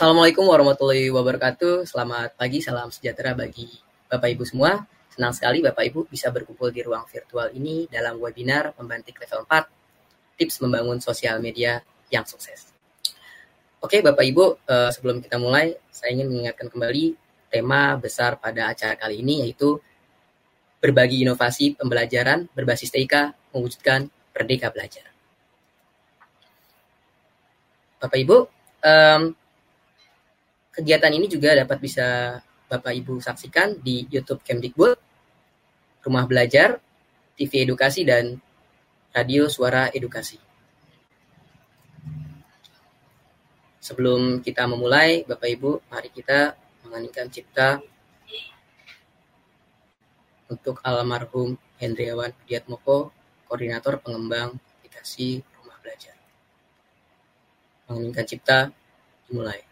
[0.00, 1.84] Assalamualaikum warahmatullahi wabarakatuh.
[1.84, 3.68] Selamat pagi, salam sejahtera bagi
[4.08, 4.88] Bapak Ibu semua.
[5.12, 10.40] Senang sekali Bapak Ibu bisa berkumpul di ruang virtual ini dalam webinar Membantik Level 4,
[10.40, 12.72] Tips Membangun Sosial Media yang Sukses.
[13.84, 17.04] Oke Bapak Ibu, eh, sebelum kita mulai, saya ingin mengingatkan kembali
[17.52, 19.84] tema besar pada acara kali ini yaitu
[20.80, 25.12] berbagi inovasi pembelajaran berbasis TIK mewujudkan Merdeka Belajar.
[28.00, 28.48] Bapak Ibu,
[30.80, 34.96] kegiatan ini juga dapat bisa Bapak Ibu saksikan di YouTube Kemdikbud,
[36.00, 36.80] Rumah Belajar,
[37.36, 38.40] TV Edukasi, dan
[39.12, 40.40] Radio Suara Edukasi.
[43.84, 46.56] Sebelum kita memulai, Bapak Ibu, mari kita
[46.88, 47.84] menganihkan cipta
[50.48, 53.12] untuk almarhum Hendriawan Diatmoko,
[53.44, 56.16] Koordinator Pengembang Aplikasi Rumah Belajar.
[57.90, 58.58] Menginginkan cipta
[59.28, 59.69] dimulai.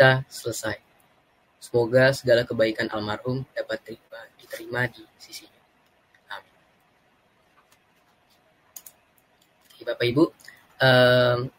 [0.00, 0.80] Cipta selesai.
[1.60, 5.60] Semoga segala kebaikan almarhum dapat terima, diterima di sisinya.
[6.32, 6.56] Amin.
[9.68, 10.24] Oke, Bapak Ibu,
[10.80, 11.52] um,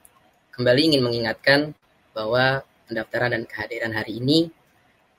[0.57, 1.78] kembali ingin mengingatkan
[2.18, 4.50] bahwa pendaftaran dan kehadiran hari ini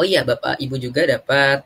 [0.00, 1.60] Oh iya, Bapak Ibu juga dapat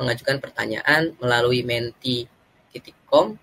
[0.00, 3.36] mengajukan pertanyaan melalui menti.com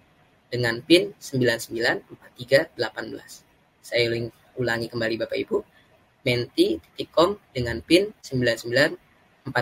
[0.50, 3.45] dengan PIN 994318.
[3.86, 4.10] Saya
[4.58, 5.62] ulangi kembali Bapak Ibu,
[6.26, 9.54] menti.com dengan PIN 994318.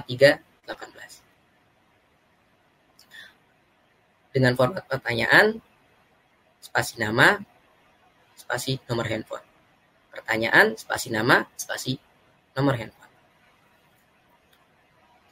[4.32, 5.60] Dengan format pertanyaan,
[6.64, 7.36] spasi nama,
[8.40, 9.44] spasi nomor handphone.
[10.08, 12.00] Pertanyaan, spasi nama, spasi
[12.56, 13.12] nomor handphone.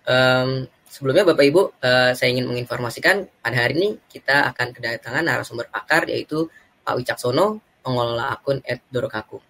[0.04, 5.72] Um, Sebelumnya Bapak Ibu, uh, saya ingin menginformasikan pada hari ini kita akan kedatangan narasumber
[5.72, 6.52] pakar yaitu
[6.84, 9.42] Pak Wicaksono, pengelola akun @dorokaku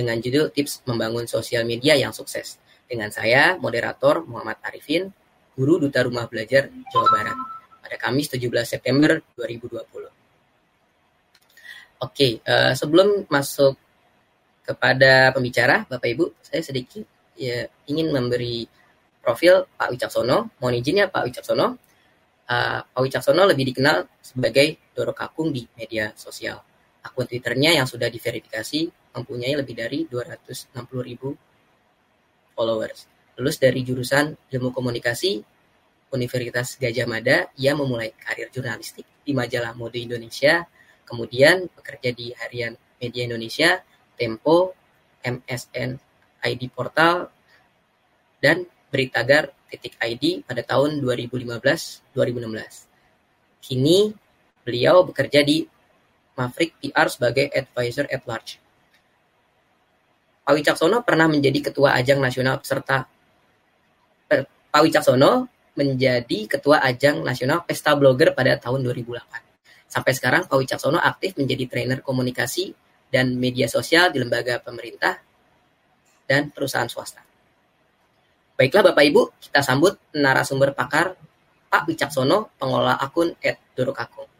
[0.00, 2.56] dengan judul Tips Membangun Sosial Media yang Sukses.
[2.88, 5.12] Dengan saya, moderator Muhammad Arifin,
[5.54, 7.36] Guru Duta Rumah Belajar Jawa Barat
[7.84, 10.08] pada Kamis 17 September 2020.
[12.00, 13.76] Oke, uh, sebelum masuk
[14.64, 17.04] kepada pembicara, Bapak Ibu, saya sedikit
[17.36, 18.64] ya ingin memberi
[19.20, 20.56] profil Pak Wicaksono.
[20.56, 21.66] Mohon izin ya Pak Wicaksono.
[22.50, 26.69] uh, Pak Wicaksono lebih dikenal sebagai Doro Kakung di media sosial.
[27.00, 31.32] Akun Twitternya yang sudah diverifikasi mempunyai lebih dari 260 ribu
[32.52, 33.08] followers.
[33.40, 35.40] Lulus dari jurusan Ilmu Komunikasi
[36.10, 40.66] Universitas Gajah Mada, ia memulai karir jurnalistik di majalah Mode Indonesia,
[41.06, 43.80] kemudian bekerja di harian Media Indonesia,
[44.18, 44.74] Tempo,
[45.22, 45.96] MSN,
[46.44, 47.30] ID Portal,
[48.42, 52.10] dan Beritagar titik ID pada tahun 2015-2016.
[53.62, 54.10] Kini
[54.66, 55.62] beliau bekerja di
[56.40, 58.56] Maverick PR sebagai advisor at large.
[60.40, 63.04] Pak Wicaksono pernah menjadi ketua ajang nasional peserta
[64.32, 69.20] eh, Pak Wicaksono menjadi ketua ajang nasional pesta blogger pada tahun 2008.
[69.84, 72.72] Sampai sekarang Pak Wicaksono aktif menjadi trainer komunikasi
[73.12, 75.20] dan media sosial di lembaga pemerintah
[76.24, 77.20] dan perusahaan swasta.
[78.56, 81.14] Baiklah Bapak Ibu, kita sambut narasumber pakar
[81.70, 83.36] Pak Wicaksono, pengelola akun
[83.76, 84.39] @dorokakung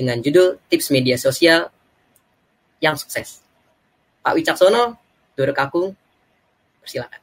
[0.00, 1.68] dengan judul Tips Media Sosial
[2.80, 3.44] yang Sukses.
[4.24, 4.96] Pak Wicaksono,
[5.36, 5.92] Dorokakung,
[6.80, 7.20] persilakan.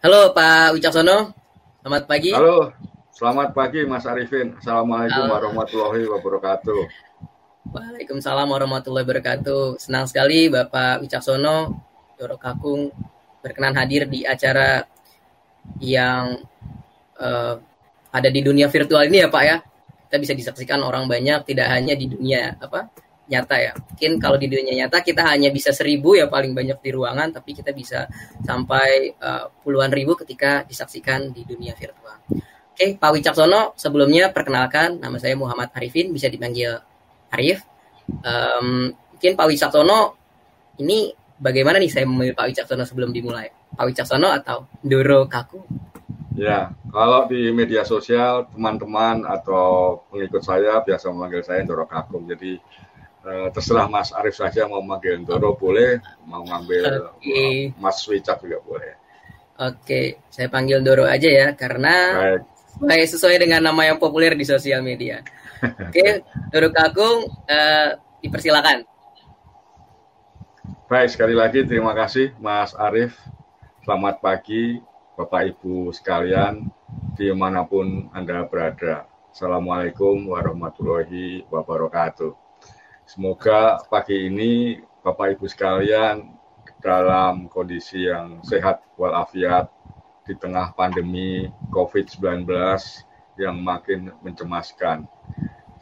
[0.00, 1.36] Halo Pak Wicaksono,
[1.84, 2.32] selamat pagi.
[2.32, 2.72] Halo,
[3.14, 4.58] selamat pagi Mas Arifin.
[4.58, 5.32] Assalamualaikum Halo.
[5.38, 6.80] warahmatullahi wabarakatuh.
[7.70, 9.78] Waalaikumsalam warahmatullahi wabarakatuh.
[9.78, 11.78] Senang sekali Bapak Wicaksono,
[12.18, 12.90] Doro Kakung
[13.38, 14.82] berkenan hadir di acara
[15.78, 16.42] yang
[17.22, 17.54] uh,
[18.10, 19.56] ada di dunia virtual ini ya Pak ya.
[20.10, 22.90] Kita bisa disaksikan orang banyak, tidak hanya di dunia apa
[23.30, 23.72] nyata ya.
[23.78, 27.54] Mungkin kalau di dunia nyata kita hanya bisa seribu ya paling banyak di ruangan, tapi
[27.54, 28.10] kita bisa
[28.42, 32.18] sampai uh, puluhan ribu ketika disaksikan di dunia virtual.
[32.74, 36.74] Oke, Pak Wicaksono, sebelumnya perkenalkan nama saya Muhammad Arifin, bisa dipanggil
[37.30, 37.62] Arif.
[38.10, 40.18] Um, mungkin Pak Wicaksono
[40.82, 43.46] ini bagaimana nih saya memilih Pak Wicaksono sebelum dimulai?
[43.46, 45.62] Pak Wicaksono atau Doro Kaku?
[46.34, 52.26] Ya, kalau di media sosial teman-teman atau pengikut saya biasa memanggil saya Doro Kaku.
[52.26, 52.58] Jadi
[53.22, 57.70] uh, terserah Mas Arif saja mau manggil Doro boleh, mau ngambil okay.
[57.78, 58.98] Mas Wicak juga boleh.
[59.62, 62.53] Oke, saya panggil Doro aja ya karena Baik.
[62.82, 65.22] Sesuai dengan nama yang populer di sosial media.
[65.62, 67.88] Oke, Doro Kakung uh,
[68.20, 68.84] dipersilakan.
[70.84, 73.16] Baik, sekali lagi terima kasih Mas Arif.
[73.84, 74.80] Selamat pagi
[75.16, 76.68] Bapak Ibu sekalian
[77.16, 79.08] di mana pun Anda berada.
[79.34, 82.32] Assalamualaikum warahmatullahi wabarakatuh.
[83.04, 86.32] Semoga pagi ini Bapak Ibu sekalian
[86.84, 89.72] dalam kondisi yang sehat walafiat
[90.24, 92.48] di tengah pandemi COVID-19
[93.40, 95.04] yang makin mencemaskan.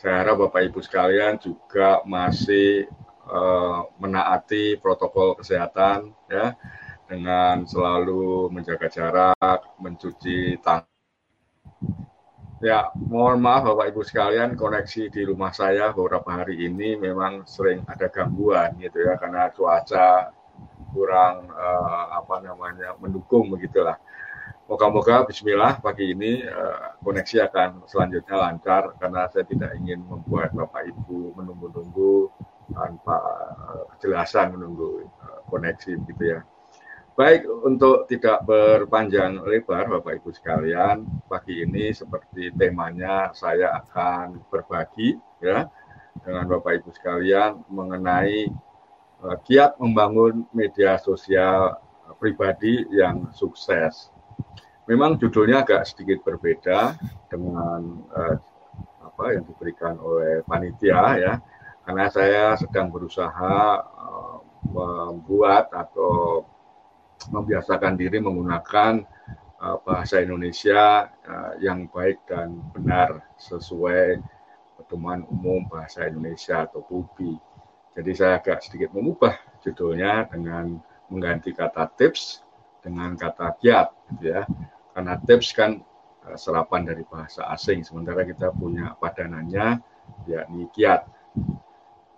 [0.03, 2.91] Saya harap Bapak Ibu sekalian juga masih
[3.31, 6.59] uh, menaati protokol kesehatan ya
[7.07, 10.93] dengan selalu menjaga jarak, mencuci tangan
[12.63, 17.83] Ya, mohon maaf Bapak Ibu sekalian, koneksi di rumah saya beberapa hari ini memang sering
[17.91, 20.31] ada gangguan gitu ya karena cuaca
[20.95, 23.99] kurang uh, apa namanya mendukung begitulah.
[24.71, 30.87] Moga-moga Bismillah pagi ini uh, koneksi akan selanjutnya lancar karena saya tidak ingin membuat Bapak
[30.87, 32.31] Ibu menunggu-nunggu
[32.71, 33.19] tanpa
[33.59, 36.47] uh, kejelasan menunggu uh, koneksi gitu ya.
[37.19, 45.19] Baik, untuk tidak berpanjang lebar, Bapak Ibu sekalian, pagi ini seperti temanya saya akan berbagi
[45.43, 45.67] ya
[46.23, 48.47] dengan Bapak Ibu sekalian mengenai
[49.27, 51.83] uh, kiat membangun media sosial
[52.23, 54.12] pribadi yang sukses.
[54.91, 56.99] Memang judulnya agak sedikit berbeda
[57.31, 58.37] dengan uh,
[59.07, 61.35] apa yang diberikan oleh panitia ya,
[61.87, 66.43] karena saya sedang berusaha uh, membuat atau
[67.31, 69.07] membiasakan diri menggunakan
[69.63, 74.19] uh, bahasa Indonesia uh, yang baik dan benar sesuai
[74.83, 77.39] pedoman umum bahasa Indonesia atau PUBI.
[77.95, 80.81] Jadi saya agak sedikit mengubah judulnya dengan
[81.13, 82.43] mengganti kata tips
[82.83, 84.43] dengan kata kiat, gitu ya.
[84.93, 85.81] Karena tips kan
[86.27, 89.79] uh, serapan dari bahasa asing, sementara kita punya padanannya
[90.27, 91.07] yakni kiat.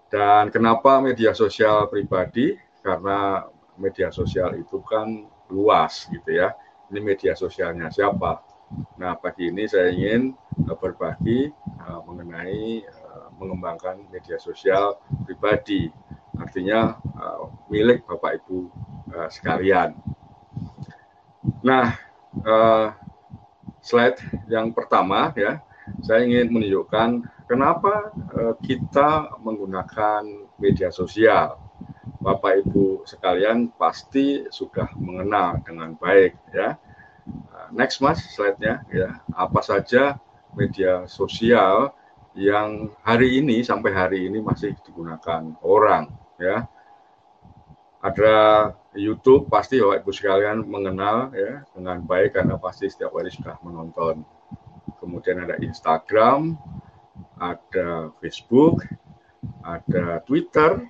[0.09, 2.57] Dan kenapa media sosial pribadi?
[2.81, 3.45] Karena
[3.77, 6.57] media sosial itu kan luas gitu ya.
[6.89, 8.41] Ini media sosialnya siapa?
[8.97, 10.33] Nah, pagi ini saya ingin
[10.67, 11.53] uh, berbagi
[11.85, 12.89] uh, mengenai
[13.35, 14.95] mengembangkan media sosial
[15.27, 15.91] pribadi,
[16.39, 16.95] artinya
[17.67, 18.71] milik Bapak Ibu
[19.27, 19.91] sekalian.
[21.65, 21.97] Nah,
[22.45, 22.93] uh,
[23.81, 24.21] slide
[24.53, 25.65] yang pertama ya,
[26.05, 30.29] saya ingin menunjukkan kenapa uh, kita menggunakan
[30.61, 31.57] media sosial.
[32.21, 36.77] Bapak Ibu sekalian pasti sudah mengenal dengan baik ya.
[37.25, 39.25] Uh, next Mas slide-nya ya.
[39.33, 40.21] Apa saja
[40.53, 41.97] media sosial
[42.37, 46.69] yang hari ini sampai hari ini masih digunakan orang ya.
[48.05, 48.37] Ada
[48.95, 54.23] YouTube pasti Bapak Ibu sekalian mengenal ya dengan baik karena pasti setiap hari sudah menonton.
[55.03, 56.55] Kemudian ada Instagram,
[57.37, 58.87] ada Facebook,
[59.67, 60.87] ada Twitter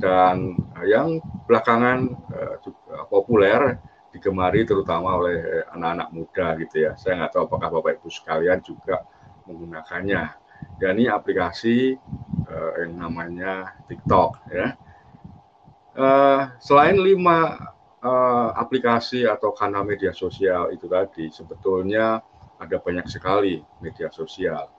[0.00, 2.10] dan yang belakangan
[2.64, 3.76] juga populer
[4.12, 6.92] digemari terutama oleh anak-anak muda gitu ya.
[6.96, 9.04] Saya nggak tahu apakah Bapak Ibu sekalian juga
[9.44, 10.24] menggunakannya.
[10.80, 11.96] Dan ini aplikasi
[12.80, 14.76] yang namanya TikTok ya
[15.92, 17.68] Uh, selain lima
[18.00, 22.24] uh, aplikasi atau kanal media sosial itu tadi, sebetulnya
[22.56, 24.72] ada banyak sekali media sosial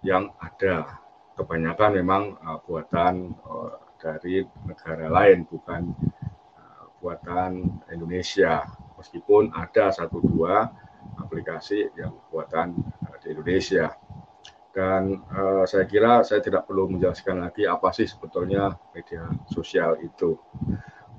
[0.00, 1.04] yang ada.
[1.36, 5.92] Kebanyakan memang uh, buatan uh, dari negara lain, bukan
[6.56, 8.64] uh, buatan Indonesia.
[8.96, 10.72] Meskipun ada satu dua
[11.20, 12.72] aplikasi yang buatan
[13.04, 13.92] uh, di Indonesia.
[14.74, 20.34] Dan uh, saya kira saya tidak perlu menjelaskan lagi apa sih sebetulnya media sosial itu.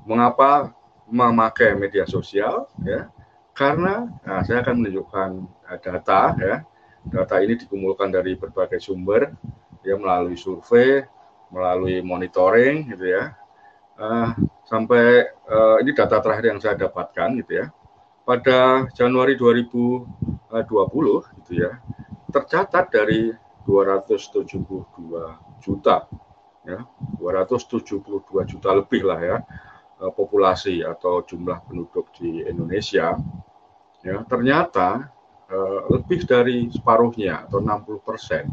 [0.03, 0.75] Mengapa
[1.07, 2.67] memakai media sosial?
[2.83, 3.07] Ya,
[3.55, 5.29] karena nah, saya akan menunjukkan
[5.71, 6.55] uh, data ya.
[7.07, 9.31] Data ini dikumpulkan dari berbagai sumber,
[9.85, 11.05] ya melalui survei,
[11.47, 13.31] melalui monitoring, gitu ya.
[13.95, 14.35] Uh,
[14.67, 17.71] sampai uh, ini data terakhir yang saya dapatkan, gitu ya.
[18.25, 20.09] Pada Januari 2020,
[21.39, 21.77] gitu ya,
[22.33, 26.05] tercatat dari 272 juta
[26.65, 26.85] ya
[27.17, 28.01] 272
[28.45, 29.37] juta lebih lah ya
[30.01, 33.17] eh, populasi atau jumlah penduduk di Indonesia
[34.05, 35.09] ya ternyata
[35.49, 38.45] eh, lebih dari separuhnya atau 60 persen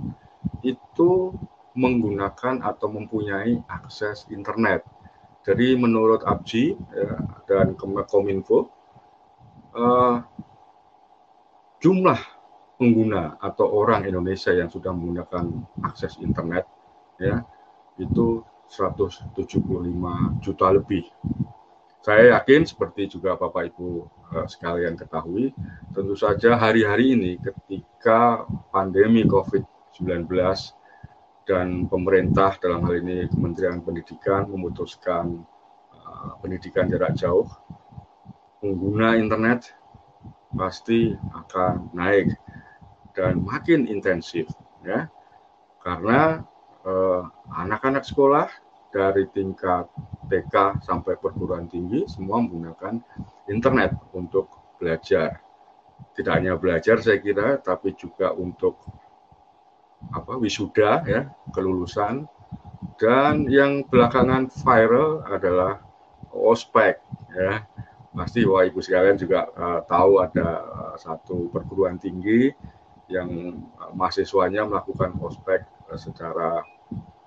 [0.64, 1.32] itu
[1.72, 4.84] menggunakan atau mempunyai akses internet.
[5.42, 7.18] Jadi menurut ABJI ya,
[7.50, 7.74] dan
[8.06, 8.70] Kominfo
[9.74, 10.16] eh,
[11.82, 12.20] jumlah
[12.82, 15.46] pengguna atau orang Indonesia yang sudah menggunakan
[15.86, 16.66] akses internet
[17.22, 17.46] ya
[17.94, 19.38] itu 175
[20.42, 21.06] juta lebih.
[22.02, 23.88] Saya yakin seperti juga Bapak Ibu
[24.34, 25.54] uh, sekalian ketahui,
[25.94, 28.42] tentu saja hari-hari ini ketika
[28.74, 30.26] pandemi COVID-19
[31.46, 35.46] dan pemerintah dalam hal ini Kementerian Pendidikan memutuskan
[35.94, 37.46] uh, pendidikan jarak jauh,
[38.58, 39.70] pengguna internet
[40.58, 42.34] pasti akan naik
[43.12, 44.48] dan makin intensif
[44.84, 45.08] ya.
[45.82, 46.42] Karena
[46.86, 48.48] eh, anak-anak sekolah
[48.92, 49.88] dari tingkat
[50.28, 53.00] TK sampai perguruan tinggi semua menggunakan
[53.48, 55.40] internet untuk belajar.
[56.12, 58.76] Tidak hanya belajar saya kira tapi juga untuk
[60.12, 62.28] apa wisuda ya kelulusan.
[63.00, 65.80] Dan yang belakangan viral adalah
[66.30, 67.00] ospek
[67.32, 67.64] ya.
[68.12, 72.52] Pasti wah ibu sekalian juga uh, tahu ada uh, satu perguruan tinggi
[73.12, 73.30] yang
[73.76, 76.64] uh, mahasiswanya melakukan ospek uh, secara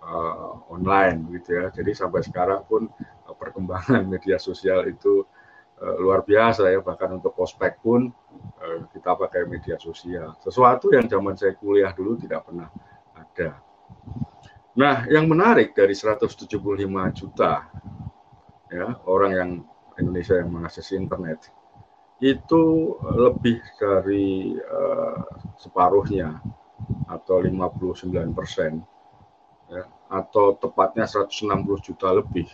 [0.01, 1.65] uh, online gitu ya.
[1.69, 2.89] Jadi sampai sekarang pun
[3.29, 5.23] uh, perkembangan media sosial itu
[5.79, 6.81] uh, luar biasa ya.
[6.81, 8.09] Bahkan untuk ospek pun
[8.59, 10.33] uh, kita pakai media sosial.
[10.41, 12.67] Sesuatu yang zaman saya kuliah dulu tidak pernah
[13.13, 13.61] ada.
[14.75, 16.51] Nah, yang menarik dari 175
[17.15, 17.69] juta
[18.75, 19.51] ya orang yang
[19.95, 21.47] Indonesia yang mengakses internet
[22.25, 25.21] itu lebih dari uh,
[25.61, 26.41] separuhnya
[27.05, 28.81] atau 59 persen
[29.69, 32.49] ya, atau tepatnya 160 juta lebih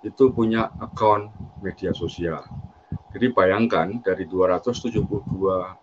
[0.00, 1.28] itu punya akun
[1.60, 2.48] media sosial.
[3.12, 5.04] Jadi bayangkan dari 272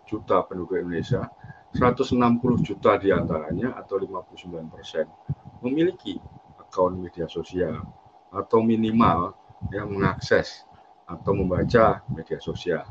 [0.08, 1.30] juta penduduk Indonesia,
[1.76, 2.18] 160
[2.66, 5.06] juta di antaranya atau 59 persen
[5.62, 6.18] memiliki
[6.58, 7.86] akun media sosial
[8.34, 9.36] atau minimal
[9.70, 10.66] yang mengakses
[11.06, 12.82] atau membaca media sosial.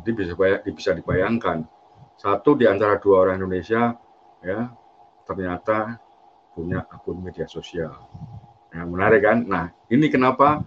[0.00, 0.32] Jadi bisa
[0.64, 1.68] bisa dibayangkan
[2.16, 3.98] satu di antara dua orang Indonesia
[4.40, 4.70] ya
[5.26, 5.98] ternyata
[6.52, 7.92] punya akun media sosial.
[8.72, 9.44] Ya, menarik kan?
[9.44, 10.64] Nah, ini kenapa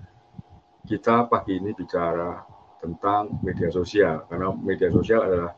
[0.85, 2.45] kita pagi ini bicara
[2.77, 5.53] tentang media sosial karena media sosial adalah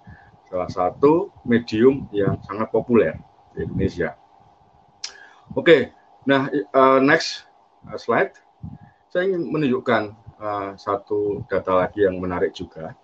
[0.47, 3.19] salah satu medium yang sangat populer
[3.51, 4.15] di Indonesia.
[5.51, 5.91] Oke,
[6.23, 7.43] nah uh, next
[7.87, 8.31] uh, slide.
[9.11, 12.95] Saya ingin menunjukkan uh, satu data lagi yang menarik juga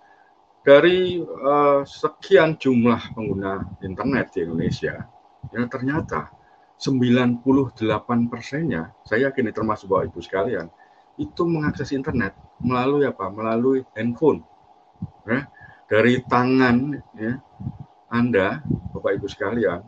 [0.64, 5.04] dari uh, sekian jumlah pengguna internet di Indonesia,
[5.52, 6.32] yang ternyata
[6.80, 7.44] 98
[8.32, 10.68] persennya, saya yakin termasuk Bapak Ibu sekalian,
[11.20, 13.28] itu mengakses internet melalui apa?
[13.28, 14.42] Melalui handphone.
[15.28, 15.52] Ya,
[15.92, 17.44] dari tangan ya,
[18.08, 18.64] Anda,
[18.96, 19.84] Bapak Ibu sekalian,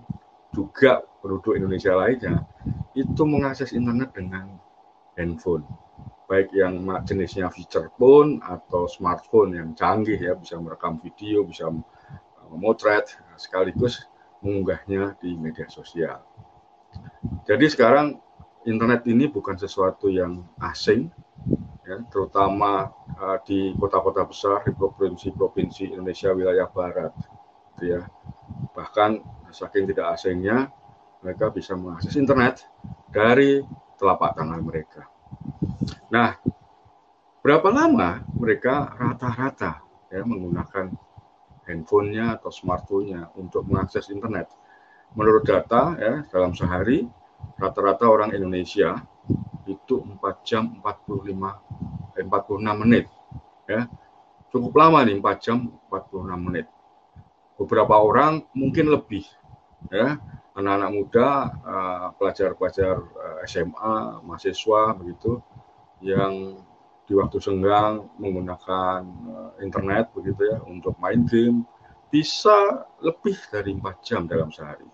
[0.51, 2.44] juga penduduk Indonesia lainnya,
[2.96, 4.60] itu mengakses internet dengan
[5.15, 5.63] handphone.
[6.25, 11.70] Baik yang jenisnya feature phone atau smartphone yang canggih ya, bisa merekam video, bisa
[12.50, 14.10] memotret, sekaligus
[14.41, 16.22] mengunggahnya di media sosial.
[17.46, 18.17] Jadi sekarang
[18.65, 21.13] internet ini bukan sesuatu yang asing,
[21.86, 22.89] ya, terutama
[23.22, 27.13] uh, di kota-kota besar di provinsi-provinsi Indonesia wilayah barat,
[27.77, 28.01] gitu ya.
[28.74, 29.22] Bahkan
[29.53, 30.74] saking tidak asingnya
[31.22, 32.65] mereka bisa mengakses internet
[33.13, 33.62] dari
[34.01, 35.05] telapak tangan mereka.
[36.10, 36.38] Nah,
[37.42, 40.94] berapa lama mereka rata-rata ya menggunakan
[41.65, 44.50] handphonenya atau smartphone-nya untuk mengakses internet?
[45.15, 47.08] Menurut data ya dalam sehari
[47.56, 49.00] rata-rata orang Indonesia
[49.65, 53.06] itu 4 jam 45 eh, 46 menit
[53.65, 53.89] ya.
[54.54, 55.58] Cukup lama nih 4 jam
[55.89, 56.68] 46 menit.
[57.56, 59.25] Beberapa orang mungkin lebih
[59.89, 60.20] ya.
[60.56, 65.44] Anak-anak muda eh, pelajar-pelajar uh, SMA mahasiswa begitu
[66.04, 66.60] yang
[67.06, 69.00] di waktu senggang menggunakan
[69.30, 71.62] uh, internet begitu ya untuk main game
[72.10, 74.88] bisa lebih dari 4 jam dalam sehari.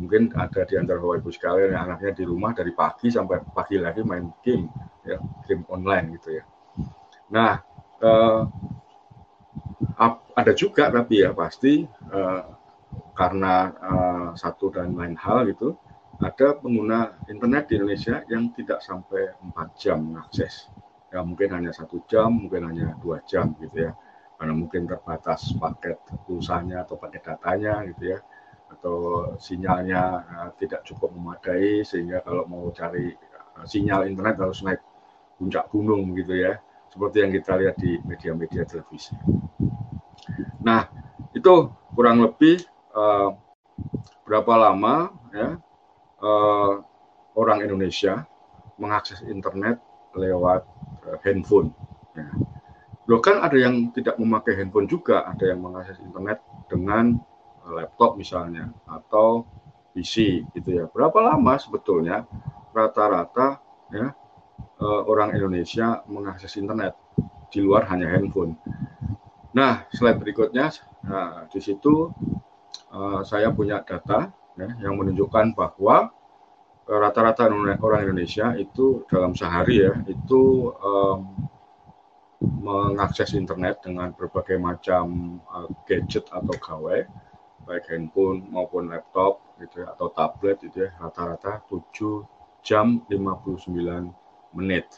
[0.00, 3.76] Mungkin ada di antara bapak ibu sekalian yang anaknya di rumah dari pagi sampai pagi
[3.76, 4.70] lagi main game
[5.04, 6.44] ya game online gitu ya.
[7.28, 7.60] Nah
[8.00, 8.42] eh,
[10.40, 12.42] ada juga tapi ya pasti eh,
[13.12, 15.76] karena eh, satu dan lain hal gitu
[16.20, 20.68] ada pengguna internet di Indonesia yang tidak sampai empat jam mengakses
[21.10, 23.92] ya mungkin hanya satu jam mungkin hanya dua jam gitu ya.
[24.40, 28.18] Karena mungkin terbatas paket pulsanya atau paket datanya gitu ya.
[28.70, 28.96] Atau
[29.36, 33.12] sinyalnya uh, tidak cukup memadai sehingga kalau mau cari
[33.58, 34.80] uh, sinyal internet harus naik
[35.36, 36.56] puncak gunung gitu ya.
[36.88, 39.14] Seperti yang kita lihat di media-media televisi.
[40.64, 40.88] Nah
[41.36, 42.64] itu kurang lebih
[42.96, 43.34] uh,
[44.24, 45.58] berapa lama ya
[46.20, 46.80] uh,
[47.36, 48.24] orang Indonesia
[48.80, 49.80] mengakses internet
[50.16, 50.64] lewat
[51.08, 51.72] uh, handphone.
[52.16, 52.28] Ya.
[53.10, 56.38] Loh kan ada yang tidak memakai handphone juga, ada yang mengakses internet
[56.70, 57.18] dengan
[57.66, 59.42] laptop misalnya atau
[59.92, 60.84] PC gitu ya.
[60.86, 62.22] Berapa lama sebetulnya
[62.70, 63.58] rata-rata
[63.90, 64.14] ya
[64.78, 66.94] eh, orang Indonesia mengakses internet
[67.50, 68.54] di luar hanya handphone.
[69.50, 70.70] Nah, slide berikutnya,
[71.02, 72.14] nah, di situ
[72.94, 76.12] uh, saya punya data ya, yang menunjukkan bahwa
[76.84, 77.48] eh, rata-rata
[77.80, 81.48] orang Indonesia itu dalam sehari ya itu um,
[82.40, 87.04] mengakses internet dengan berbagai macam uh, gadget atau gawai
[87.68, 92.24] baik handphone maupun laptop gitu ya, atau tablet gitu ya rata-rata 7
[92.64, 93.76] jam 59
[94.56, 94.88] menit.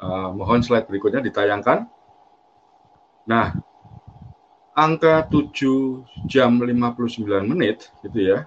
[0.00, 1.84] Uh, mohon slide berikutnya ditayangkan.
[3.28, 3.52] Nah,
[4.74, 8.46] angka 7 jam 59 menit gitu ya,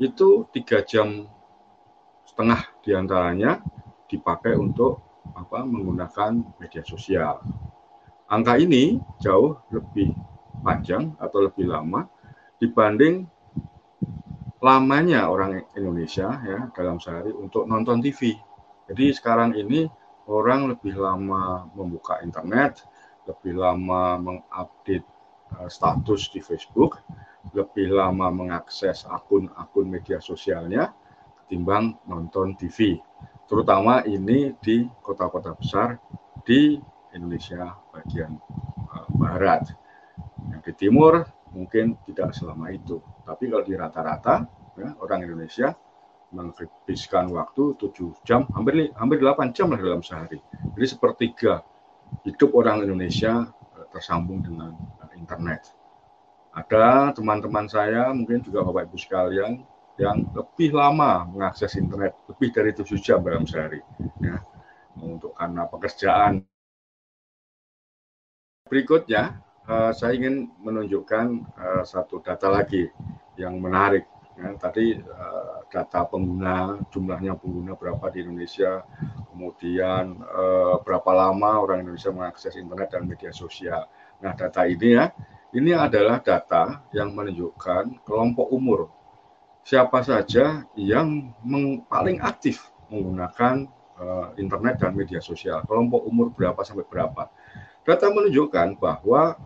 [0.00, 1.28] itu tiga jam
[2.24, 3.60] setengah di antaranya
[4.08, 5.04] dipakai untuk
[5.36, 7.44] apa menggunakan media sosial.
[8.30, 10.14] Angka ini jauh lebih
[10.62, 12.06] panjang atau lebih lama
[12.62, 13.26] dibanding
[14.60, 18.36] lamanya orang Indonesia ya dalam sehari untuk nonton TV.
[18.86, 19.88] Jadi sekarang ini
[20.28, 22.84] orang lebih lama membuka internet,
[23.24, 25.19] lebih lama mengupdate
[25.68, 27.00] status di Facebook,
[27.56, 30.94] lebih lama mengakses akun-akun media sosialnya
[31.42, 33.00] ketimbang nonton TV.
[33.50, 35.98] Terutama ini di kota-kota besar
[36.46, 36.78] di
[37.10, 38.38] Indonesia bagian
[38.94, 39.74] uh, barat.
[40.54, 43.02] Yang di timur mungkin tidak selama itu.
[43.26, 44.46] Tapi kalau di rata-rata
[44.78, 45.74] ya, orang Indonesia
[46.30, 50.38] menghabiskan waktu 7 jam, hampir hampir 8 jam lah dalam sehari.
[50.78, 51.66] Jadi sepertiga
[52.22, 54.99] hidup orang Indonesia eh, tersambung dengan eh,
[55.30, 55.70] internet.
[56.50, 59.62] Ada teman-teman saya, mungkin juga Bapak Ibu sekalian,
[60.02, 63.78] yang lebih lama mengakses internet, lebih dari 7 jam dalam sehari.
[64.18, 64.42] Ya.
[64.98, 66.42] Untuk karena pekerjaan.
[68.66, 69.38] Berikutnya,
[69.70, 72.90] uh, saya ingin menunjukkan uh, satu data lagi
[73.38, 74.10] yang menarik.
[74.34, 78.82] Ya, tadi uh, data pengguna, jumlahnya pengguna berapa di Indonesia,
[79.30, 83.86] kemudian uh, berapa lama orang Indonesia mengakses internet dan media sosial.
[84.20, 85.12] Nah, data ini ya,
[85.56, 88.92] ini adalah data yang menunjukkan kelompok umur.
[89.64, 91.36] Siapa saja yang
[91.88, 93.68] paling aktif menggunakan
[94.00, 95.62] uh, internet dan media sosial.
[95.68, 97.28] Kelompok umur berapa sampai berapa.
[97.84, 99.36] Data menunjukkan bahwa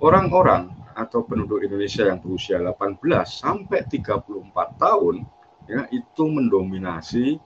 [0.00, 2.98] orang-orang atau penduduk Indonesia yang berusia 18
[3.30, 4.50] sampai 34
[4.82, 5.22] tahun
[5.70, 7.38] ya itu mendominasi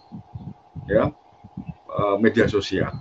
[0.89, 1.13] ya
[1.93, 2.93] eh, media sosial.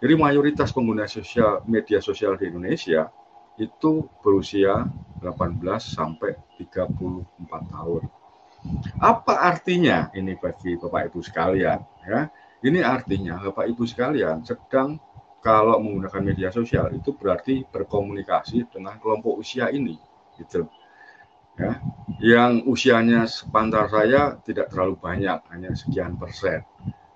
[0.00, 3.12] Jadi mayoritas pengguna sosial media sosial di Indonesia
[3.60, 4.88] itu berusia
[5.20, 6.96] 18 sampai 34
[7.68, 8.02] tahun.
[9.00, 11.80] Apa artinya ini bagi Bapak Ibu sekalian?
[12.04, 12.28] Ya,
[12.64, 15.00] ini artinya Bapak Ibu sekalian sedang
[15.40, 19.96] kalau menggunakan media sosial itu berarti berkomunikasi dengan kelompok usia ini,
[20.36, 20.68] gitu.
[21.56, 21.80] Ya,
[22.20, 26.64] yang usianya sepantar saya tidak terlalu banyak, hanya sekian persen.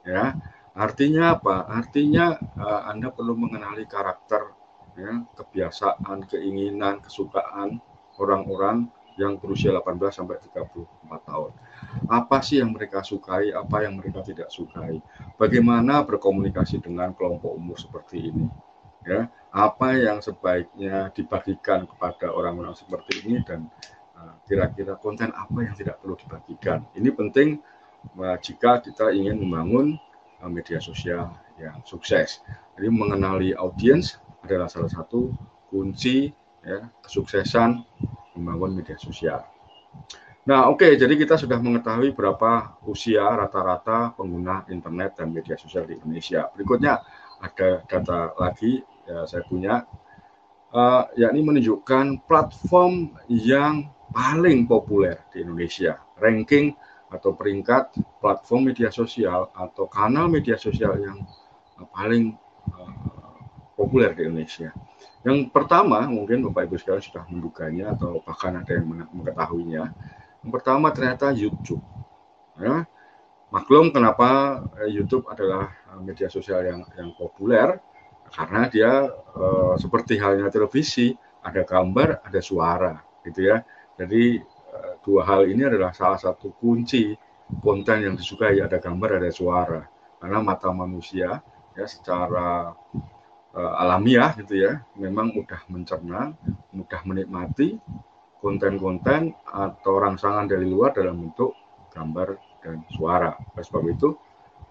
[0.05, 0.37] Ya,
[0.75, 1.71] artinya apa?
[1.71, 4.53] Artinya uh, Anda perlu mengenali karakter,
[4.99, 7.79] ya, kebiasaan, keinginan, kesukaan
[8.19, 11.51] orang-orang yang berusia 18 sampai 34 tahun.
[12.11, 14.99] Apa sih yang mereka sukai, apa yang mereka tidak sukai?
[15.39, 18.47] Bagaimana berkomunikasi dengan kelompok umur seperti ini?
[19.05, 23.69] Ya, apa yang sebaiknya dibagikan kepada orang-orang seperti ini dan
[24.17, 26.89] uh, kira-kira konten apa yang tidak perlu dibagikan?
[26.97, 27.61] Ini penting
[28.17, 30.01] uh, jika kita ingin membangun
[30.51, 32.43] media sosial yang sukses.
[32.75, 35.33] Jadi mengenali audiens adalah salah satu
[35.71, 36.33] kunci
[36.65, 37.83] ya, kesuksesan
[38.37, 39.45] membangun media sosial.
[40.45, 45.89] Nah, oke, okay, jadi kita sudah mengetahui berapa usia rata-rata pengguna internet dan media sosial
[45.89, 46.53] di Indonesia.
[46.53, 47.01] Berikutnya
[47.41, 49.89] ada data lagi ya saya punya,
[50.77, 56.77] uh, yakni menunjukkan platform yang paling populer di Indonesia, ranking
[57.15, 61.23] atau peringkat platform media sosial atau kanal media sosial yang
[61.95, 62.35] paling
[62.75, 63.39] uh,
[63.79, 64.75] populer di Indonesia.
[65.25, 69.95] Yang pertama, mungkin Bapak Ibu sekalian sudah menduganya atau bahkan ada yang mengetahuinya.
[70.45, 71.81] Yang pertama ternyata YouTube.
[72.61, 72.85] Ya.
[73.49, 77.81] Maklum kenapa eh, YouTube adalah eh, media sosial yang yang populer
[78.35, 78.91] karena dia
[79.37, 83.63] uh, seperti halnya televisi, ada gambar, ada suara, gitu ya.
[83.95, 84.43] Jadi
[85.05, 87.13] dua hal ini adalah salah satu kunci
[87.61, 89.85] konten yang disukai ada gambar, ada suara.
[90.17, 91.45] Karena mata manusia
[91.77, 92.73] ya secara
[93.53, 96.33] uh, alamiah gitu ya, memang mudah mencerna,
[96.73, 97.77] mudah menikmati
[98.41, 101.53] konten-konten atau rangsangan dari luar dalam bentuk
[101.93, 103.37] gambar dan suara.
[103.37, 104.17] Oleh sebab itu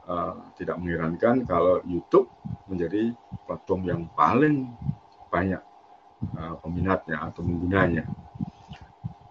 [0.10, 2.30] uh, tidak mengherankan kalau YouTube
[2.65, 3.13] menjadi
[3.46, 4.74] platform yang paling
[5.30, 5.62] banyak
[6.38, 8.06] uh, peminatnya atau penggunanya.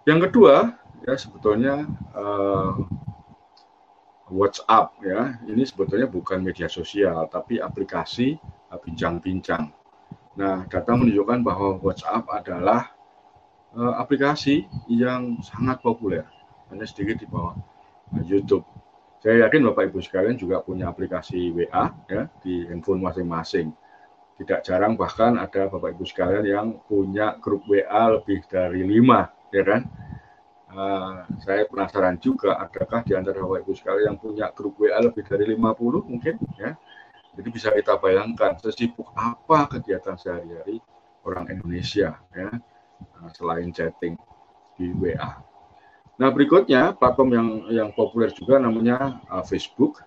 [0.03, 1.83] Yang kedua ya sebetulnya
[2.15, 2.73] uh,
[4.31, 8.39] WhatsApp ya ini sebetulnya bukan media sosial tapi aplikasi
[8.81, 9.69] bincang-bincang.
[10.33, 12.89] Nah, data menunjukkan bahwa WhatsApp adalah
[13.77, 16.25] uh, aplikasi yang sangat populer,
[16.73, 17.53] hanya sedikit di bawah
[18.25, 18.65] YouTube.
[19.21, 23.71] Saya yakin Bapak Ibu sekalian juga punya aplikasi WA ya di handphone masing-masing.
[24.41, 29.63] Tidak jarang bahkan ada Bapak Ibu sekalian yang punya grup WA lebih dari lima, ya
[29.63, 29.87] kan?
[30.73, 35.21] Uh, saya penasaran juga, adakah di antara Bapak Ibu sekalian yang punya grup WA lebih
[35.21, 36.73] dari 50 mungkin, ya?
[37.33, 40.77] Jadi bisa kita bayangkan sesibuk apa kegiatan sehari-hari
[41.25, 42.49] orang Indonesia ya
[43.17, 44.13] nah, selain chatting
[44.77, 45.41] di WA.
[46.21, 50.05] Nah berikutnya platform yang yang populer juga namanya uh, Facebook.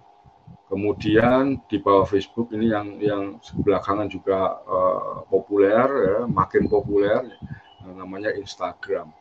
[0.67, 3.23] Kemudian di bawah Facebook ini yang yang
[3.63, 7.23] belakangan juga uh, populer ya, makin populer
[7.87, 9.15] namanya Instagram.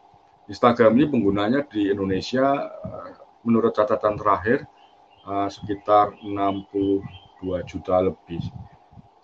[0.46, 3.10] Instagram ini penggunanya di Indonesia uh,
[3.42, 4.70] menurut catatan terakhir
[5.26, 7.02] uh, sekitar 60
[7.44, 8.42] 2 juta lebih.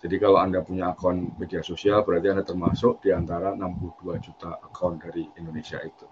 [0.02, 4.98] Jadi kalau Anda punya akun media sosial berarti Anda termasuk di antara 62 juta akun
[4.98, 6.06] dari Indonesia itu.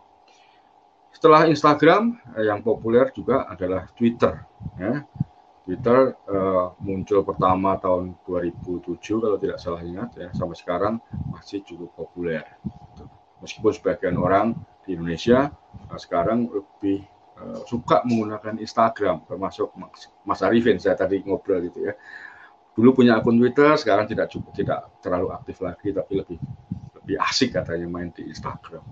[1.11, 4.47] Setelah Instagram eh, yang populer juga adalah Twitter.
[4.79, 5.03] Ya.
[5.67, 6.19] Twitter
[6.83, 8.91] muncul pertama tahun 2007
[9.23, 10.95] kalau tidak salah ingat ya sampai sekarang
[11.31, 12.43] masih cukup populer.
[13.39, 14.59] Meskipun sebagian orang
[14.95, 15.51] Indonesia
[15.91, 17.05] uh, sekarang lebih
[17.39, 19.73] uh, suka menggunakan Instagram termasuk
[20.27, 21.95] Mas Arifin saya tadi ngobrol gitu ya.
[22.71, 26.39] Dulu punya akun Twitter sekarang tidak cukup tidak terlalu aktif lagi tapi lebih
[27.01, 28.85] lebih asik katanya main di Instagram.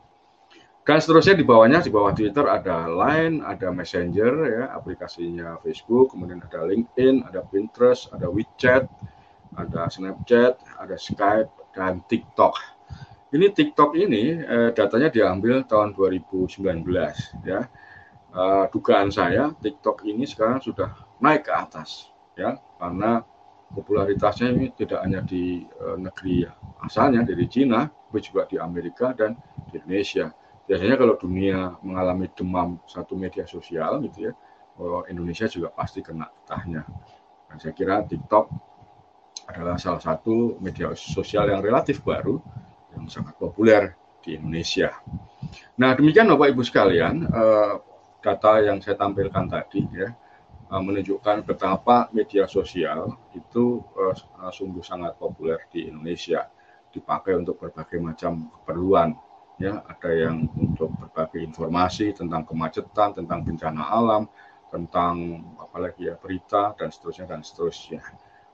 [0.89, 6.41] Dan seterusnya di bawahnya di bawah Twitter ada Line ada Messenger ya aplikasinya Facebook kemudian
[6.41, 8.89] ada LinkedIn ada Pinterest ada WeChat
[9.53, 12.78] ada Snapchat ada Skype dan TikTok
[13.35, 16.85] ini TikTok ini eh, datanya diambil tahun 2019
[17.45, 17.69] ya.
[18.29, 22.61] Uh, dugaan saya TikTok ini sekarang sudah naik ke atas ya.
[22.77, 23.25] Karena
[23.73, 26.45] popularitasnya ini tidak hanya di uh, negeri
[26.85, 29.33] asalnya dari Cina tapi juga di Amerika dan
[29.73, 30.29] di Indonesia.
[30.69, 34.33] Biasanya kalau dunia mengalami demam satu media sosial gitu ya
[34.79, 36.83] oh, Indonesia juga pasti kena getahnya.
[37.51, 38.47] Dan saya kira TikTok
[39.49, 42.39] adalah salah satu media sosial yang relatif baru
[42.99, 44.91] yang sangat populer di Indonesia.
[45.79, 47.79] Nah demikian Bapak Ibu sekalian uh,
[48.19, 50.11] data yang saya tampilkan tadi ya
[50.69, 56.51] uh, menunjukkan betapa media sosial itu uh, sungguh sangat populer di Indonesia.
[56.89, 59.13] dipakai untuk berbagai macam keperluan
[59.61, 64.25] ya ada yang untuk berbagai informasi tentang kemacetan tentang bencana alam
[64.73, 68.01] tentang apalagi ya berita dan seterusnya dan seterusnya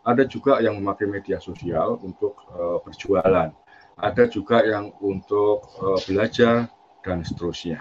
[0.05, 3.55] ada juga yang memakai media sosial untuk uh, berjualan
[3.99, 6.71] ada juga yang untuk uh, belajar
[7.05, 7.79] dan seterusnya.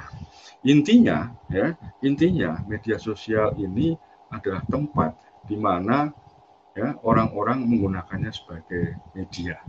[0.63, 3.97] Intinya ya intinya media sosial ini
[4.31, 6.11] adalah tempat di mana
[6.73, 9.59] ya orang-orang menggunakannya sebagai media.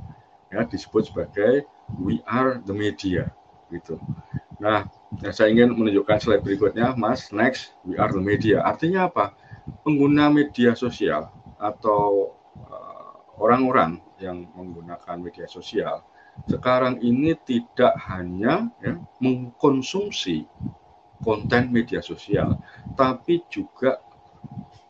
[0.55, 1.67] Ya disebut sebagai
[1.99, 3.31] we are the media
[3.75, 3.99] gitu.
[4.63, 4.87] Nah
[5.19, 7.35] ya saya ingin menunjukkan slide berikutnya mas.
[7.35, 8.63] Next we are the media.
[8.63, 9.35] Artinya apa?
[9.83, 12.37] Pengguna media sosial atau
[12.69, 16.05] uh, orang-orang uh, yang menggunakan media sosial
[16.51, 20.45] sekarang ini tidak hanya ya, mengkonsumsi
[21.23, 22.59] konten media sosial
[22.99, 24.03] tapi juga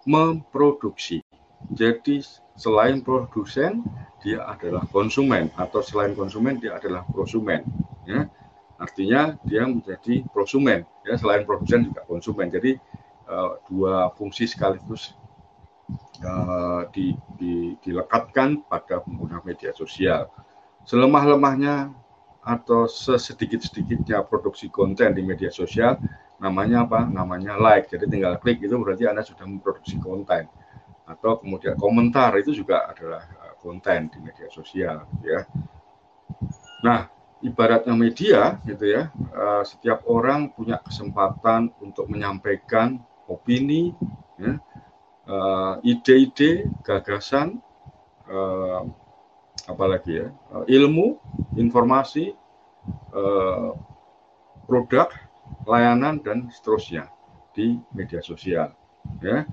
[0.04, 1.24] memproduksi
[1.72, 2.20] jadi
[2.54, 3.80] selain produsen,
[4.20, 7.64] dia adalah konsumen atau selain konsumen dia adalah prosumen.
[8.04, 8.28] Ya,
[8.76, 10.84] artinya dia menjadi prosumen.
[11.08, 12.52] Ya, selain produsen juga konsumen.
[12.52, 12.76] Jadi
[13.28, 15.16] uh, dua fungsi sekaligus
[16.20, 20.28] uh, di, di, dilekatkan pada pengguna media sosial.
[20.84, 21.92] Selemah-lemahnya
[22.44, 25.96] atau sesedikit-sedikitnya produksi konten di media sosial,
[26.36, 27.08] namanya apa?
[27.08, 27.88] Namanya like.
[27.88, 30.44] Jadi tinggal klik itu berarti Anda sudah memproduksi konten
[31.04, 35.44] atau kemudian komentar itu juga adalah eh, konten di media sosial ya.
[36.84, 37.08] Nah,
[37.44, 43.92] ibaratnya media gitu ya, eh, setiap orang punya kesempatan untuk menyampaikan opini,
[44.40, 44.60] ya,
[45.28, 47.60] eh, ide-ide, gagasan,
[49.64, 50.28] apalagi ya,
[50.68, 51.18] ilmu,
[51.56, 52.36] informasi,
[54.68, 55.08] produk,
[55.64, 57.08] layanan dan seterusnya
[57.56, 58.76] di media sosial.
[59.20, 59.44] Ya,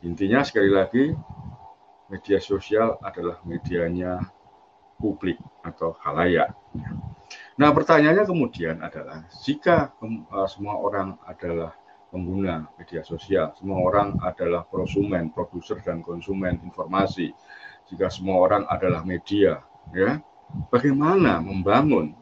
[0.00, 1.12] Intinya sekali lagi
[2.08, 4.18] media sosial adalah medianya
[4.96, 6.52] publik atau halayak.
[7.56, 11.76] Nah, pertanyaannya kemudian adalah jika uh, semua orang adalah
[12.10, 17.30] pengguna media sosial, semua orang adalah prosumen, produser dan konsumen informasi,
[17.90, 20.22] jika semua orang adalah media, ya,
[20.70, 22.14] bagaimana membangun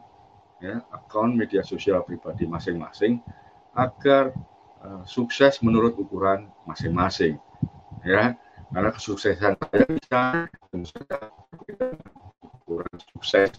[0.59, 3.21] ya, akun media sosial pribadi masing-masing
[3.77, 4.33] agar
[4.81, 7.37] uh, sukses menurut ukuran masing-masing
[8.03, 8.35] ya
[8.69, 10.21] karena kesuksesan saya bisa
[12.65, 13.49] kurang sukses.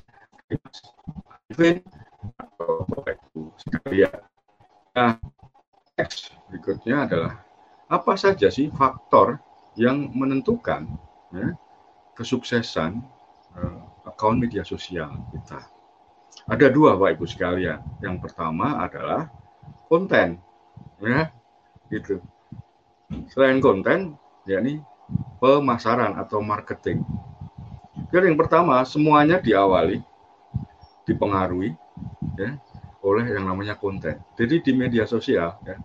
[4.90, 5.12] Nah,
[5.99, 7.33] next berikutnya adalah
[7.90, 9.42] apa saja sih faktor
[9.75, 10.87] yang menentukan
[12.14, 13.03] kesuksesan
[13.57, 15.64] uh, akun media sosial kita.
[16.51, 17.79] Ada dua Bapak Ibu sekalian.
[18.03, 19.31] Yang pertama adalah
[19.87, 20.38] konten,
[21.03, 21.31] ya,
[21.90, 22.23] gitu.
[23.31, 24.14] Selain konten,
[24.46, 24.83] yakni
[25.42, 27.03] pemasaran atau marketing.
[28.11, 30.03] Jadi yang pertama semuanya diawali,
[31.07, 31.75] dipengaruhi
[32.38, 32.59] ya,
[33.03, 34.18] oleh yang namanya konten.
[34.35, 35.77] Jadi di media sosial ya,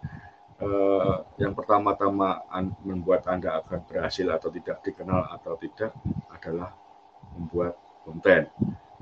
[0.66, 2.42] eh, yang pertama-tama
[2.82, 5.94] membuat anda akan berhasil atau tidak dikenal atau tidak
[6.34, 6.74] adalah
[7.38, 8.50] membuat konten.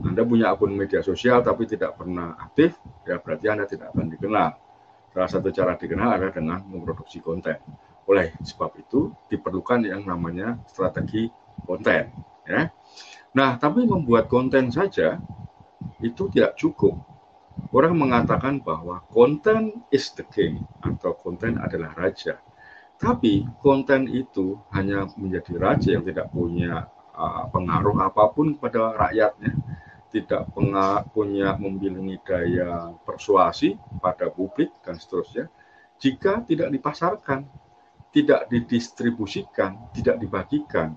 [0.02, 4.49] Anda punya akun media sosial tapi tidak pernah aktif, ya berarti Anda tidak akan dikenal.
[5.13, 7.62] Salah satu cara dikenal adalah dengan memproduksi konten.
[8.10, 11.30] Oleh sebab itu diperlukan yang namanya strategi
[11.63, 12.10] konten.
[12.49, 12.73] Ya.
[13.38, 15.21] Nah, tapi membuat konten saja
[16.02, 16.97] itu tidak cukup.
[17.74, 22.38] Orang mengatakan bahwa konten is the king atau konten adalah raja.
[23.02, 26.88] Tapi konten itu hanya menjadi raja yang tidak punya
[27.18, 29.54] uh, pengaruh apa pun kepada rakyatnya,
[30.13, 30.46] tidak
[31.12, 35.50] punya memiliki daya persuasi pada publik dan seterusnya,
[35.98, 37.50] jika tidak dipasarkan
[38.13, 40.94] tidak didistribusikan, tidak dibagikan.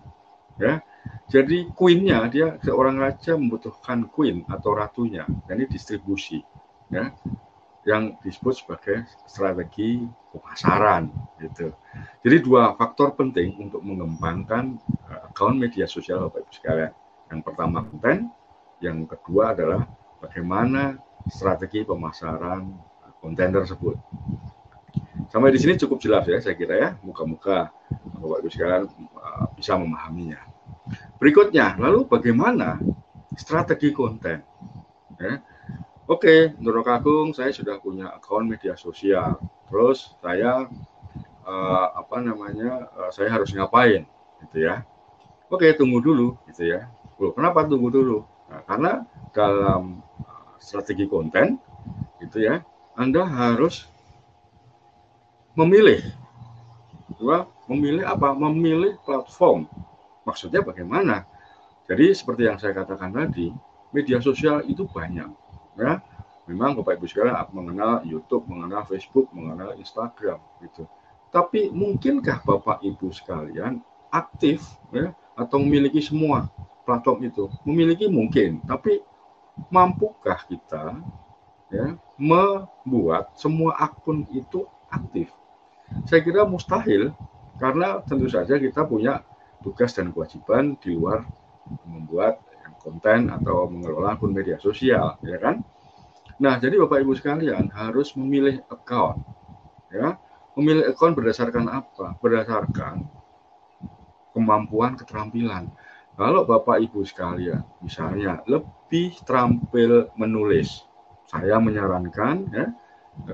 [0.61, 0.85] Ya,
[1.27, 6.39] jadi queennya dia seorang raja membutuhkan queen atau ratunya, ini distribusi,
[6.87, 7.11] ya,
[7.83, 11.11] yang disebut sebagai strategi pemasaran,
[11.43, 11.75] gitu.
[12.23, 14.79] Jadi dua faktor penting untuk mengembangkan
[15.11, 16.93] uh, account media sosial Bapak Ibu sekalian.
[17.27, 18.31] Yang pertama konten,
[18.79, 19.83] yang kedua adalah
[20.23, 20.95] bagaimana
[21.27, 22.71] strategi pemasaran
[23.19, 23.99] konten tersebut.
[25.27, 26.91] Sampai di sini cukup jelas ya saya kira ya.
[27.03, 27.75] Muka-muka
[28.23, 28.87] Bapak Ibu sekalian
[29.19, 30.56] uh, bisa memahaminya.
[31.17, 32.77] Berikutnya, lalu bagaimana
[33.37, 34.45] strategi konten?
[35.17, 35.41] Ya.
[36.07, 39.43] Oke, menurut Agung saya sudah punya akun media sosial.
[39.67, 40.71] Terus saya
[41.43, 42.87] uh, apa namanya?
[42.95, 44.07] Uh, saya harus ngapain
[44.45, 44.85] gitu ya.
[45.51, 46.87] Oke, tunggu dulu gitu ya.
[47.17, 48.19] Loh, kenapa tunggu dulu?
[48.47, 48.93] Nah, karena
[49.33, 51.59] dalam uh, strategi konten
[52.23, 52.61] gitu ya,
[52.95, 53.89] Anda harus
[55.57, 56.05] memilih.
[57.17, 58.37] Dua, memilih apa?
[58.37, 59.67] Memilih platform.
[60.27, 61.23] Maksudnya bagaimana?
[61.87, 63.55] Jadi seperti yang saya katakan tadi,
[63.95, 65.31] media sosial itu banyak,
[65.79, 66.03] ya.
[66.51, 70.87] Memang Bapak Ibu sekalian mengenal YouTube, mengenal Facebook, mengenal Instagram, gitu.
[71.31, 76.51] Tapi mungkinkah Bapak Ibu sekalian aktif, ya, atau memiliki semua
[76.83, 77.47] platform itu?
[77.63, 79.03] Memiliki mungkin, tapi
[79.73, 81.01] mampukah kita
[81.73, 85.33] ya membuat semua akun itu aktif?
[86.07, 87.15] Saya kira mustahil
[87.59, 89.23] karena tentu saja kita punya
[89.61, 91.25] tugas dan kewajiban di luar
[91.85, 92.41] membuat
[92.83, 95.67] konten atau mengelola akun media sosial, ya kan?
[96.37, 99.25] Nah, jadi Bapak Ibu sekalian harus memilih account.
[99.89, 100.21] Ya.
[100.55, 102.17] Memilih account berdasarkan apa?
[102.21, 103.09] Berdasarkan
[104.37, 105.73] kemampuan keterampilan.
[106.17, 110.85] Kalau Bapak Ibu sekalian misalnya lebih terampil menulis,
[111.29, 112.67] saya menyarankan ya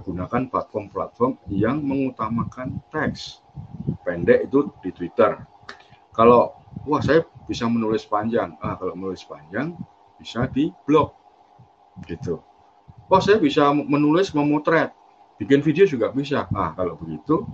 [0.02, 3.42] gunakan platform-platform yang mengutamakan teks.
[4.06, 5.42] Pendek itu di Twitter.
[6.12, 9.75] Kalau wah saya bisa menulis panjang, ah kalau menulis panjang
[10.20, 11.12] bisa di blog
[12.09, 12.40] gitu
[13.12, 14.96] oh saya bisa menulis, memotret,
[15.37, 16.48] bikin video juga bisa.
[16.57, 17.44] Ah kalau begitu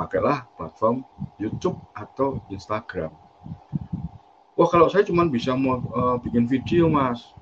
[0.00, 1.04] pakailah platform
[1.36, 3.12] YouTube atau Instagram.
[4.56, 7.36] Wah kalau saya cuma bisa mau uh, bikin video mas,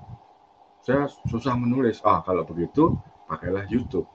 [0.83, 2.03] saya susah menulis.
[2.03, 2.99] Ah kalau begitu
[3.31, 4.05] pakailah YouTube,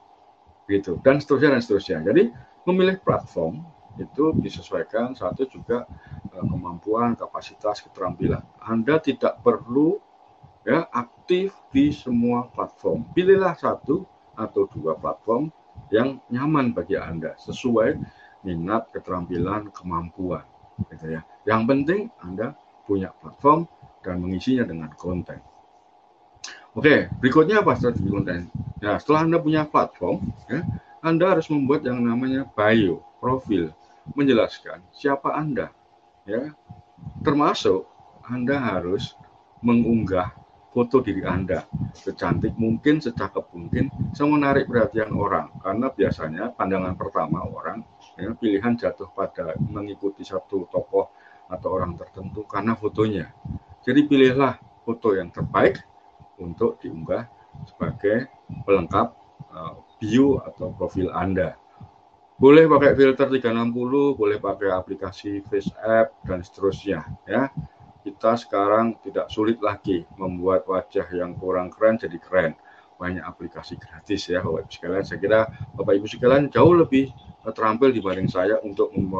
[0.69, 1.97] gitu dan seterusnya dan seterusnya.
[2.05, 2.29] Jadi
[2.69, 3.65] memilih platform
[3.97, 5.89] itu disesuaikan satu juga
[6.47, 8.45] kemampuan, kapasitas, keterampilan.
[8.63, 9.99] Anda tidak perlu
[10.63, 13.09] ya aktif di semua platform.
[13.11, 14.05] Pilihlah satu
[14.37, 15.51] atau dua platform
[15.91, 17.99] yang nyaman bagi Anda sesuai
[18.45, 20.45] minat, keterampilan, kemampuan
[20.87, 21.21] gitu ya.
[21.43, 22.55] Yang penting Anda
[22.87, 23.67] punya platform
[23.99, 25.43] dan mengisinya dengan konten.
[26.77, 28.47] Oke, berikutnya apa strategi konten?
[28.79, 30.63] Ya, setelah Anda punya platform, ya,
[31.03, 33.73] Anda harus membuat yang namanya bio, profil,
[34.15, 35.73] menjelaskan siapa Anda,
[36.29, 36.43] ya.
[37.25, 37.89] Termasuk
[38.29, 39.17] Anda harus
[39.65, 40.37] mengunggah
[40.69, 41.65] foto diri Anda
[41.97, 45.49] secantik mungkin, secakep mungkin, semenarik perhatian orang.
[45.59, 47.81] Karena biasanya pandangan pertama orang,
[48.15, 51.09] ya, pilihan jatuh pada mengikuti satu tokoh
[51.49, 53.33] atau orang tertentu karena fotonya.
[53.81, 55.81] Jadi pilihlah foto yang terbaik
[56.37, 57.25] untuk diunggah
[57.65, 58.29] sebagai
[58.63, 59.17] pelengkap
[59.49, 61.57] uh, bio atau profil Anda.
[62.39, 67.51] Boleh pakai filter 360, boleh pakai aplikasi Face App dan seterusnya ya
[68.09, 72.53] kita sekarang tidak sulit lagi membuat wajah yang kurang keren jadi keren.
[72.99, 75.03] Banyak aplikasi gratis ya Bapak Ibu sekalian.
[75.07, 75.39] Saya kira
[75.75, 77.11] Bapak Ibu sekalian jauh lebih
[77.55, 79.13] terampil dibanding saya untuk mem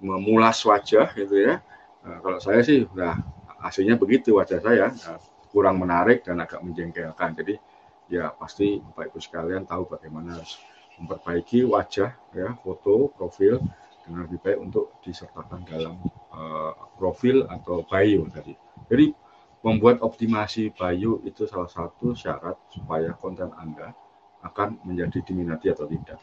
[0.00, 1.60] memulas wajah gitu ya.
[2.00, 3.20] Nah, kalau saya sih udah
[3.60, 5.20] aslinya begitu wajah saya nah,
[5.52, 7.36] kurang menarik dan agak menjengkelkan.
[7.36, 7.60] Jadi
[8.08, 10.56] ya pasti Bapak Ibu sekalian tahu bagaimana harus
[11.00, 13.58] memperbaiki wajah ya, foto, profil
[14.04, 15.96] dengan lebih baik untuk disertakan dalam
[16.32, 18.52] uh, profil atau bio tadi.
[18.90, 19.12] Jadi
[19.60, 23.92] membuat optimasi bio itu salah satu syarat supaya konten Anda
[24.40, 26.20] akan menjadi diminati atau tidak.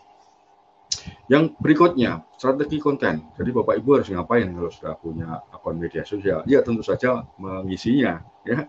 [1.28, 3.32] Yang berikutnya, strategi konten.
[3.36, 6.44] Jadi Bapak Ibu harus ngapain kalau sudah punya akun media sosial?
[6.48, 8.68] Ya tentu saja mengisinya, ya,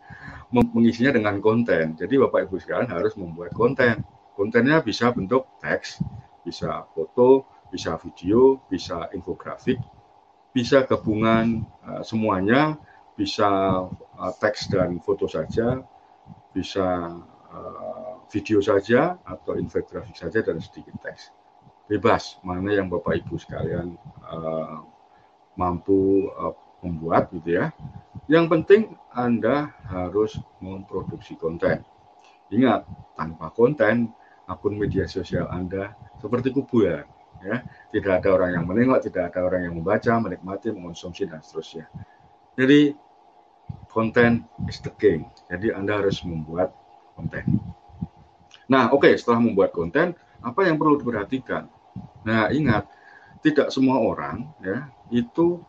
[0.50, 1.94] mengisinya dengan konten.
[1.94, 4.02] Jadi Bapak Ibu sekarang harus membuat konten.
[4.38, 5.98] Kontennya bisa bentuk teks,
[6.46, 7.42] bisa foto,
[7.74, 9.82] bisa video, bisa infografik,
[10.54, 12.78] bisa gabungan uh, semuanya,
[13.18, 13.50] bisa
[13.90, 15.82] uh, teks dan foto saja,
[16.54, 17.18] bisa
[17.50, 21.34] uh, video saja atau infografik saja dan sedikit teks.
[21.90, 24.86] Bebas mana yang Bapak Ibu sekalian uh,
[25.58, 26.54] mampu uh,
[26.86, 27.74] membuat gitu ya.
[28.30, 31.82] Yang penting Anda harus memproduksi konten.
[32.54, 32.86] Ingat,
[33.18, 34.14] tanpa konten
[34.48, 37.04] akun media sosial Anda seperti kuburan
[37.42, 37.62] ya
[37.94, 41.86] tidak ada orang yang menengok tidak ada orang yang membaca menikmati mengonsumsi dan seterusnya.
[42.58, 42.94] Jadi
[43.92, 46.74] konten is the king jadi anda harus membuat
[47.14, 47.46] konten.
[48.66, 51.70] Nah oke okay, setelah membuat konten apa yang perlu diperhatikan?
[52.26, 52.90] Nah ingat
[53.40, 55.62] tidak semua orang ya itu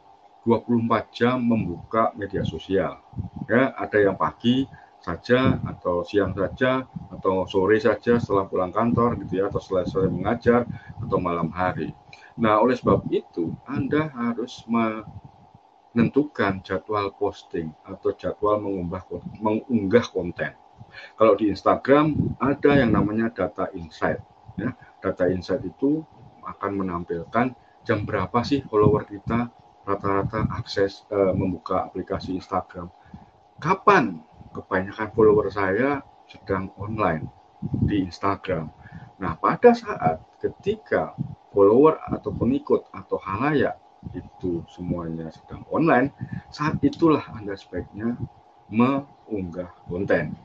[0.47, 2.97] 24 jam membuka media sosial.
[3.45, 4.65] Ya ada yang pagi
[5.00, 10.68] saja atau siang saja atau sore saja setelah pulang kantor gitu ya atau selesai mengajar
[11.00, 11.95] atau malam hari.
[12.39, 19.04] Nah, oleh sebab itu Anda harus menentukan jadwal posting atau jadwal mengunggah
[19.39, 20.56] mengunggah konten.
[21.20, 24.20] Kalau di Instagram ada yang namanya data insight
[24.60, 24.72] ya.
[25.00, 26.04] Data insight itu
[26.43, 27.56] akan menampilkan
[27.88, 29.47] jam berapa sih follower kita
[29.88, 32.91] rata-rata akses uh, membuka aplikasi Instagram.
[33.58, 34.22] Kapan
[34.56, 37.28] kebanyakan follower saya sedang online
[37.86, 38.72] di Instagram.
[39.20, 41.14] Nah, pada saat ketika
[41.52, 43.76] follower atau pengikut atau halayak
[44.16, 46.16] itu semuanya sedang online,
[46.54, 48.16] saat itulah Anda sebaiknya
[48.72, 50.39] mengunggah konten.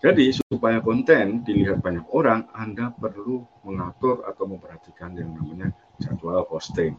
[0.00, 6.96] Jadi supaya konten dilihat banyak orang, Anda perlu mengatur atau memperhatikan yang namanya jadwal posting.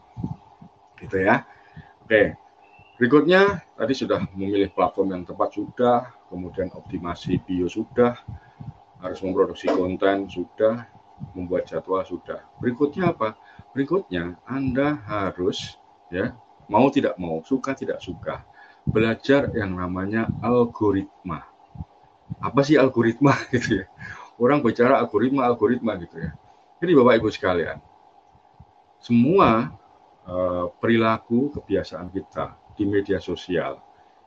[0.98, 1.46] Gitu ya.
[2.02, 2.34] Oke.
[2.96, 8.18] Berikutnya tadi sudah memilih platform yang tepat sudah, kemudian optimasi bio sudah,
[9.02, 10.86] harus memproduksi konten sudah,
[11.32, 12.44] membuat jadwal sudah.
[12.60, 13.36] Berikutnya apa?
[13.72, 15.76] Berikutnya Anda harus
[16.12, 16.36] ya,
[16.68, 18.44] mau tidak mau, suka tidak suka,
[18.86, 21.56] belajar yang namanya algoritma
[22.40, 23.86] apa sih algoritma gitu ya.
[24.36, 26.30] Orang bicara algoritma algoritma gitu ya.
[26.76, 27.78] Jadi Bapak Ibu sekalian,
[29.00, 29.72] semua
[30.28, 33.80] uh, perilaku kebiasaan kita di media sosial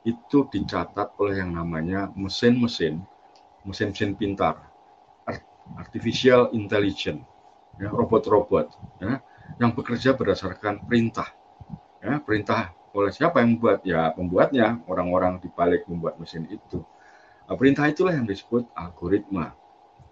[0.06, 3.04] itu dicatat oleh yang namanya mesin-mesin,
[3.68, 4.56] mesin-mesin pintar,
[5.76, 7.22] artificial intelligence,
[7.76, 9.20] ya, robot-robot, ya,
[9.60, 11.28] yang bekerja berdasarkan perintah,
[12.00, 13.86] ya, perintah oleh siapa yang membuat?
[13.86, 16.82] Ya, pembuatnya, orang-orang di balik membuat mesin itu.
[17.46, 19.54] Nah, perintah itulah yang disebut algoritma.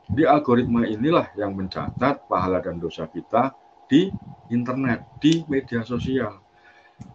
[0.09, 3.53] Di algoritma inilah yang mencatat pahala dan dosa kita
[3.91, 4.09] di
[4.53, 6.39] internet, di media sosial.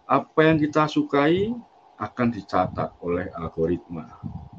[0.04, 1.52] Apa yang kita sukai
[1.98, 4.10] akan dicatat oleh algoritma.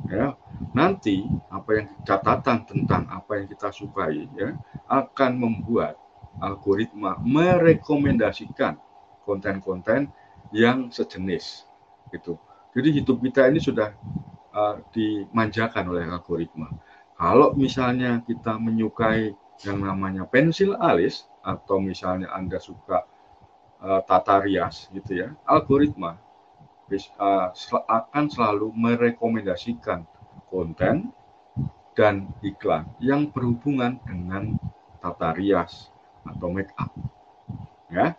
[0.06, 0.38] Ya,
[0.72, 4.54] nanti apa yang catatan tentang apa yang kita sukai ya
[4.86, 5.98] akan membuat
[6.38, 8.78] algoritma merekomendasikan
[9.26, 10.14] konten-konten
[10.54, 11.66] yang sejenis
[12.14, 12.38] gitu.
[12.76, 13.98] Jadi hidup kita ini sudah
[14.54, 16.70] uh, dimanjakan oleh algoritma.
[17.16, 19.34] Kalau misalnya kita menyukai
[19.64, 23.08] yang namanya pensil alis atau misalnya Anda suka
[23.80, 26.20] uh, tata rias gitu ya, algoritma
[27.90, 30.06] akan selalu merekomendasikan
[30.52, 31.10] konten
[31.96, 34.60] dan iklan yang berhubungan dengan
[35.02, 35.90] tata rias
[36.28, 36.92] atau make up.
[37.90, 38.14] Ya.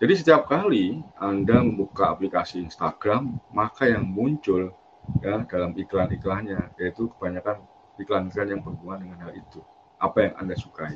[0.00, 4.72] Jadi setiap kali Anda membuka aplikasi Instagram, maka yang muncul
[5.18, 7.66] ya dalam iklan-iklannya yaitu kebanyakan
[7.98, 9.60] iklan-iklan yang berhubungan dengan hal itu
[9.98, 10.94] apa yang anda sukai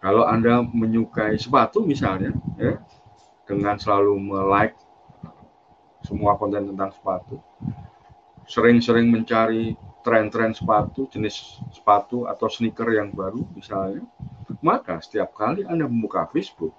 [0.00, 2.80] kalau anda menyukai sepatu misalnya ya
[3.44, 4.16] dengan selalu
[4.48, 4.74] like
[6.06, 7.42] semua konten tentang sepatu
[8.46, 9.74] sering-sering mencari
[10.06, 14.06] tren-tren sepatu jenis sepatu atau sneaker yang baru misalnya
[14.62, 16.70] maka setiap kali anda membuka Facebook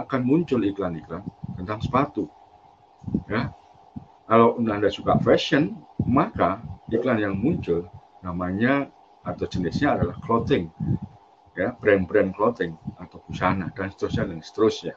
[0.00, 1.20] akan muncul iklan-iklan
[1.60, 2.24] tentang sepatu
[3.28, 3.52] ya
[4.30, 5.74] kalau Anda suka fashion,
[6.06, 7.90] maka iklan yang muncul
[8.22, 8.86] namanya
[9.26, 10.70] atau jenisnya adalah clothing.
[11.58, 14.94] Ya, brand-brand clothing atau busana dan seterusnya dan seterusnya.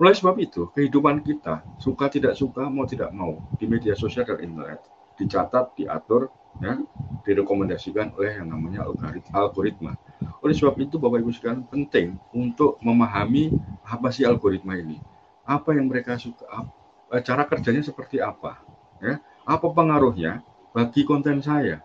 [0.00, 4.38] Oleh sebab itu, kehidupan kita suka tidak suka, mau tidak mau di media sosial dan
[4.42, 4.80] internet
[5.20, 6.32] dicatat, diatur,
[6.64, 6.80] ya,
[7.26, 8.88] direkomendasikan oleh yang namanya
[9.36, 9.92] algoritma.
[10.40, 13.52] Oleh sebab itu, Bapak Ibu sekalian penting untuk memahami
[13.84, 14.96] apa sih algoritma ini,
[15.44, 16.64] apa yang mereka suka,
[17.10, 18.62] Eh, cara kerjanya seperti apa,
[19.02, 21.82] ya, apa pengaruhnya bagi konten saya,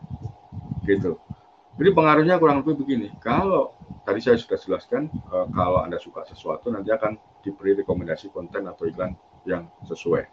[0.86, 1.18] gitu.
[1.80, 3.10] Jadi pengaruhnya kurang lebih begini.
[3.20, 3.75] Kalau
[4.06, 8.86] tadi saya sudah jelaskan, uh, kalau anda suka sesuatu nanti akan diberi rekomendasi konten atau
[8.86, 10.30] iklan yang sesuai.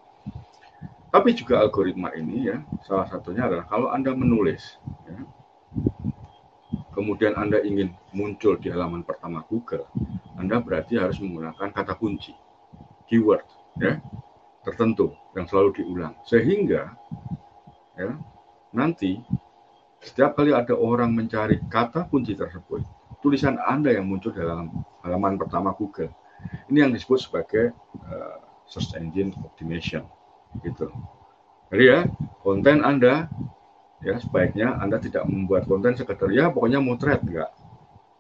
[1.12, 5.18] Tapi juga algoritma ini ya, salah satunya adalah kalau anda menulis, ya,
[6.96, 9.88] kemudian anda ingin muncul di halaman pertama Google,
[10.40, 12.32] anda berarti harus menggunakan kata kunci,
[13.08, 13.44] keyword,
[13.76, 14.00] ya
[14.62, 16.94] tertentu yang selalu diulang sehingga
[17.98, 18.14] ya
[18.70, 19.18] nanti
[20.02, 22.82] setiap kali ada orang mencari kata kunci tersebut
[23.22, 26.10] tulisan anda yang muncul dalam halaman pertama Google.
[26.68, 27.70] Ini yang disebut sebagai
[28.02, 30.02] uh, search engine optimization
[30.60, 30.90] gitu.
[31.70, 32.00] Jadi ya
[32.42, 33.30] konten anda
[34.02, 37.54] ya sebaiknya anda tidak membuat konten sekedar ya pokoknya motret enggak.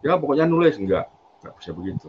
[0.06, 1.10] Ya pokoknya nulis enggak.
[1.42, 2.08] Enggak bisa begitu.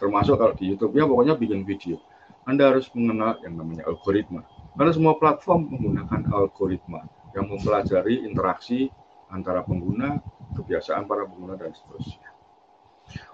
[0.00, 2.00] Termasuk kalau di YouTube ya pokoknya bikin video.
[2.42, 4.42] Anda harus mengenal yang namanya algoritma.
[4.74, 7.06] Karena semua platform menggunakan algoritma
[7.36, 8.90] yang mempelajari interaksi
[9.30, 10.20] antara pengguna,
[10.56, 12.30] kebiasaan para pengguna dan seterusnya.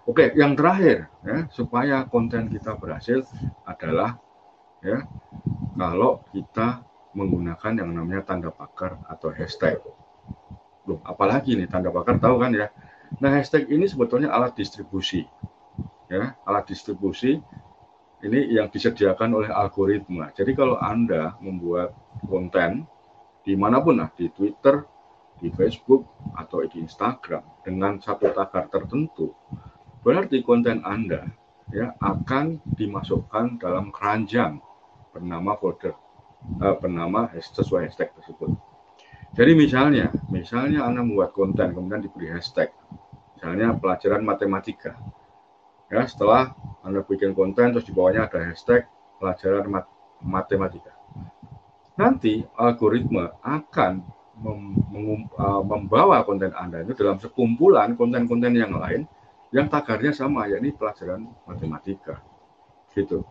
[0.08, 3.28] Oke, yang terakhir ya, supaya konten kita berhasil
[3.68, 4.16] adalah
[4.80, 5.04] ya
[5.76, 9.78] kalau kita menggunakan yang namanya tanda pakar atau hashtag.
[10.88, 12.72] Loh, apalagi nih tanda pakar tahu kan ya.
[13.20, 15.28] Nah, hashtag ini sebetulnya alat distribusi.
[16.08, 17.36] Ya, alat distribusi
[18.24, 20.32] ini yang disediakan oleh algoritma.
[20.32, 21.94] Jadi kalau Anda membuat
[22.26, 22.88] konten
[23.44, 24.84] di mana pun lah, di Twitter,
[25.38, 29.34] di Facebook, atau di Instagram dengan satu tagar tertentu,
[30.02, 31.26] berarti konten Anda
[31.70, 34.58] ya akan dimasukkan dalam keranjang
[35.10, 35.94] bernama folder,
[36.62, 38.54] eh, bernama sesuai hashtag tersebut.
[39.36, 42.72] Jadi misalnya, misalnya Anda membuat konten kemudian diberi hashtag,
[43.36, 44.96] misalnya pelajaran matematika,
[45.92, 46.56] ya setelah
[46.88, 48.88] anda bikin konten terus di bawahnya ada hashtag
[49.20, 49.86] pelajaran mat
[50.24, 50.94] matematika.
[51.98, 54.06] Nanti algoritma akan
[54.44, 59.06] uh, membawa konten Anda itu dalam sekumpulan konten-konten yang lain
[59.48, 62.20] yang tagarnya sama, yakni pelajaran matematika.
[62.92, 63.24] Gitu.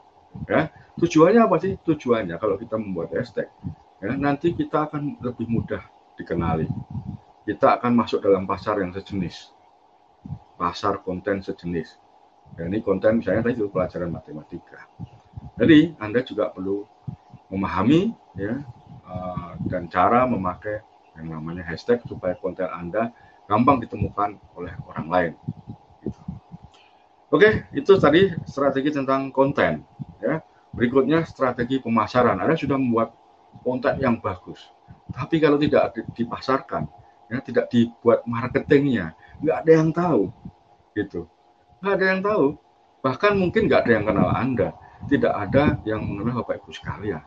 [0.50, 0.74] Ya.
[0.98, 1.78] Tujuannya apa sih?
[1.78, 3.50] Tujuannya kalau kita membuat hashtag,
[4.02, 5.86] ya, nanti kita akan lebih mudah
[6.18, 6.66] dikenali.
[7.46, 9.54] Kita akan masuk dalam pasar yang sejenis.
[10.58, 12.02] Pasar konten sejenis.
[12.58, 14.90] Ya, ini konten misalnya tadi itu pelajaran matematika.
[15.58, 16.82] Jadi Anda juga perlu
[17.54, 18.60] memahami ya
[19.08, 20.82] uh, dan cara memakai
[21.18, 23.12] yang namanya hashtag supaya konten Anda
[23.50, 25.34] gampang ditemukan oleh orang lain.
[27.28, 29.84] Oke, itu tadi strategi tentang konten.
[30.24, 30.40] Ya,
[30.72, 32.40] berikutnya strategi pemasaran.
[32.40, 33.12] Anda sudah membuat
[33.66, 34.64] konten yang bagus,
[35.12, 36.88] tapi kalau tidak dipasarkan,
[37.28, 40.32] ya tidak dibuat marketingnya, nggak ada yang tahu,
[40.96, 41.28] gitu.
[41.84, 42.46] Nggak ada yang tahu.
[43.04, 44.70] Bahkan mungkin nggak ada yang kenal Anda.
[45.08, 47.22] Tidak ada yang mengenal Bapak Ibu sekalian.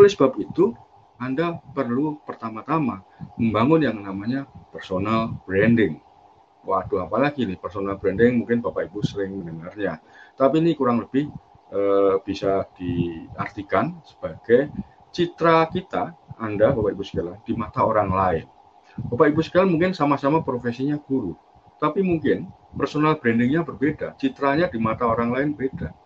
[0.00, 0.72] Oleh sebab itu,
[1.22, 3.06] anda perlu pertama-tama
[3.38, 6.02] membangun yang namanya personal branding.
[6.66, 10.02] Waduh, apalagi nih personal branding mungkin Bapak Ibu sering mendengarnya.
[10.34, 11.30] Tapi ini kurang lebih
[11.70, 11.80] e,
[12.26, 14.74] bisa diartikan sebagai
[15.14, 16.10] citra kita,
[16.42, 18.46] Anda Bapak Ibu sekalian, di mata orang lain.
[19.06, 21.38] Bapak Ibu sekalian mungkin sama-sama profesinya guru,
[21.78, 26.01] tapi mungkin personal brandingnya berbeda, citranya di mata orang lain beda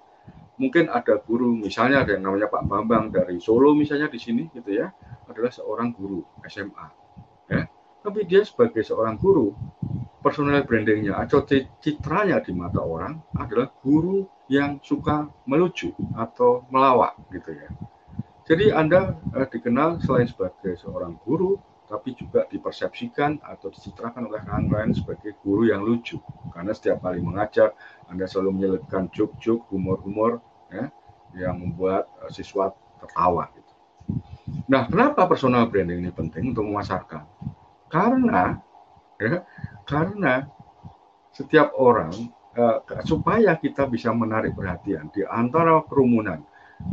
[0.57, 4.73] mungkin ada guru misalnya ada yang namanya Pak Bambang dari Solo misalnya di sini gitu
[4.73, 4.89] ya
[5.29, 6.87] adalah seorang guru SMA
[7.53, 7.63] ya.
[8.01, 9.53] Tapi dia sebagai seorang guru
[10.23, 11.43] personal brandingnya atau
[11.83, 17.71] citranya di mata orang adalah guru yang suka melucu atau melawak gitu ya.
[18.47, 24.67] Jadi anda eh, dikenal selain sebagai seorang guru tapi juga dipersepsikan atau dicitrakan oleh orang
[24.67, 26.19] lain sebagai guru yang lucu
[26.51, 27.73] karena setiap kali mengajar
[28.11, 30.91] Anda selalu menyelipkan juk-juk humor-humor ya
[31.39, 33.73] yang membuat uh, siswa tertawa gitu.
[34.71, 37.27] Nah, kenapa personal branding ini penting untuk memasarkan?
[37.91, 38.59] Karena
[39.19, 39.43] ya,
[39.87, 40.47] karena
[41.35, 42.11] setiap orang
[42.57, 46.43] uh, supaya kita bisa menarik perhatian di antara kerumunan.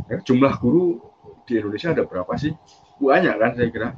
[0.06, 1.00] Ya, jumlah guru
[1.44, 2.52] di Indonesia ada berapa sih?
[3.00, 3.90] Banyak kan saya kira.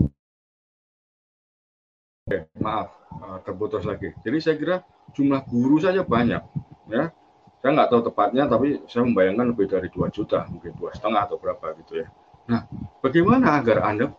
[2.26, 2.90] Oke, maaf,
[3.22, 4.10] uh, terputus lagi.
[4.26, 4.76] Jadi saya kira
[5.14, 6.42] jumlah guru saja banyak,
[6.90, 7.14] ya.
[7.62, 11.38] Saya nggak tahu tepatnya, tapi saya membayangkan lebih dari 2 juta, mungkin dua setengah atau
[11.38, 12.10] berapa gitu ya.
[12.50, 12.66] Nah,
[12.98, 14.10] bagaimana agar Anda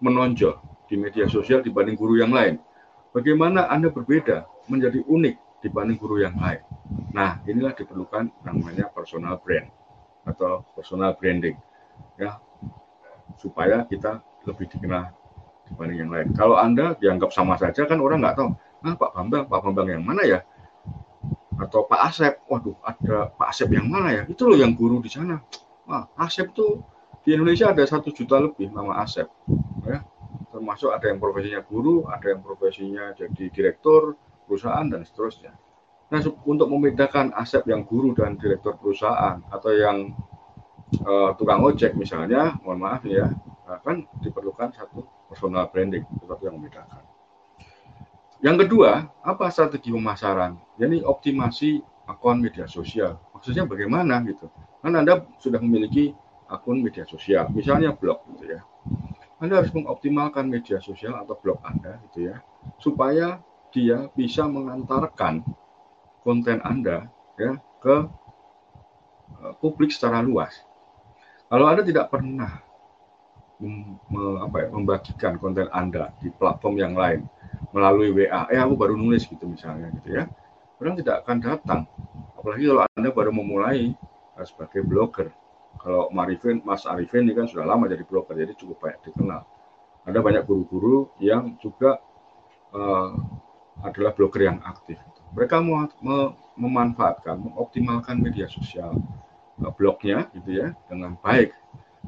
[0.00, 0.56] menonjol
[0.88, 2.56] di media sosial dibanding guru yang lain?
[3.12, 6.64] Bagaimana Anda berbeda, menjadi unik dibanding guru yang lain?
[7.12, 9.68] Nah, inilah diperlukan namanya personal brand
[10.24, 11.60] atau personal branding,
[12.16, 12.40] ya,
[13.36, 15.19] supaya kita lebih dikenal
[15.70, 16.28] dibanding yang lain.
[16.34, 18.50] Kalau Anda dianggap sama saja kan orang nggak tahu,
[18.82, 20.42] nah Pak Bambang, Pak Bambang yang mana ya?
[21.60, 24.22] Atau Pak Asep, waduh ada Pak Asep yang mana ya?
[24.26, 25.38] Itu loh yang guru di sana.
[25.86, 26.82] Wah, Asep tuh
[27.22, 29.28] di Indonesia ada satu juta lebih nama Asep.
[29.86, 30.02] Ya.
[30.50, 34.18] Termasuk ada yang profesinya guru, ada yang profesinya jadi direktur
[34.48, 35.54] perusahaan dan seterusnya.
[36.10, 40.10] Nah, untuk membedakan Asep yang guru dan direktur perusahaan atau yang
[41.06, 43.30] uh, tukang ojek misalnya, mohon maaf ya,
[43.86, 47.06] kan diperlukan satu personal branding, sesuatu yang membedakan.
[48.42, 50.58] Yang kedua, apa strategi pemasaran?
[50.74, 51.78] Jadi optimasi
[52.10, 53.20] akun media sosial.
[53.30, 54.50] Maksudnya bagaimana gitu?
[54.82, 56.10] Kan Anda sudah memiliki
[56.50, 58.60] akun media sosial, misalnya blog gitu ya.
[59.38, 62.42] Anda harus mengoptimalkan media sosial atau blog Anda gitu ya,
[62.82, 63.38] supaya
[63.70, 65.46] dia bisa mengantarkan
[66.26, 67.06] konten Anda
[67.38, 67.96] ya ke
[69.40, 70.52] uh, publik secara luas.
[71.48, 72.60] Kalau Anda tidak pernah
[74.40, 77.28] apa ya, membagikan konten Anda di platform yang lain
[77.76, 78.48] melalui WA.
[78.48, 80.24] Eh aku baru nulis gitu misalnya gitu ya.
[80.80, 81.80] Orang tidak akan datang.
[82.40, 83.92] Apalagi kalau Anda baru memulai
[84.40, 85.28] uh, sebagai blogger.
[85.80, 89.44] Kalau Marifin, Mas Arifin ini kan sudah lama jadi blogger, jadi cukup banyak dikenal.
[90.08, 92.00] Ada banyak guru-guru yang juga
[92.72, 93.12] uh,
[93.84, 94.96] adalah blogger yang aktif.
[95.36, 95.86] Mereka mau
[96.58, 98.96] memanfaatkan, mengoptimalkan media sosial
[99.60, 101.52] uh, blognya gitu ya dengan baik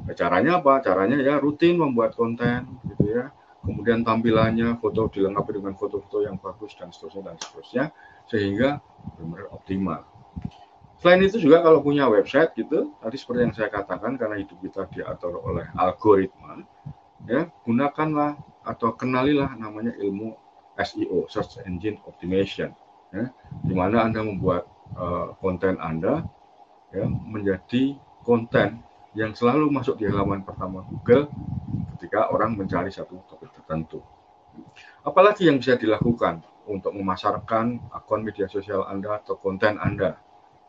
[0.02, 0.82] Nah, caranya apa?
[0.82, 3.30] Caranya ya rutin membuat konten gitu ya.
[3.62, 7.84] Kemudian tampilannya foto dilengkapi dengan foto-foto yang bagus dan seterusnya dan seterusnya
[8.26, 8.82] sehingga
[9.14, 10.02] benar-benar optimal.
[10.98, 14.86] Selain itu juga kalau punya website gitu, tadi seperti yang saya katakan karena hidup kita
[14.90, 16.62] diatur oleh algoritma,
[17.26, 20.34] ya gunakanlah atau kenalilah namanya ilmu
[20.78, 22.70] SEO (Search Engine Optimization),
[23.10, 23.30] ya,
[23.66, 26.22] di mana anda membuat uh, konten anda
[26.94, 28.82] ya menjadi konten
[29.12, 31.28] yang selalu masuk di halaman pertama Google
[31.96, 34.00] ketika orang mencari satu topik tertentu.
[35.04, 40.16] Apalagi yang bisa dilakukan untuk memasarkan akun media sosial Anda atau konten Anda.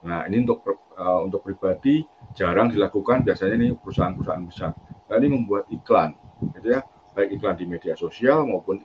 [0.04, 0.64] Nah, ini untuk
[1.00, 2.04] uh, untuk pribadi
[2.36, 4.72] jarang dilakukan, biasanya ini perusahaan-perusahaan besar.
[5.08, 6.16] Nah, ini membuat iklan
[6.52, 6.82] gitu ya
[7.14, 8.82] baik iklan di media sosial maupun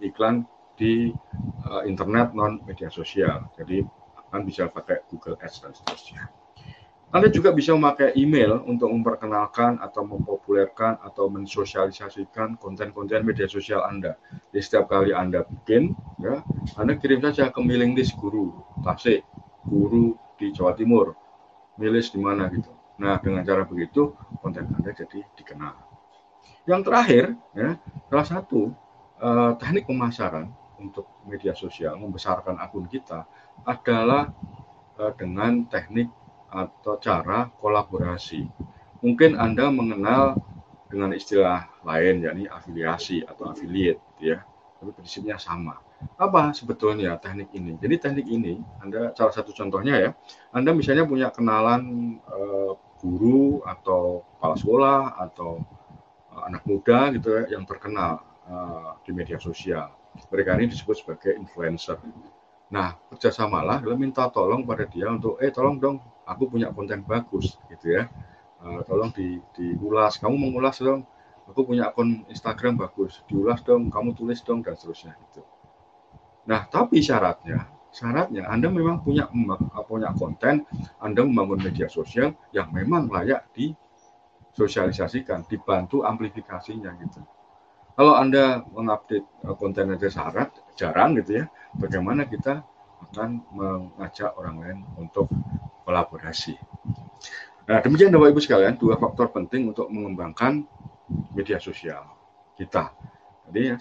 [0.00, 0.46] iklan
[0.78, 1.10] di
[1.66, 3.82] uh, internet non media sosial jadi
[4.26, 6.30] akan bisa pakai Google Ads dan seterusnya
[7.14, 14.18] anda juga bisa memakai email untuk memperkenalkan atau mempopulerkan atau mensosialisasikan konten-konten media sosial Anda.
[14.50, 16.42] Di setiap kali Anda bikin, ya,
[16.74, 18.50] Anda kirim saja ke mailing list guru,
[18.82, 19.22] Tasik,
[19.62, 21.14] guru di Jawa Timur,
[21.78, 22.74] milis di mana gitu.
[22.98, 24.10] Nah, dengan cara begitu
[24.42, 25.78] konten Anda jadi dikenal.
[26.66, 27.78] Yang terakhir, ya,
[28.10, 28.74] salah satu
[29.22, 30.50] uh, teknik pemasaran
[30.82, 33.22] untuk media sosial membesarkan akun kita
[33.62, 34.34] adalah
[34.98, 36.10] uh, dengan teknik
[36.54, 38.46] atau cara kolaborasi.
[39.02, 40.38] Mungkin Anda mengenal
[40.86, 44.46] dengan istilah lain yakni afiliasi atau affiliate ya.
[44.78, 45.82] Tapi prinsipnya sama.
[46.14, 47.74] Apa sebetulnya teknik ini?
[47.82, 50.10] Jadi teknik ini Anda salah satu contohnya ya.
[50.54, 51.82] Anda misalnya punya kenalan
[52.22, 55.60] eh, guru atau kepala sekolah atau
[56.30, 59.90] eh, anak muda gitu ya yang terkenal eh, di media sosial.
[60.30, 61.98] Mereka ini disebut sebagai influencer.
[62.72, 68.00] Nah, kerjasamalah, minta tolong pada dia untuk, eh tolong dong aku punya konten bagus gitu
[68.00, 68.08] ya.
[68.64, 71.04] Uh, tolong di diulas kamu mengulas dong
[71.44, 75.44] aku punya akun Instagram bagus diulas dong kamu tulis dong dan seterusnya gitu.
[76.48, 79.28] Nah tapi syaratnya syaratnya Anda memang punya
[79.84, 80.64] punya konten
[80.96, 83.76] Anda membangun media sosial yang memang layak di
[84.56, 87.20] sosialisasikan dibantu amplifikasinya gitu.
[87.94, 91.44] Kalau Anda mengupdate eh, konten aja syarat jarang gitu ya
[91.78, 92.62] bagaimana kita
[93.10, 95.28] akan mengajak orang lain untuk
[95.84, 96.56] kolaborasi.
[97.64, 100.64] Nah, demikian Bapak Ibu sekalian, dua faktor penting untuk mengembangkan
[101.32, 102.04] media sosial
[102.56, 102.92] kita.
[103.48, 103.76] Jadi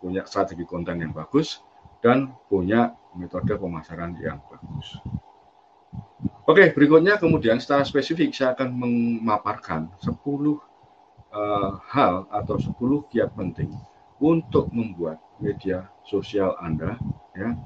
[0.00, 1.60] punya strategi konten yang bagus
[2.00, 5.00] dan punya metode pemasaran yang bagus.
[6.48, 10.58] Oke, berikutnya kemudian secara spesifik saya akan memaparkan 10 uh,
[11.92, 12.72] hal atau 10
[13.12, 13.70] kiat penting
[14.18, 16.98] untuk membuat media sosial Anda
[17.36, 17.56] ya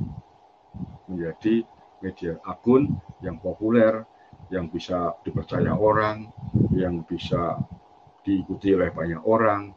[1.06, 1.64] menjadi
[2.02, 4.04] media akun yang populer,
[4.52, 6.28] yang bisa dipercaya orang,
[6.74, 7.56] yang bisa
[8.26, 9.72] diikuti oleh banyak orang,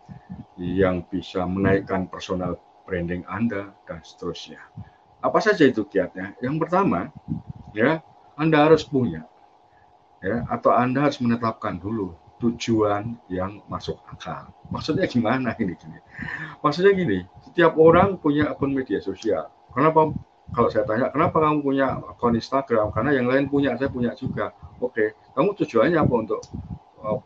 [0.60, 4.60] yang bisa menaikkan personal branding Anda dan seterusnya.
[5.24, 6.36] Apa saja itu kiatnya?
[6.44, 7.14] Yang pertama,
[7.72, 8.04] ya,
[8.36, 9.30] Anda harus punya
[10.20, 14.48] ya atau Anda harus menetapkan dulu tujuan yang masuk akal.
[14.72, 16.00] Maksudnya gimana ini gini?
[16.64, 19.52] Maksudnya gini, setiap orang punya akun media sosial.
[19.76, 20.16] Kenapa
[20.50, 22.90] kalau saya tanya kenapa kamu punya akun Instagram?
[22.96, 24.56] Karena yang lain punya saya punya juga.
[24.80, 26.42] Oke kamu tujuannya apa untuk
[27.04, 27.22] oh,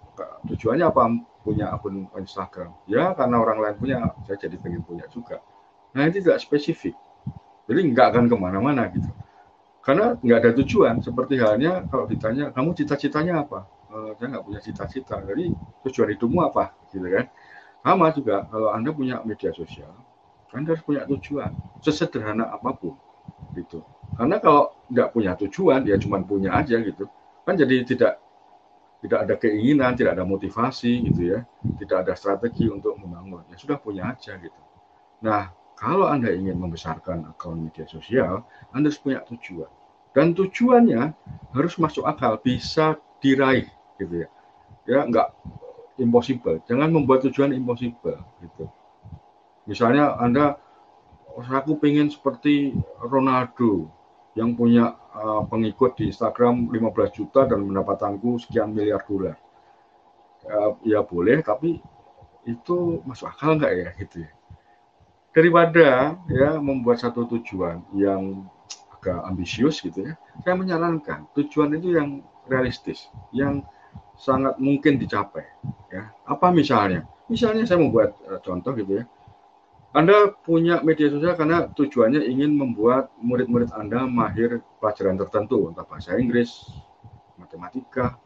[0.49, 1.01] tujuannya apa
[1.45, 2.73] punya akun Instagram?
[2.89, 5.39] Ya karena orang lain punya saya jadi pengen punya juga.
[5.93, 6.97] Nah ini tidak spesifik.
[7.69, 9.07] Jadi nggak akan ke mana-mana gitu.
[9.83, 10.95] Karena nggak ada tujuan.
[10.99, 15.53] Seperti halnya kalau ditanya kamu cita-citanya apa e, saya nggak punya cita-cita jadi
[15.85, 17.29] tujuan hidupmu apa gitu kan
[17.85, 19.93] sama juga kalau anda punya media sosial
[20.53, 22.97] anda harus punya tujuan sesederhana apa pun
[23.57, 23.81] gitu.
[24.13, 27.09] Karena kalau nggak punya tujuan, ya cuma punya aja gitu,
[27.45, 28.13] kan jadi tidak
[29.03, 31.39] tidak ada keinginan, tidak ada motivasi gitu ya,
[31.81, 33.43] tidak ada strategi untuk membangun.
[33.51, 34.61] Ya sudah punya aja gitu.
[35.25, 39.67] Nah, kalau Anda ingin membesarkan akun media sosial, Anda harus punya tujuan.
[40.13, 41.09] Dan tujuannya
[41.51, 43.67] harus masuk akal, bisa diraih
[43.99, 44.29] gitu ya.
[44.89, 45.29] Ya nggak
[46.01, 46.59] impossible.
[46.65, 48.65] Jangan membuat tujuan impossible gitu.
[49.69, 50.59] Misalnya Anda
[51.37, 53.89] aku pengen seperti Ronaldo
[54.33, 59.37] yang punya uh, pengikut di Instagram 15 juta dan pendapatanku sekian miliar dolar.
[60.43, 61.79] Uh, ya boleh, tapi
[62.43, 64.31] itu masuk akal nggak ya gitu ya.
[65.33, 68.45] Daripada ya membuat satu tujuan yang
[68.99, 70.13] agak ambisius gitu ya,
[70.43, 73.63] saya menyarankan tujuan itu yang realistis, yang
[74.17, 75.45] sangat mungkin dicapai.
[75.93, 77.05] Ya, apa misalnya?
[77.29, 79.05] Misalnya saya membuat uh, contoh gitu ya,
[79.93, 86.17] anda punya media sosial karena tujuannya ingin membuat murid-murid Anda mahir pelajaran tertentu, entah bahasa
[86.17, 86.49] Inggris,
[87.37, 88.17] matematika,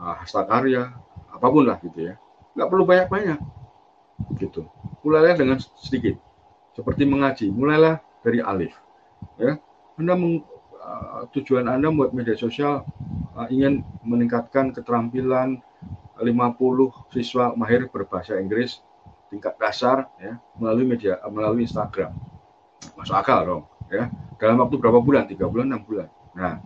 [0.00, 0.96] uh, karya,
[1.28, 2.16] apa pun lah gitu ya.
[2.56, 3.38] Nggak perlu banyak-banyak,
[4.40, 4.64] gitu.
[5.04, 6.16] Mulailah dengan sedikit,
[6.72, 7.52] seperti mengaji.
[7.52, 8.72] Mulailah dari alif,
[9.36, 9.60] ya.
[10.00, 10.48] Anda meng,
[10.86, 12.86] uh, tujuan Anda membuat media sosial
[13.34, 15.58] uh, ingin meningkatkan keterampilan
[16.16, 18.80] 50 siswa mahir berbahasa Inggris
[19.28, 22.14] tingkat dasar ya melalui media melalui Instagram.
[22.96, 23.62] Masuk akal dong
[23.92, 24.08] ya.
[24.40, 25.28] Dalam waktu berapa bulan?
[25.28, 26.08] Tiga bulan enam bulan.
[26.32, 26.62] Nah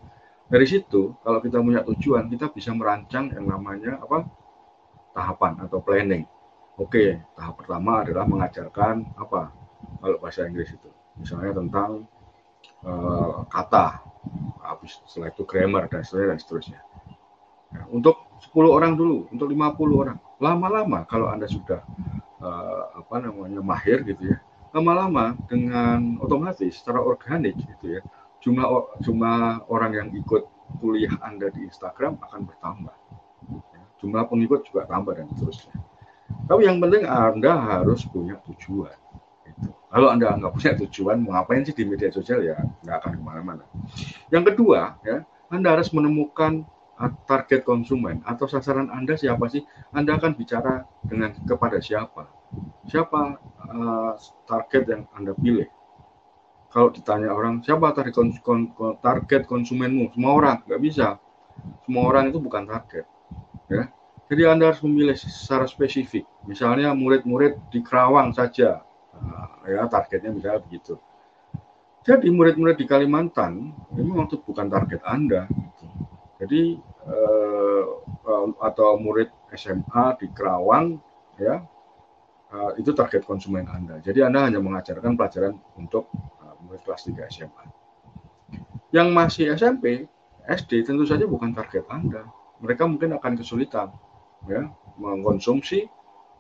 [0.46, 4.28] dari situ kalau kita punya tujuan kita bisa merancang yang namanya apa
[5.16, 6.24] tahapan atau planning.
[6.78, 9.50] Oke tahap pertama adalah mengajarkan apa
[9.98, 10.90] kalau bahasa Inggris itu.
[11.18, 12.06] Misalnya tentang
[12.86, 14.09] uh, kata
[14.60, 16.80] habis setelah itu grammar dan seterusnya seterusnya.
[17.70, 20.18] Nah, untuk 10 orang dulu untuk 50 orang.
[20.40, 21.84] Lama-lama kalau anda sudah
[22.40, 24.38] uh, apa namanya mahir gitu ya
[24.70, 28.02] lama-lama dengan otomatis secara organik gitu ya
[28.40, 30.48] jumlah jumlah orang yang ikut
[30.80, 32.96] kuliah Anda di Instagram akan bertambah.
[33.74, 35.76] Ya, jumlah pengikut juga tambah dan seterusnya.
[36.46, 38.94] Tapi yang penting Anda harus punya tujuan.
[39.90, 42.56] Kalau Anda nggak punya tujuan mau ngapain sih di media sosial ya
[42.86, 43.64] nggak akan ke mana-mana
[44.30, 46.64] yang kedua ya Anda harus menemukan
[47.24, 49.64] target konsumen atau sasaran Anda siapa sih?
[49.96, 52.28] Anda akan bicara dengan kepada siapa?
[52.84, 53.40] Siapa
[53.72, 54.12] uh,
[54.44, 55.68] target yang Anda pilih?
[56.70, 58.14] Kalau ditanya orang, siapa target,
[59.02, 60.14] target konsumenmu?
[60.14, 61.18] Semua orang, nggak bisa.
[61.82, 63.08] Semua orang itu bukan target.
[63.66, 63.90] Ya.
[64.30, 66.22] Jadi Anda harus memilih secara spesifik.
[66.46, 68.86] Misalnya murid-murid di Kerawang saja,
[69.66, 70.98] ya targetnya misalnya begitu.
[72.00, 75.44] Jadi murid-murid di Kalimantan ini waktu bukan target Anda.
[75.46, 75.86] Gitu.
[76.40, 76.62] Jadi
[77.04, 77.84] uh,
[78.64, 80.96] atau murid SMA di Kerawang
[81.36, 81.60] ya
[82.56, 84.00] uh, itu target konsumen Anda.
[84.00, 86.08] Jadi Anda hanya mengajarkan pelajaran untuk
[86.40, 87.64] uh, murid kelas 3 SMA.
[88.90, 90.08] Yang masih SMP,
[90.48, 92.24] SD tentu saja bukan target Anda.
[92.64, 93.92] Mereka mungkin akan kesulitan
[94.48, 95.84] ya mengkonsumsi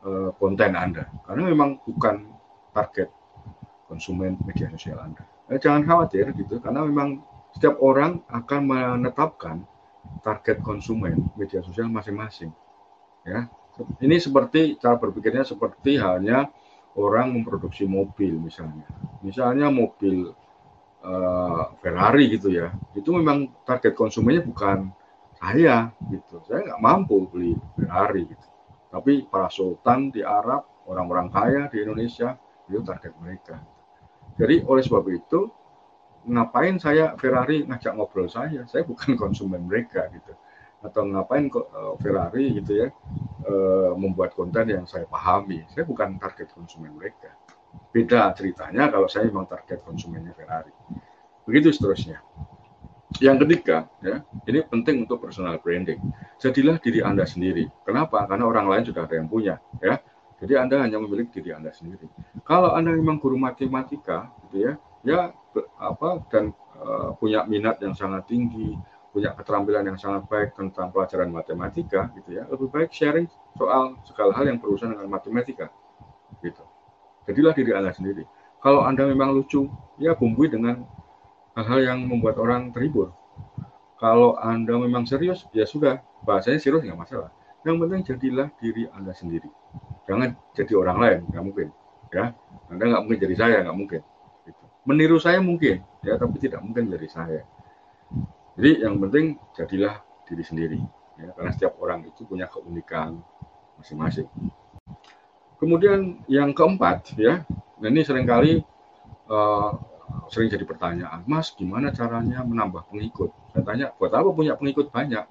[0.04, 2.39] uh, konten Anda karena memang bukan
[2.70, 3.08] target
[3.90, 5.26] konsumen media sosial Anda.
[5.50, 9.66] Eh, jangan khawatir gitu karena memang setiap orang akan menetapkan
[10.22, 12.54] target konsumen media sosial masing-masing.
[13.26, 13.50] Ya,
[14.00, 16.48] ini seperti cara berpikirnya seperti halnya
[16.96, 18.86] orang memproduksi mobil misalnya.
[19.20, 20.32] Misalnya mobil
[21.04, 24.88] uh, Ferrari gitu ya, itu memang target konsumennya bukan
[25.36, 26.40] saya gitu.
[26.48, 28.46] Saya nggak mampu beli Ferrari gitu.
[28.90, 32.34] Tapi para sultan di Arab, orang-orang kaya di Indonesia
[32.70, 33.58] itu target mereka.
[34.38, 35.50] Jadi oleh sebab itu
[36.30, 38.64] ngapain saya Ferrari ngajak ngobrol saya?
[38.70, 40.32] Saya bukan konsumen mereka gitu.
[40.80, 42.88] Atau ngapain kok uh, Ferrari gitu ya
[43.44, 45.66] uh, membuat konten yang saya pahami?
[45.68, 47.36] Saya bukan target konsumen mereka.
[47.92, 50.72] Beda ceritanya kalau saya memang target konsumennya Ferrari.
[51.44, 52.22] Begitu seterusnya.
[53.18, 56.00] Yang ketiga ya ini penting untuk personal branding.
[56.40, 57.68] Jadilah diri anda sendiri.
[57.84, 58.24] Kenapa?
[58.24, 60.00] Karena orang lain sudah ada yang punya ya
[60.40, 62.08] jadi anda hanya memiliki diri anda sendiri
[62.42, 64.72] kalau anda memang guru matematika gitu ya
[65.04, 65.32] ya
[65.80, 68.76] apa dan uh, punya minat yang sangat tinggi,
[69.10, 73.26] punya keterampilan yang sangat baik tentang pelajaran matematika gitu ya, lebih baik sharing
[73.58, 75.68] soal segala hal yang berurusan dengan matematika
[76.40, 76.62] gitu.
[77.28, 78.24] Jadilah diri Anda sendiri.
[78.60, 80.84] Kalau Anda memang lucu, ya bumbui dengan
[81.56, 83.12] hal-hal yang membuat orang terhibur.
[84.00, 87.30] Kalau Anda memang serius, ya sudah, bahasanya serius nggak masalah.
[87.60, 89.50] Yang penting jadilah diri Anda sendiri.
[90.08, 91.68] Jangan jadi orang lain, nggak mungkin.
[92.10, 92.34] Ya,
[92.72, 94.00] Anda nggak mungkin jadi saya, nggak mungkin.
[94.88, 97.44] Meniru saya mungkin ya tapi tidak mungkin dari saya.
[98.56, 100.80] Jadi yang penting jadilah diri sendiri
[101.20, 101.30] ya.
[101.36, 103.20] Karena setiap orang itu punya keunikan
[103.76, 104.26] masing-masing.
[105.60, 107.44] Kemudian yang keempat ya.
[107.80, 108.60] Ini sering kali
[109.28, 109.72] uh,
[110.28, 113.32] sering jadi pertanyaan mas gimana caranya menambah pengikut?
[113.52, 115.24] Saya tanya buat apa punya pengikut banyak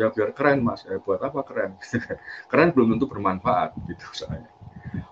[0.00, 1.76] ya biar keren mas eh, buat apa keren
[2.50, 4.48] keren belum tentu bermanfaat gitu saya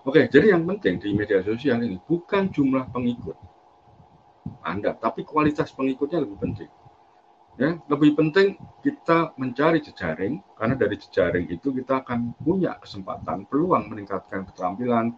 [0.07, 3.35] Oke, jadi yang penting di media sosial ini bukan jumlah pengikut,
[4.63, 6.71] anda, tapi kualitas pengikutnya lebih penting.
[7.59, 13.91] Ya, lebih penting kita mencari jejaring karena dari jejaring itu kita akan punya kesempatan, peluang
[13.91, 15.11] meningkatkan keterampilan,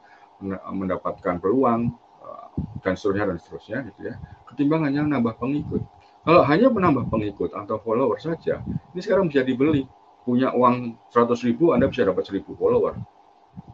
[0.74, 1.94] mendapatkan peluang
[2.26, 2.48] eh,
[2.82, 4.16] dan seterusnya dan seterusnya gitu ya.
[4.50, 5.86] Ketimbang hanya menambah pengikut.
[6.22, 8.62] Kalau hanya menambah pengikut atau follower saja,
[8.94, 9.90] ini sekarang bisa dibeli.
[10.22, 12.94] Punya uang 100 ribu, Anda bisa dapat 1000 follower.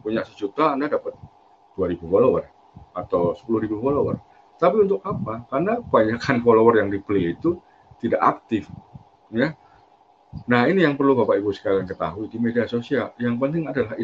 [0.00, 1.12] Punya sejuta, Anda dapat
[1.76, 2.44] 2000 follower
[2.96, 4.16] atau 10 ribu follower
[4.58, 5.46] tapi untuk apa?
[5.46, 7.62] Karena kebanyakan follower yang dibeli itu
[8.02, 8.66] tidak aktif,
[9.30, 9.54] ya.
[10.44, 13.16] Nah ini yang perlu Bapak Ibu sekalian ketahui di media sosial.
[13.16, 13.96] Yang penting adalah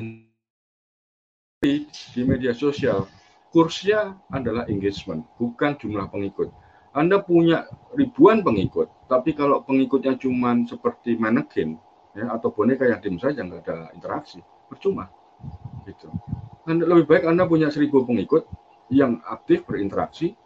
[1.60, 3.04] di media sosial
[3.52, 6.48] kursnya adalah engagement, bukan jumlah pengikut.
[6.94, 7.66] Anda punya
[7.98, 11.74] ribuan pengikut, tapi kalau pengikutnya cuma seperti manekin
[12.14, 14.38] ya, atau boneka yang dim saja nggak ada interaksi,
[14.70, 15.10] percuma.
[15.84, 16.06] Gitu.
[16.64, 18.46] Anda, lebih baik Anda punya seribu pengikut
[18.94, 20.38] yang aktif berinteraksi,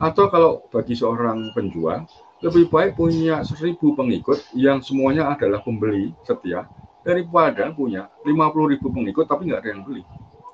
[0.00, 2.08] atau kalau bagi seorang penjual,
[2.40, 6.66] lebih baik punya seribu pengikut yang semuanya adalah pembeli setia
[7.04, 10.02] daripada punya 50 ribu pengikut tapi nggak ada yang beli.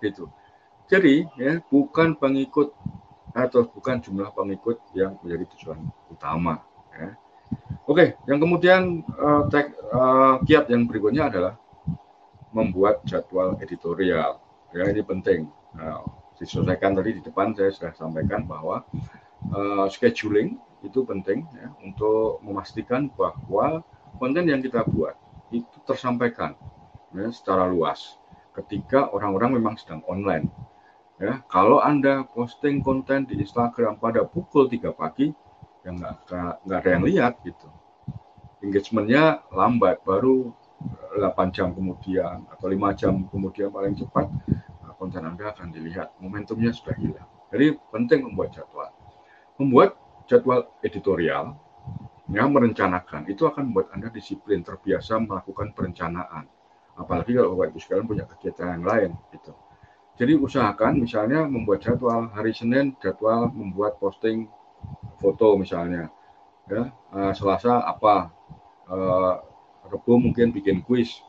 [0.03, 0.27] Gitu.
[0.89, 2.73] Jadi ya bukan pengikut
[3.33, 6.65] atau bukan jumlah pengikut yang menjadi tujuan utama.
[6.95, 7.17] Ya.
[7.89, 11.57] Oke, yang kemudian uh, tek, uh, kiat yang berikutnya adalah
[12.53, 14.41] membuat jadwal editorial.
[14.77, 15.49] Ya ini penting.
[15.73, 16.05] Nah,
[16.37, 18.85] diselesaikan tadi di depan saya sudah sampaikan bahwa
[19.53, 23.81] uh, scheduling itu penting ya, untuk memastikan bahwa
[24.21, 25.17] konten yang kita buat
[25.49, 26.53] itu tersampaikan
[27.17, 28.21] ya, secara luas.
[28.59, 30.51] ketika orang-orang memang sedang online.
[31.19, 35.35] Ya, kalau Anda posting konten di Instagram pada pukul 3 pagi,
[35.83, 37.67] ya nggak, ada yang lihat gitu.
[38.63, 40.55] Engagementnya lambat, baru
[41.19, 44.31] 8 jam kemudian atau 5 jam kemudian paling cepat
[44.79, 46.15] nah, konten Anda akan dilihat.
[46.23, 47.27] Momentumnya sudah hilang.
[47.51, 48.95] Jadi penting membuat jadwal.
[49.59, 49.99] Membuat
[50.31, 51.59] jadwal editorial,
[52.31, 56.47] ya merencanakan, itu akan membuat Anda disiplin, terbiasa melakukan perencanaan.
[56.95, 59.11] Apalagi kalau Bapak Ibu sekalian punya kegiatan yang lain.
[59.35, 59.51] Gitu.
[60.19, 64.51] Jadi usahakan misalnya membuat jadwal hari Senin jadwal membuat posting
[65.23, 66.11] foto misalnya
[66.67, 66.91] ya.
[67.15, 68.35] Uh, Selasa apa?
[68.91, 69.39] Uh,
[69.87, 71.23] Rebu mungkin bikin kuis.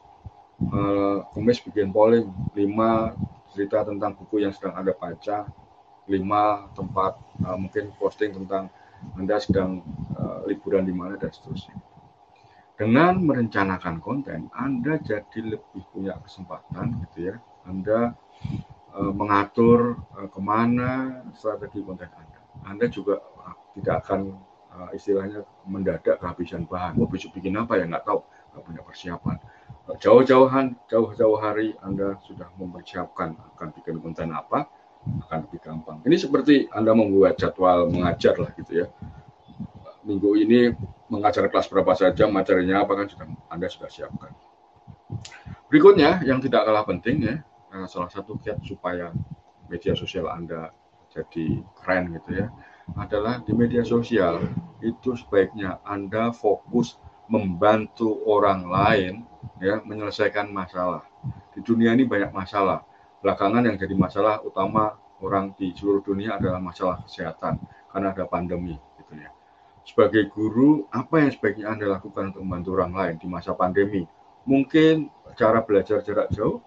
[0.59, 3.13] Uh, Kamis bikin polling lima
[3.53, 5.47] cerita tentang buku yang sedang Anda baca
[6.09, 7.15] lima tempat
[7.45, 8.73] uh, mungkin posting tentang
[9.15, 9.85] Anda sedang
[10.17, 11.77] uh, liburan di mana dan seterusnya.
[12.73, 17.35] Dengan merencanakan konten Anda jadi lebih punya kesempatan gitu ya.
[17.69, 18.17] Anda
[18.99, 22.39] mengatur uh, ke mana strategi konten Anda.
[22.67, 24.35] Anda juga uh, tidak akan
[24.75, 26.99] uh, istilahnya mendadak kehabisan bahan.
[26.99, 28.19] Mau besok bikin apa ya nggak tahu,
[28.55, 29.37] nggak punya persiapan.
[29.89, 34.69] Jauh-jauhan, jauh-jauh hari Anda sudah mempersiapkan akan bikin konten apa,
[35.25, 35.97] akan lebih gampang.
[36.05, 38.87] Ini seperti Anda membuat jadwal mengajar lah gitu ya.
[40.05, 40.77] Minggu ini
[41.09, 44.29] mengajar kelas berapa saja, materinya apa kan sudah Anda sudah siapkan.
[45.73, 47.35] Berikutnya yang tidak kalah penting ya,
[47.73, 49.13] uh, salah satu kiat supaya
[49.69, 50.73] media sosial Anda
[51.09, 52.47] jadi keren gitu ya
[52.97, 54.49] adalah di media sosial
[54.81, 56.97] itu sebaiknya Anda fokus
[57.29, 59.13] membantu orang lain
[59.61, 61.05] ya menyelesaikan masalah.
[61.53, 62.81] Di dunia ini banyak masalah.
[63.21, 67.59] Belakangan yang jadi masalah utama orang di seluruh dunia adalah masalah kesehatan
[67.91, 69.29] karena ada pandemi gitu ya.
[69.83, 74.05] Sebagai guru, apa yang sebaiknya Anda lakukan untuk membantu orang lain di masa pandemi?
[74.45, 76.61] Mungkin cara belajar jarak jauh,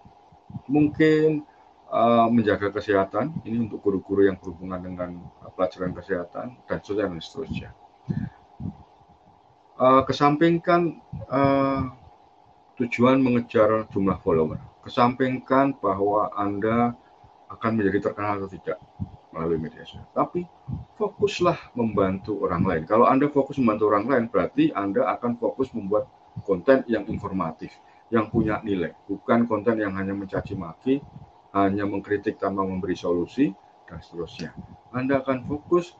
[0.67, 1.45] mungkin
[1.93, 5.09] uh, menjaga kesehatan ini untuk guru-guru yang berhubungan dengan
[5.45, 7.69] uh, pelajaran kesehatan dan seterusnya dan seterusnya.
[9.73, 11.93] Uh, kesampingkan uh,
[12.77, 16.97] tujuan mengejar jumlah follower, kesampingkan bahwa anda
[17.53, 18.81] akan menjadi terkenal atau tidak
[19.33, 20.05] melalui media sosial.
[20.13, 20.45] Tapi
[20.97, 22.83] fokuslah membantu orang lain.
[22.85, 26.05] Kalau Anda fokus membantu orang lain, berarti Anda akan fokus membuat
[26.45, 27.73] konten yang informatif
[28.11, 30.99] yang punya nilai, bukan konten yang hanya mencaci maki,
[31.53, 33.53] hanya mengkritik tanpa memberi solusi,
[33.87, 34.51] dan seterusnya.
[34.89, 35.93] Anda akan fokus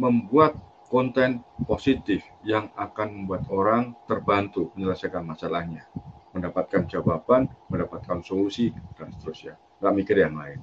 [0.00, 0.56] membuat
[0.88, 5.84] konten positif yang akan membuat orang terbantu menyelesaikan masalahnya,
[6.32, 9.60] mendapatkan jawaban, mendapatkan solusi, dan seterusnya.
[9.84, 10.58] Nggak mikir yang lain.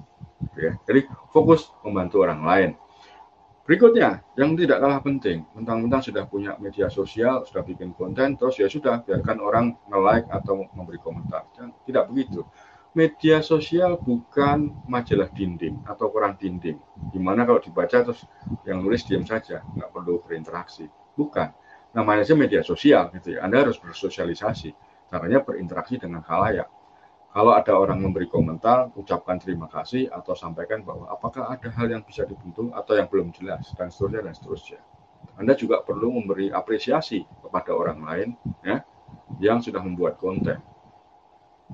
[0.58, 0.74] Ya.
[0.84, 2.70] Jadi fokus membantu orang lain.
[3.66, 8.70] Berikutnya, yang tidak kalah penting, mentang-mentang sudah punya media sosial, sudah bikin konten, terus ya
[8.70, 11.50] sudah, biarkan orang nge-like atau memberi komentar.
[11.58, 12.46] Dan tidak begitu.
[12.94, 16.78] Media sosial bukan majalah dinding atau koran dinding,
[17.10, 18.22] di mana kalau dibaca terus
[18.62, 20.86] yang nulis diam saja, nggak perlu berinteraksi.
[21.18, 21.50] Bukan.
[21.90, 23.42] Namanya saja media sosial, gitu ya.
[23.42, 24.70] Anda harus bersosialisasi.
[25.10, 26.70] Caranya berinteraksi dengan halayak
[27.36, 32.00] kalau ada orang memberi komentar, ucapkan terima kasih atau sampaikan bahwa apakah ada hal yang
[32.00, 34.80] bisa dibentuk atau yang belum jelas dan seterusnya dan seterusnya.
[35.36, 38.28] Anda juga perlu memberi apresiasi kepada orang lain
[38.64, 38.80] ya
[39.36, 40.64] yang sudah membuat konten.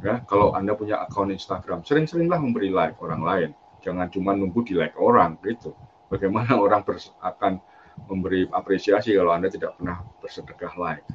[0.03, 3.51] Ya, kalau Anda punya akun Instagram, sering-seringlah memberi like orang lain.
[3.87, 5.79] Jangan cuma nunggu di like orang gitu.
[6.11, 6.83] Bagaimana orang
[7.23, 7.63] akan
[8.11, 11.07] memberi apresiasi kalau Anda tidak pernah bersedekah like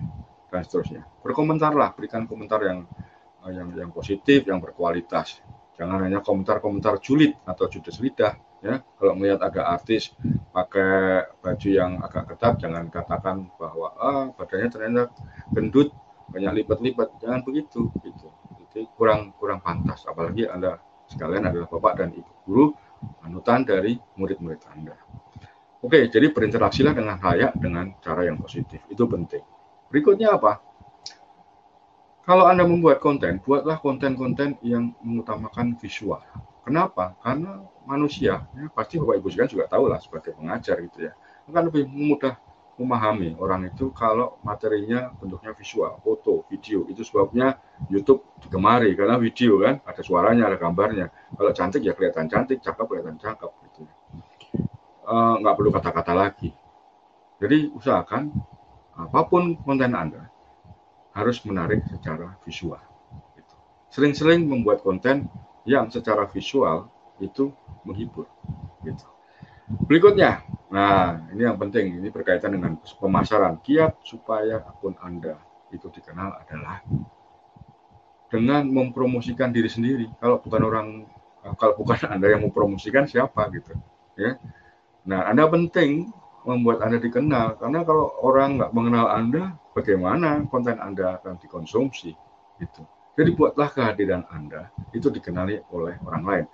[0.48, 1.04] dan seterusnya.
[1.20, 2.88] Berkomentarlah, berikan komentar yang
[3.52, 5.42] yang yang positif, yang berkualitas.
[5.78, 8.34] Jangan hanya komentar-komentar julid atau judes lidah.
[8.58, 10.10] Ya, kalau melihat ada artis
[10.50, 15.14] pakai baju yang agak ketat, jangan katakan bahwa ah badannya ternyata
[15.54, 15.94] gendut,
[16.34, 17.22] banyak lipat-lipat.
[17.22, 18.28] Jangan begitu, gitu.
[18.58, 20.10] Jadi kurang kurang pantas.
[20.10, 22.66] Apalagi anda sekalian adalah bapak dan ibu guru,
[23.22, 24.98] anutan dari murid-murid anda.
[25.86, 28.82] Oke, jadi berinteraksilah dengan layak dengan cara yang positif.
[28.90, 29.46] Itu penting.
[29.94, 30.58] Berikutnya apa?
[32.28, 36.20] Kalau Anda membuat konten, buatlah konten-konten yang mengutamakan visual.
[36.68, 37.16] Kenapa?
[37.24, 41.16] Karena manusia, ya, pasti Bapak Ibu sekalian juga tahu lah sebagai pengajar gitu ya,
[41.48, 42.36] akan lebih mudah
[42.76, 46.84] memahami orang itu kalau materinya bentuknya visual, foto, video.
[46.92, 51.08] Itu sebabnya YouTube digemari karena video kan, ada suaranya, ada gambarnya.
[51.32, 53.82] Kalau cantik ya kelihatan cantik, cakep kelihatan cakep gitu.
[55.08, 56.52] Uh, nggak perlu kata-kata lagi.
[57.40, 58.36] Jadi usahakan
[59.00, 60.28] apa pun konten Anda,
[61.18, 62.82] harus menarik secara visual.
[63.34, 63.56] Gitu.
[63.90, 65.26] Sering-sering membuat konten
[65.66, 67.50] yang secara visual itu
[67.82, 68.30] menghibur.
[68.86, 69.06] Gitu.
[69.68, 73.60] Berikutnya, nah ini yang penting, ini berkaitan dengan pemasaran.
[73.66, 75.36] Kiat supaya akun Anda
[75.74, 76.80] itu dikenal adalah
[78.32, 80.08] dengan mempromosikan diri sendiri.
[80.24, 80.88] Kalau bukan orang,
[81.60, 83.76] kalau bukan anda yang mempromosikan siapa gitu,
[84.16, 84.40] ya.
[85.08, 86.12] Nah, anda penting
[86.48, 92.18] membuat anda dikenal karena kalau orang nggak mengenal anda, bagaimana konten anda akan dikonsumsi,
[92.58, 92.82] gitu.
[93.14, 96.46] Jadi buatlah kehadiran anda itu dikenali oleh orang lain.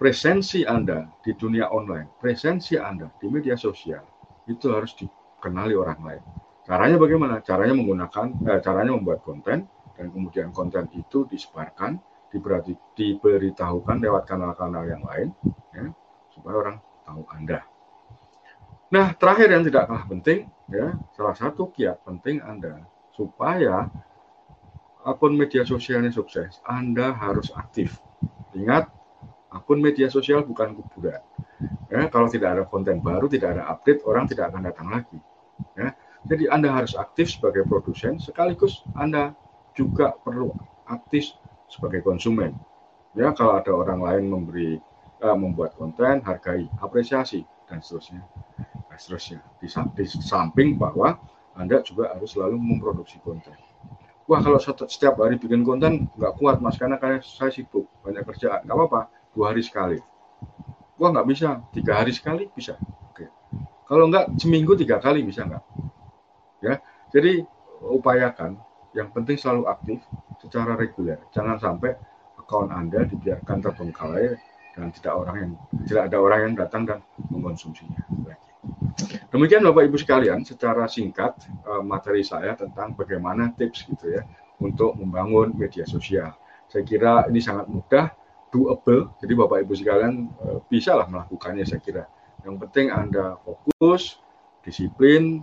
[0.00, 4.02] Presensi anda di dunia online, presensi anda di media sosial
[4.48, 6.22] itu harus dikenali orang lain.
[6.64, 7.44] Caranya bagaimana?
[7.44, 12.00] Caranya menggunakan, eh, caranya membuat konten dan kemudian konten itu disebarkan,
[12.32, 15.30] diberati, diberitahukan lewat kanal-kanal yang lain,
[15.70, 15.92] ya,
[16.34, 17.62] supaya orang tahu Anda.
[18.90, 22.84] Nah, terakhir yang tidak kalah penting, ya, salah satu kiat penting Anda
[23.14, 23.88] supaya
[25.04, 28.00] akun media sosialnya sukses, Anda harus aktif.
[28.56, 28.88] Ingat,
[29.52, 31.20] akun media sosial bukan kuburan.
[31.92, 35.18] Ya, kalau tidak ada konten baru, tidak ada update, orang tidak akan datang lagi.
[35.78, 35.94] Ya,
[36.26, 39.36] jadi Anda harus aktif sebagai produsen, sekaligus Anda
[39.76, 40.50] juga perlu
[40.88, 41.36] aktif
[41.68, 42.56] sebagai konsumen.
[43.14, 44.82] Ya, kalau ada orang lain memberi
[45.22, 48.26] uh, membuat konten, hargai, apresiasi dan seterusnya.
[48.94, 49.42] Dan seterusnya.
[49.58, 51.18] Di, di samping bahwa
[51.58, 53.50] Anda juga harus selalu memproduksi konten.
[54.30, 58.62] Wah, kalau setiap hari bikin konten nggak kuat mas, karena kayak saya sibuk banyak kerjaan.
[58.62, 59.00] Nggak apa-apa,
[59.34, 59.98] dua hari sekali.
[60.94, 62.78] Wah, nggak bisa, tiga hari sekali bisa.
[63.10, 63.26] Oke.
[63.90, 65.64] Kalau nggak seminggu tiga kali bisa nggak?
[66.62, 66.78] Ya,
[67.10, 67.42] jadi
[67.82, 68.62] upayakan
[68.94, 69.98] yang penting selalu aktif
[70.38, 71.18] secara reguler.
[71.34, 71.98] Jangan sampai
[72.38, 74.38] akun Anda dibiarkan terbengkalai
[74.78, 75.50] dan tidak orang yang
[75.82, 78.06] tidak ada orang yang datang dan mengkonsumsinya
[79.34, 84.22] Demikian Bapak Ibu sekalian, secara singkat eh, materi saya tentang bagaimana tips gitu ya
[84.62, 86.30] untuk membangun media sosial.
[86.70, 88.14] Saya kira ini sangat mudah,
[88.54, 89.10] doable.
[89.18, 92.06] Jadi Bapak Ibu sekalian eh, bisa lah melakukannya saya kira.
[92.46, 94.22] Yang penting Anda fokus,
[94.62, 95.42] disiplin,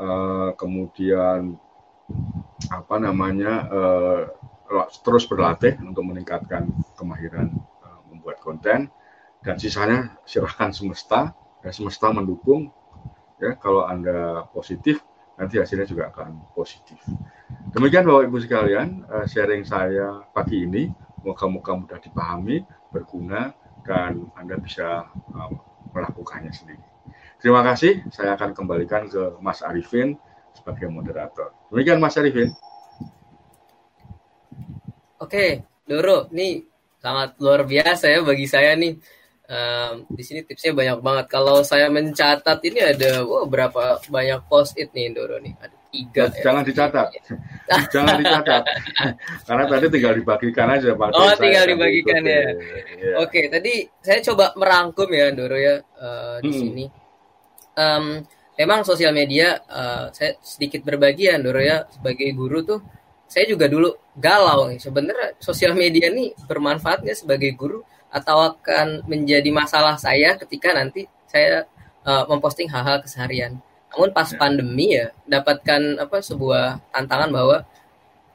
[0.00, 1.60] eh, kemudian
[2.70, 3.70] apa namanya
[5.02, 6.66] terus berlatih untuk meningkatkan
[6.98, 7.50] kemahiran
[8.10, 8.90] membuat konten
[9.42, 12.72] dan sisanya silahkan semesta dan semesta mendukung
[13.40, 15.00] ya kalau anda positif
[15.40, 17.00] nanti hasilnya juga akan positif
[17.72, 20.92] demikian bapak ibu sekalian uh, sharing saya pagi ini
[21.24, 23.52] moga-moga mudah dipahami berguna
[23.84, 25.50] dan anda bisa uh,
[25.96, 26.84] melakukannya sendiri
[27.40, 30.20] terima kasih saya akan kembalikan ke Mas Arifin
[30.54, 31.54] sebagai moderator.
[31.70, 32.50] Demikian Mas Arifin.
[35.20, 36.64] Oke, Doro, ini
[37.00, 38.96] sangat luar biasa ya bagi saya nih.
[39.50, 41.26] Um, di sini tipsnya banyak banget.
[41.26, 45.58] Kalau saya mencatat ini ada wow, berapa banyak post it nih Doro nih.
[45.58, 46.22] Ada tiga.
[46.30, 46.42] Ya.
[46.46, 46.68] Jangan ya.
[46.70, 47.08] dicatat.
[47.94, 48.62] Jangan dicatat.
[49.50, 51.08] Karena tadi tinggal dibagikan aja Pak.
[51.18, 52.46] Oh, tinggal dibagikan ya.
[52.94, 53.12] ya.
[53.26, 56.60] Oke, tadi saya coba merangkum ya Doro ya uh, di hmm.
[56.62, 56.84] sini.
[57.74, 58.22] Um,
[58.54, 62.80] memang sosial media uh, saya sedikit berbagi ya Doro ya sebagai guru tuh
[63.30, 67.80] saya juga dulu galau nih sebenarnya sosial media nih bermanfaat nggak sebagai guru
[68.10, 71.66] atau akan menjadi masalah saya ketika nanti saya
[72.02, 73.58] uh, memposting hal-hal keseharian
[73.90, 74.38] namun pas ya.
[74.38, 77.62] pandemi ya dapatkan apa sebuah tantangan bahwa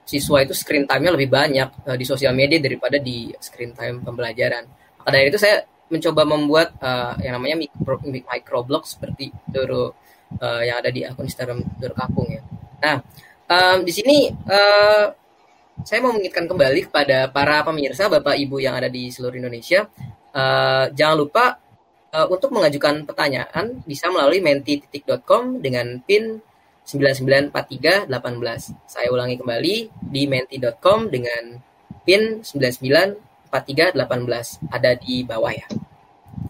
[0.06, 4.64] siswa itu screen time-nya lebih banyak uh, di sosial media daripada di screen time pembelajaran
[5.00, 9.94] maka dari itu saya mencoba membuat uh, yang namanya micro, microblog seperti Doro
[10.42, 12.42] uh, yang ada di akun Instagram Durkapung ya.
[12.82, 12.98] Nah,
[13.46, 15.06] um, di sini uh,
[15.86, 19.86] saya mau mengingatkan kembali kepada para pemirsa, Bapak Ibu yang ada di seluruh Indonesia,
[20.34, 21.62] uh, jangan lupa
[22.10, 26.42] uh, untuk mengajukan pertanyaan bisa melalui menti.com dengan PIN
[26.90, 28.10] 994318.
[28.90, 29.76] Saya ulangi kembali
[30.10, 31.62] di menti.com dengan
[32.02, 35.70] PIN 994318 ada di bawah ya.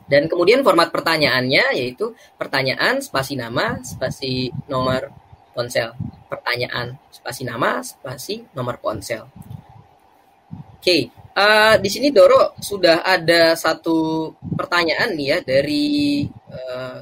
[0.08, 5.25] Dan kemudian format pertanyaannya yaitu pertanyaan spasi nama spasi nomor
[5.56, 5.96] ponsel.
[6.28, 9.24] Pertanyaan spasi nama spasi nomor ponsel.
[10.76, 11.02] Oke, okay.
[11.34, 17.00] uh, eh, di sini Doro sudah ada satu pertanyaan nih ya dari uh,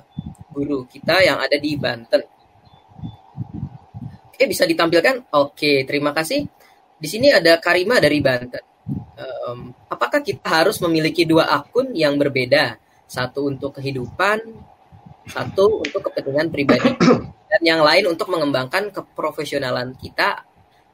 [0.54, 2.22] guru kita yang ada di Banten.
[4.30, 5.34] Oke, okay, bisa ditampilkan?
[5.34, 6.46] Oke, okay, terima kasih.
[6.96, 8.64] Di sini ada Karima dari Banten.
[9.20, 12.80] Um, apakah kita harus memiliki dua akun yang berbeda?
[13.14, 14.42] satu untuk kehidupan,
[15.28, 16.92] satu untuk kepentingan pribadi,
[17.52, 20.44] dan yang lain untuk mengembangkan keprofesionalan kita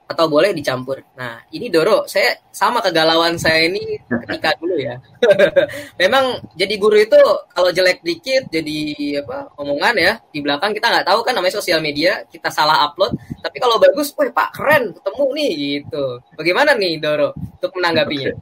[0.10, 1.06] atau boleh dicampur.
[1.14, 4.98] Nah, ini Doro, saya sama kegalauan saya ini ketika dulu ya.
[6.02, 7.22] Memang jadi guru itu
[7.54, 11.78] kalau jelek dikit jadi apa omongan ya di belakang kita nggak tahu kan namanya sosial
[11.78, 13.14] media kita salah upload.
[13.38, 16.06] Tapi kalau bagus, wah Pak keren ketemu nih gitu.
[16.34, 18.34] Bagaimana nih Doro untuk menanggapinya?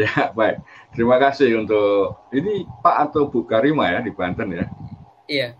[0.00, 0.64] ya baik.
[0.96, 4.64] Terima kasih untuk ini Pak atau Bu Karima ya di Banten ya.
[5.30, 5.54] Iya.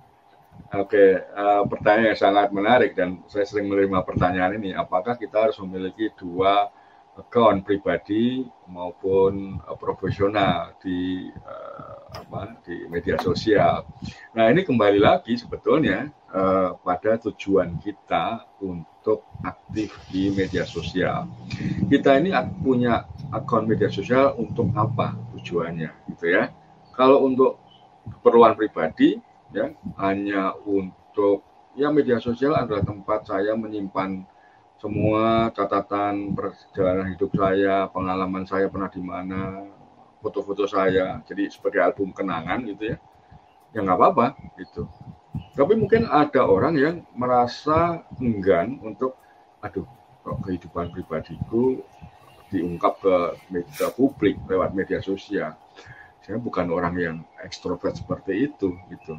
[0.75, 4.75] Oke, uh, pertanyaan yang sangat menarik dan saya sering menerima pertanyaan ini.
[4.75, 6.75] Apakah kita harus memiliki dua
[7.15, 13.87] account pribadi maupun uh, profesional di uh, apa di media sosial.
[14.35, 21.31] Nah ini kembali lagi sebetulnya uh, pada tujuan kita untuk aktif di media sosial.
[21.87, 26.51] Kita ini punya akun media sosial untuk apa tujuannya, gitu ya?
[26.95, 27.63] Kalau untuk
[28.11, 29.19] keperluan pribadi,
[29.51, 31.43] ya hanya untuk
[31.75, 34.27] ya media sosial adalah tempat saya menyimpan
[34.81, 39.69] semua catatan perjalanan hidup saya, pengalaman saya pernah di mana,
[40.25, 42.97] foto-foto saya, jadi sebagai album kenangan gitu ya,
[43.77, 44.27] ya nggak apa-apa
[44.57, 44.89] gitu.
[45.53, 49.21] Tapi mungkin ada orang yang merasa enggan untuk,
[49.61, 49.85] aduh,
[50.25, 51.85] kok kehidupan pribadiku
[52.49, 53.17] diungkap ke
[53.53, 55.55] media publik lewat media sosial.
[56.31, 59.19] Saya bukan orang yang ekstrovert seperti itu gitu.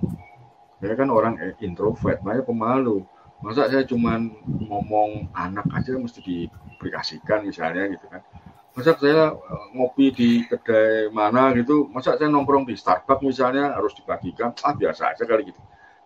[0.79, 3.03] Saya kan orang introvert, saya pemalu.
[3.43, 4.15] Masa saya cuma
[4.47, 8.23] ngomong anak aja mesti diaplikasikan misalnya gitu kan.
[8.71, 13.91] Masa saya eh, ngopi di kedai mana gitu masa saya nongkrong di Starbucks misalnya harus
[13.91, 15.59] dibagikan ah biasa aja kali gitu.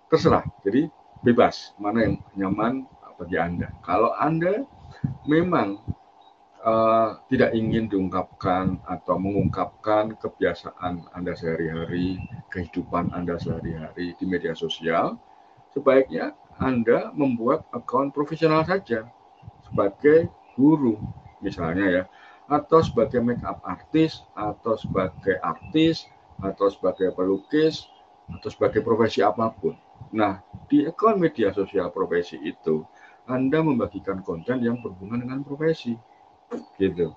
[0.10, 0.90] Terserah jadi
[1.22, 2.90] bebas mana yang nyaman
[3.22, 3.70] bagi anda.
[3.86, 4.66] Kalau anda
[5.30, 5.86] memang
[6.66, 15.16] uh, tidak ingin diungkapkan atau mengungkapkan kebiasaan anda sehari-hari kehidupan anda sehari-hari di media sosial
[15.72, 19.06] sebaiknya anda membuat akun profesional saja
[19.70, 20.98] sebagai guru
[21.40, 22.04] misalnya ya
[22.46, 26.06] atau sebagai makeup artis atau sebagai artis
[26.42, 27.90] atau sebagai pelukis
[28.30, 29.78] atau sebagai profesi apa pun.
[30.14, 32.86] Nah, di akun media sosial profesi itu
[33.26, 35.98] Anda membagikan konten yang berhubungan dengan profesi.
[36.78, 37.16] Gitu.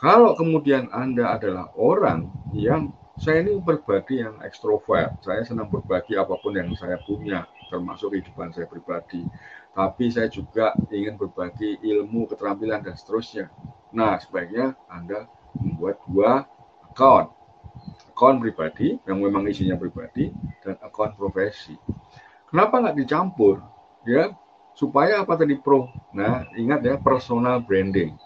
[0.00, 6.40] Kalau kemudian Anda adalah orang yang saya ini berbagi yang ekstrovert, saya senang berbagi apa
[6.40, 9.28] pun yang saya punya, termasuk kehidupan saya pribadi.
[9.76, 13.52] Tapi saya juga ingin berbagi ilmu, keterampilan, dan seterusnya.
[13.92, 16.48] Nah, sebaiknya Anda membuat dua
[16.88, 17.36] account.
[18.16, 20.32] Account pribadi, yang memang isinya pribadi,
[20.64, 21.76] dan account profesi.
[22.48, 23.60] Kenapa nggak dicampur?
[24.08, 24.32] Ya,
[24.74, 25.90] supaya apa tadi pro?
[26.16, 28.16] Nah, ingat ya, personal branding.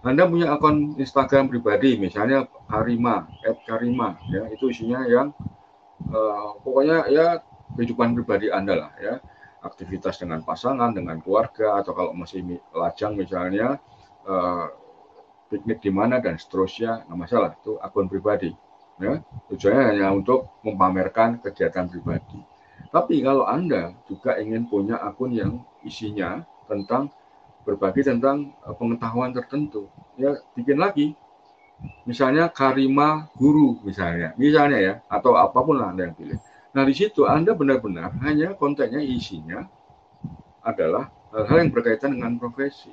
[0.00, 3.28] Anda punya akun Instagram pribadi, misalnya Karima,
[3.68, 5.34] Karima, ya itu isinya yang
[6.08, 7.26] uh, pokoknya ya
[7.76, 9.14] kehidupan pribadi Anda lah ya.
[9.58, 13.82] Aktivitas dengan pasangan, dengan keluarga, atau kalau masih lajang misalnya,
[14.24, 14.70] uh,
[15.50, 18.54] piknik di mana dan seterusnya, nggak masalah, itu akun pribadi.
[18.98, 19.22] Ya.
[19.50, 22.38] Tujuannya hanya untuk memamerkan kegiatan pribadi.
[22.88, 27.12] Tapi kalau Anda juga ingin punya akun yang isinya tentang
[27.68, 31.12] berbagi tentang eh, pengetahuan tertentu, ya bikin lagi.
[32.10, 36.38] Misalnya Karima Guru misalnya, misalnya ya, atau apa pun lah Anda yang pilih.
[36.74, 39.62] Nah, di situ Anda benar-benar hanya kontennya isinya
[40.66, 42.90] adalah hal-hal yang berkaitan dengan profesi.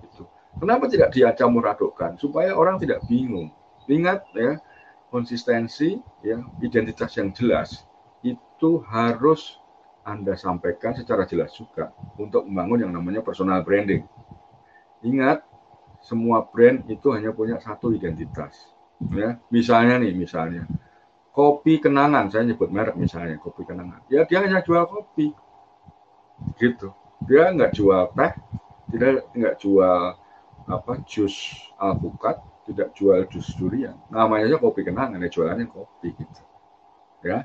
[0.00, 0.24] Itu.
[0.56, 2.16] Kenapa tidak diacamur adukkan?
[2.16, 3.52] Supaya orang tidak bingung.
[3.92, 4.56] Ingat ya,
[5.12, 7.84] konsistensi, ya, identitas yang jelas
[8.56, 9.60] itu harus
[10.00, 14.00] Anda sampaikan secara jelas juga untuk membangun yang namanya personal branding.
[15.04, 15.44] Ingat,
[16.00, 18.54] semua brand itu hanya punya satu identitas.
[19.12, 20.64] Ya, misalnya nih, misalnya.
[21.36, 24.00] Kopi kenangan saya nyebut merek misalnya kopi kenangan.
[24.08, 25.36] Ya dia hanya jual kopi.
[26.56, 26.88] Gitu.
[27.28, 28.32] Dia nggak jual teh
[28.88, 30.16] tidak nggak jual
[30.64, 31.36] apa jus
[31.76, 34.00] alpukat tidak jual jus durian.
[34.08, 36.42] Namanya aja kopi kenangan ya jualannya kopi gitu.
[37.20, 37.44] Ya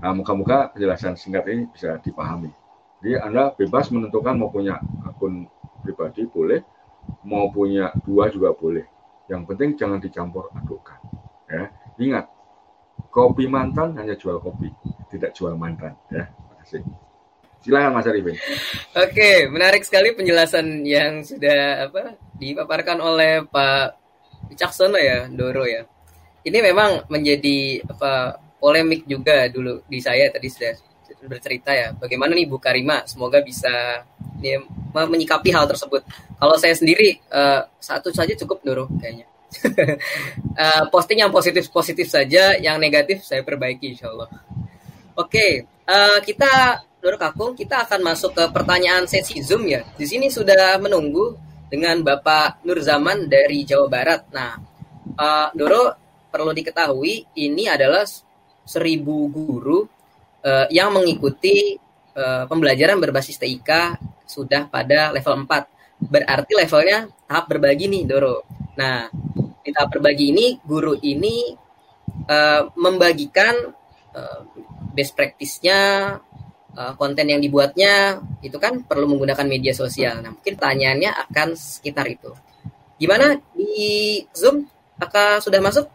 [0.00, 2.52] nah muka-muka penjelasan singkat ini bisa dipahami
[3.04, 5.48] jadi anda bebas menentukan mau punya akun
[5.84, 6.60] pribadi boleh
[7.24, 8.84] mau punya dua juga boleh
[9.28, 11.00] yang penting jangan dicampur adukkan
[11.48, 11.68] ya
[12.00, 12.34] ingat
[13.14, 14.74] kopi mantan hanya jual kopi,
[15.10, 15.94] tidak jual mantan.
[16.10, 16.82] Ya, terima kasih.
[17.62, 18.36] Silakan Mas Arifin.
[18.92, 23.96] Oke, menarik sekali penjelasan yang sudah apa dipaparkan oleh Pak
[24.52, 25.88] Wicaksono ya, Doro ya.
[26.44, 30.72] Ini memang menjadi apa polemik juga dulu di saya tadi sudah
[31.28, 31.92] bercerita ya.
[31.92, 33.04] Bagaimana nih Bu Karima?
[33.04, 34.00] Semoga bisa
[34.40, 34.58] ya,
[34.96, 36.00] menyikapi hal tersebut.
[36.40, 39.28] Kalau saya sendiri uh, satu saja cukup Doro kayaknya
[39.62, 44.28] uh, posting yang positif-positif saja, yang negatif saya perbaiki insya Allah.
[45.14, 45.50] Oke, okay,
[45.86, 49.84] uh, eh, kita Doro Kakung, kita akan masuk ke pertanyaan sesi Zoom ya.
[49.94, 51.36] Di sini sudah menunggu
[51.68, 54.26] dengan Bapak Nur Zaman dari Jawa Barat.
[54.32, 54.58] Nah,
[55.14, 55.94] uh, Doro
[56.32, 58.02] perlu diketahui ini adalah
[58.64, 59.84] seribu guru
[60.44, 61.76] uh, yang mengikuti
[62.16, 66.04] uh, pembelajaran berbasis TIK sudah pada level 4.
[66.04, 68.44] Berarti levelnya tahap berbagi nih, Doro.
[68.76, 69.08] Nah,
[69.64, 71.54] kita berbagi ini guru ini
[72.28, 73.54] uh, membagikan
[74.12, 74.40] uh,
[74.92, 75.80] best practice-nya
[76.74, 80.20] uh, konten yang dibuatnya itu kan perlu menggunakan media sosial.
[80.20, 82.30] Nah, mungkin pertanyaannya akan sekitar itu.
[83.00, 84.66] Gimana di Zoom?
[84.94, 85.90] Apakah sudah masuk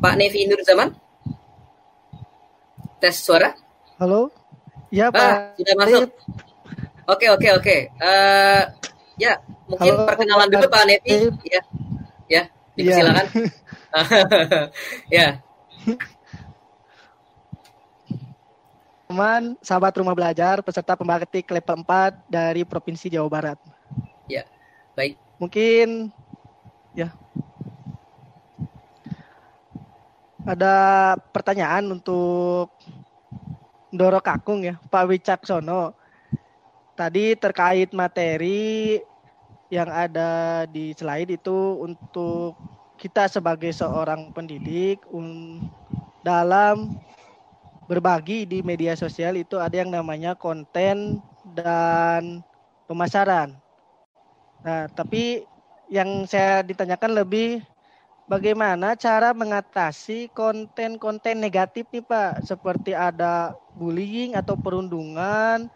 [0.00, 1.07] Pak Nevi Nur Zaman?
[2.98, 3.54] Tes suara?
[4.02, 4.34] Halo?
[4.90, 5.22] Ya, Pak.
[5.22, 6.10] Ah, sudah masuk.
[7.06, 7.76] Oke, oke, oke.
[8.02, 8.62] Uh,
[9.14, 9.38] ya,
[9.70, 11.30] mungkin Halo, perkenalan dulu Pak Nevi.
[11.46, 11.62] Ya.
[12.28, 12.42] Ya,
[12.74, 13.26] dipersilakan.
[13.30, 13.48] Ya.
[15.16, 15.28] ya.
[19.08, 23.58] teman sahabat rumah belajar peserta pembatik level 4 dari Provinsi Jawa Barat.
[24.28, 24.44] Ya,
[24.92, 25.16] baik.
[25.40, 26.12] Mungkin
[26.92, 27.08] ya.
[30.48, 32.72] Ada pertanyaan untuk
[33.92, 35.92] Doro Kakung ya, Pak Wicaksono.
[36.96, 38.96] Tadi terkait materi
[39.68, 42.56] yang ada di slide itu untuk
[42.96, 45.04] kita sebagai seorang pendidik
[46.24, 46.96] dalam
[47.84, 51.20] berbagi di media sosial itu ada yang namanya konten
[51.52, 52.40] dan
[52.88, 53.52] pemasaran.
[54.64, 55.44] Nah, tapi
[55.92, 57.60] yang saya ditanyakan lebih
[58.28, 65.66] bagaimana cara mengatasi konten-konten negatif nih Pak, seperti ada bullying atau perundungan,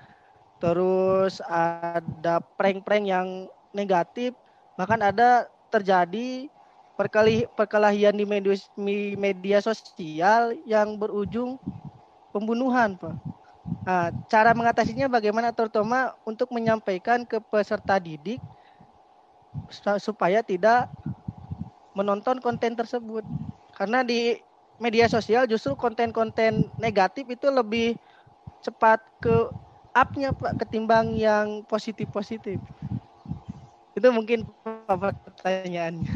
[0.63, 3.29] terus ada prank-prank yang
[3.75, 4.37] negatif,
[4.77, 6.47] bahkan ada terjadi
[7.57, 8.55] perkelahian di media,
[9.17, 11.59] media sosial yang berujung
[12.31, 13.17] pembunuhan, Pak.
[13.83, 18.39] Nah, cara mengatasinya bagaimana terutama untuk menyampaikan ke peserta didik
[19.99, 20.87] supaya tidak
[21.93, 23.25] menonton konten tersebut.
[23.77, 24.37] Karena di
[24.83, 27.95] media sosial justru konten-konten negatif itu lebih
[28.63, 29.51] cepat ke
[29.93, 32.57] up-nya Pak ketimbang yang positif-positif.
[33.93, 34.49] Itu mungkin
[34.89, 36.13] pertanyaannya.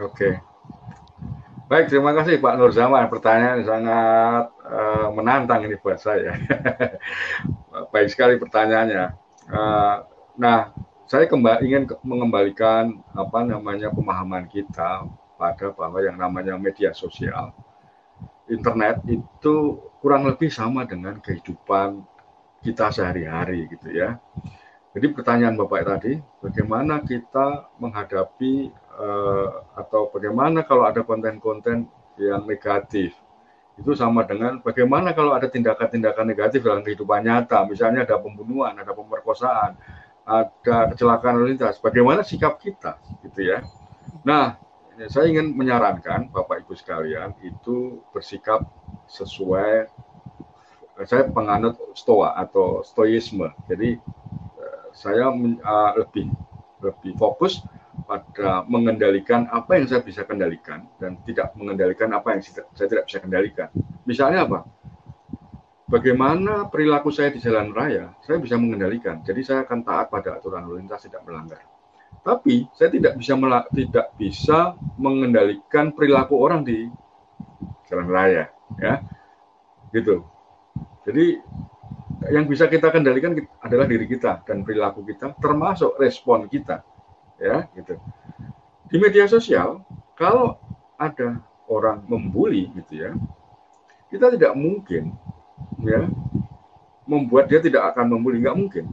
[0.00, 0.40] Oke.
[1.70, 3.06] Baik, terima kasih Pak Nur Zaman.
[3.06, 6.34] Pertanyaan sangat uh, menantang ini buat saya.
[7.94, 9.14] Baik sekali pertanyaannya.
[9.46, 10.02] Uh,
[10.34, 10.74] nah,
[11.10, 17.50] saya kembali ingin mengembalikan apa namanya pemahaman kita pada bahwa yang namanya media sosial,
[18.46, 22.06] internet itu kurang lebih sama dengan kehidupan
[22.62, 24.22] kita sehari-hari gitu ya.
[24.94, 31.90] Jadi pertanyaan Bapak tadi, bagaimana kita menghadapi uh, atau bagaimana kalau ada konten-konten
[32.22, 33.18] yang negatif?
[33.74, 38.94] Itu sama dengan bagaimana kalau ada tindakan-tindakan negatif dalam kehidupan nyata, misalnya ada pembunuhan, ada
[38.94, 39.74] pemerkosaan,
[40.30, 41.82] ada kecelakaan lalu lintas.
[41.82, 43.66] Bagaimana sikap kita, gitu ya?
[44.22, 44.54] Nah,
[45.10, 48.62] saya ingin menyarankan Bapak Ibu sekalian itu bersikap
[49.10, 49.90] sesuai
[51.08, 53.48] saya penganut stoa atau stoisme.
[53.66, 53.96] Jadi
[54.92, 56.28] saya uh, lebih
[56.80, 57.62] lebih fokus
[58.04, 63.18] pada mengendalikan apa yang saya bisa kendalikan dan tidak mengendalikan apa yang saya tidak bisa
[63.22, 63.68] kendalikan.
[64.04, 64.66] Misalnya apa?
[65.90, 69.26] Bagaimana perilaku saya di jalan raya, saya bisa mengendalikan.
[69.26, 71.66] Jadi saya akan taat pada aturan lalu lintas tidak melanggar.
[72.22, 73.34] Tapi saya tidak bisa
[73.74, 76.86] tidak bisa mengendalikan perilaku orang di
[77.90, 79.02] jalan raya, ya,
[79.90, 80.22] gitu.
[81.02, 81.42] Jadi
[82.30, 86.86] yang bisa kita kendalikan adalah diri kita dan perilaku kita, termasuk respon kita,
[87.42, 87.98] ya gitu.
[88.86, 89.82] Di media sosial,
[90.14, 90.54] kalau
[91.00, 93.10] ada orang membuli, gitu ya,
[94.12, 95.14] kita tidak mungkin,
[95.78, 96.10] ya,
[97.06, 98.84] membuat dia tidak akan membuli, nggak mungkin.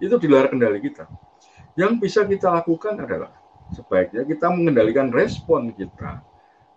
[0.00, 1.06] Itu di luar kendali kita.
[1.76, 3.32] Yang bisa kita lakukan adalah
[3.72, 6.20] sebaiknya kita mengendalikan respon kita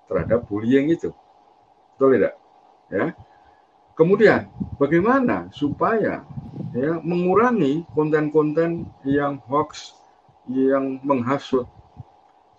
[0.08, 1.12] terhadap bullying itu,
[1.96, 2.36] betul tidak?
[2.88, 3.18] Ya,
[3.96, 6.28] Kemudian, bagaimana supaya
[6.76, 9.96] ya mengurangi konten-konten yang hoax,
[10.52, 11.64] yang menghasut?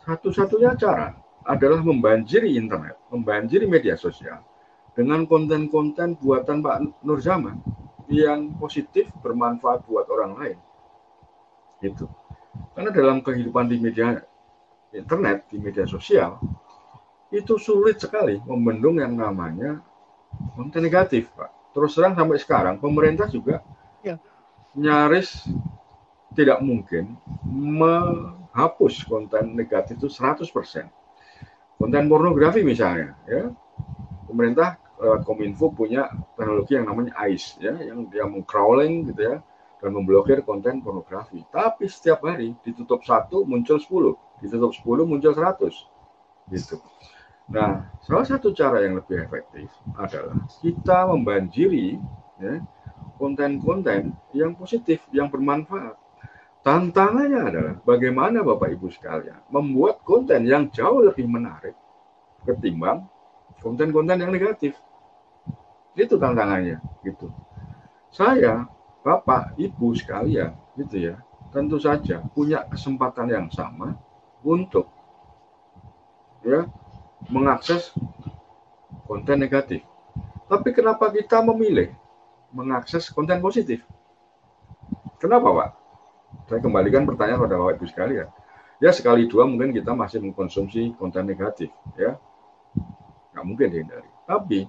[0.01, 1.13] Satu-satunya cara
[1.45, 4.41] adalah membanjiri internet, membanjiri media sosial
[4.97, 7.61] dengan konten-konten buatan Pak Nur Zaman
[8.09, 10.59] yang positif bermanfaat buat orang lain.
[11.85, 12.09] Itu.
[12.73, 14.17] Karena dalam kehidupan di media
[14.97, 16.41] internet, di media sosial,
[17.29, 19.85] itu sulit sekali membendung yang namanya
[20.57, 21.77] konten negatif, Pak.
[21.77, 23.61] Terus terang sampai sekarang pemerintah juga
[24.01, 24.17] ya.
[24.73, 25.45] nyaris
[26.33, 30.49] tidak mungkin menghapus konten negatif itu 100%.
[31.77, 33.53] Konten pornografi misalnya, ya.
[34.25, 39.37] Pemerintah lewat Kominfo punya teknologi yang namanya ICE ya, yang dia mengcrawling gitu ya
[39.81, 41.45] dan memblokir konten pornografi.
[41.53, 45.69] Tapi setiap hari ditutup satu muncul 10, ditutup 10 muncul 100
[46.53, 46.81] gitu.
[47.47, 52.01] Nah, salah satu cara yang lebih efektif adalah kita membanjiri
[52.43, 52.59] ya,
[53.21, 55.95] konten-konten yang positif, yang bermanfaat.
[56.67, 61.79] Tantangannya adalah bagaimana Bapak Ibu sekalian membuat konten yang jauh lebih menarik
[62.43, 63.07] ketimbang
[63.67, 64.79] konten-konten yang negatif.
[65.99, 67.35] Itu tantangannya, gitu.
[68.15, 68.71] saya,
[69.03, 71.19] Bapak, Ibu sekalian, gitu ya,
[71.51, 73.99] tentu saja punya kesempatan yang sama
[74.47, 74.87] untuk
[76.47, 76.71] ya
[77.27, 77.91] mengakses
[79.11, 79.83] konten negatif.
[80.47, 81.91] Tapi kenapa kita memilih
[82.55, 83.83] mengakses konten positif?
[85.19, 85.71] Kenapa, Pak?
[86.47, 88.29] Saya kembalikan pertanyaan pada Bapak Ibu sekalian.
[88.79, 92.21] Ya sekali dua mungkin kita masih mengkonsumsi konten negatif, ya
[93.37, 94.09] nggak mungkin dihindari.
[94.25, 94.65] Tapi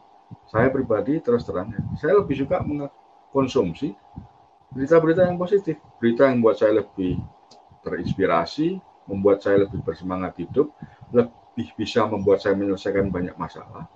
[0.52, 3.95] saya pribadi terus terang, saya lebih suka mengkonsumsi
[4.76, 7.15] berita-berita yang positif, berita yang membuat saya lebih
[7.88, 8.76] terinspirasi,
[9.07, 10.68] membuat saya lebih bersemangat hidup,
[11.15, 13.88] lebih bisa membuat saya menyelesaikan banyak masalah.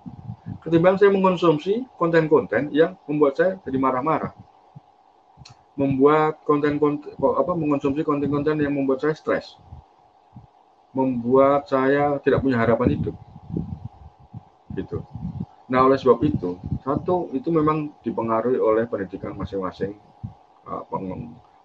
[0.64, 4.32] Ketimbang saya mengkonsumsi konten-konten yang membuat saya jadi marah-marah
[5.72, 9.56] membuat konten-konten apa mengkonsumsi konten-konten yang membuat saya stres
[10.92, 13.16] membuat saya tidak punya harapan hidup
[14.76, 15.04] gitu.
[15.72, 19.96] Nah oleh sebab itu satu itu memang dipengaruhi oleh pendidikan masing-masing
[20.68, 20.84] uh,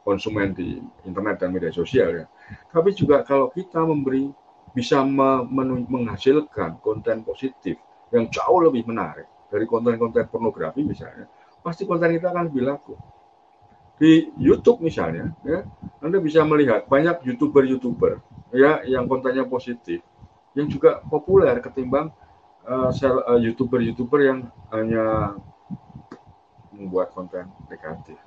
[0.07, 2.25] konsumen di internet dan media sosial ya.
[2.71, 4.31] Tapi juga kalau kita memberi
[4.71, 7.81] bisa menghasilkan konten positif
[8.13, 11.27] yang jauh lebih menarik dari konten-konten pornografi misalnya
[11.67, 12.95] pasti konten kita akan lebih laku.
[13.97, 15.65] Di YouTube misalnya, ya,
[16.05, 18.21] Anda bisa melihat banyak youtuber-youtuber
[18.53, 20.05] ya yang kontennya positif,
[20.53, 22.13] yang juga populer ketimbang
[22.67, 24.39] uh, youtuber-youtuber yang
[24.69, 25.35] hanya
[26.75, 28.19] membuat konten negatif.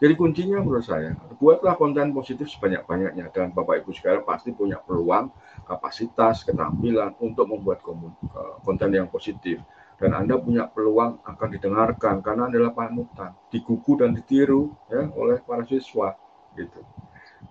[0.00, 5.28] Jadi kuncinya menurut saya, buatlah konten positif sebanyak-banyaknya dan Bapak Ibu sekalian pasti punya peluang,
[5.68, 9.60] kapasitas, keterampilan untuk membuat eh, konten yang positif
[10.00, 15.68] dan Anda punya peluang akan didengarkan karena adalah panutan, digugu dan ditiru ya oleh para
[15.68, 16.16] siswa
[16.56, 16.80] gitu.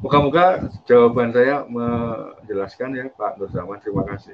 [0.01, 3.77] Moga-moga jawaban saya menjelaskan ya Pak Nur Zaman.
[3.77, 4.33] Terima kasih.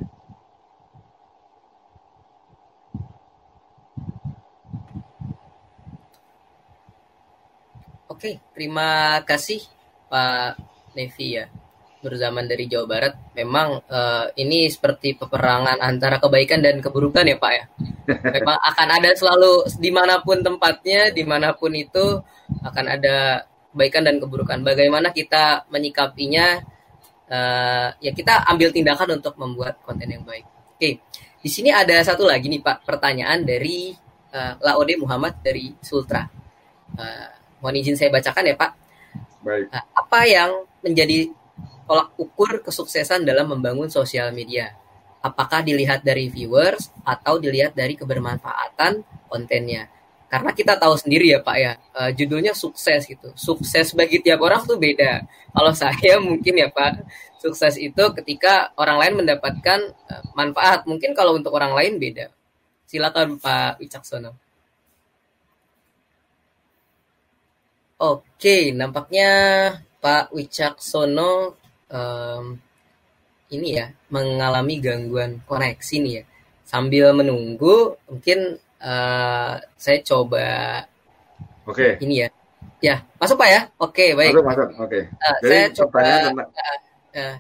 [8.06, 9.66] Oke, terima kasih
[10.10, 10.62] Pak
[10.94, 11.50] Nevi ya
[12.06, 17.52] berzaman dari Jawa Barat memang uh, ini seperti peperangan antara kebaikan dan keburukan ya Pak
[17.58, 17.66] ya.
[18.38, 22.22] Memang akan ada selalu di mana pun tempatnya, di mana pun itu
[22.62, 24.62] akan ada kebaikan dan keburukan.
[24.62, 26.62] Bagaimana kita menyikapinya?
[27.26, 30.46] Uh, ya kita ambil tindakan untuk membuat konten yang baik.
[30.78, 31.02] Oke,
[31.42, 33.90] di sini ada satu lagi nih Pak pertanyaan dari
[34.30, 36.22] uh, Laode Muhammad dari Sultra.
[36.94, 37.35] Uh,
[37.66, 38.72] mohon izin saya bacakan ya Pak.
[39.42, 39.66] Baik.
[39.74, 40.52] Uh, apa yang
[40.86, 41.34] menjadi
[41.90, 44.70] tolak ukur kesuksesan dalam membangun sosial media?
[45.26, 49.90] Apakah dilihat dari viewers atau dilihat dari kebermanfaatan kontennya?
[50.30, 53.34] Karena kita tahu sendiri ya Pak ya, uh, judulnya sukses gitu.
[53.34, 55.26] Sukses bagi tiap orang tuh beda.
[55.50, 57.02] Kalau saya mungkin ya Pak,
[57.42, 60.86] sukses itu ketika orang lain mendapatkan uh, manfaat.
[60.86, 62.30] Mungkin kalau untuk orang lain beda.
[62.86, 64.45] Silakan Pak Wicaksono.
[67.96, 69.32] Oke, nampaknya
[70.04, 71.56] Pak Wicaksono
[71.88, 72.46] um,
[73.56, 76.24] ini ya mengalami gangguan koneksi nih ya.
[76.68, 80.84] Sambil menunggu, mungkin uh, saya coba.
[81.64, 81.96] Oke.
[81.96, 82.04] Okay.
[82.04, 82.30] Ini ya.
[82.84, 83.62] Ya, masuk pak ya.
[83.80, 84.34] Oke, okay, baik.
[84.36, 84.68] Masuk, masuk.
[84.84, 85.00] Oke.
[85.16, 86.00] Uh, saya coba.
[86.04, 86.32] Uh,
[87.16, 87.36] uh,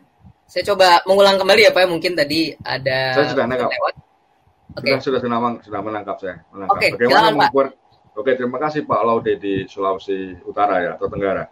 [0.48, 1.84] saya coba mengulang kembali ya pak.
[1.84, 1.88] Ya.
[1.91, 2.99] Mungkin tadi ada.
[3.11, 3.69] Saya sudah menangkap.
[3.76, 3.91] Oke.
[4.80, 4.94] Okay.
[5.03, 6.40] Sudah sudah sudah menangkap saya.
[6.56, 6.76] Menangkap.
[6.80, 6.88] Oke.
[6.88, 7.68] Okay, Bagaimana mengukur?
[8.15, 11.51] Oke, terima kasih Pak Laude di Sulawesi Utara ya atau Tenggara.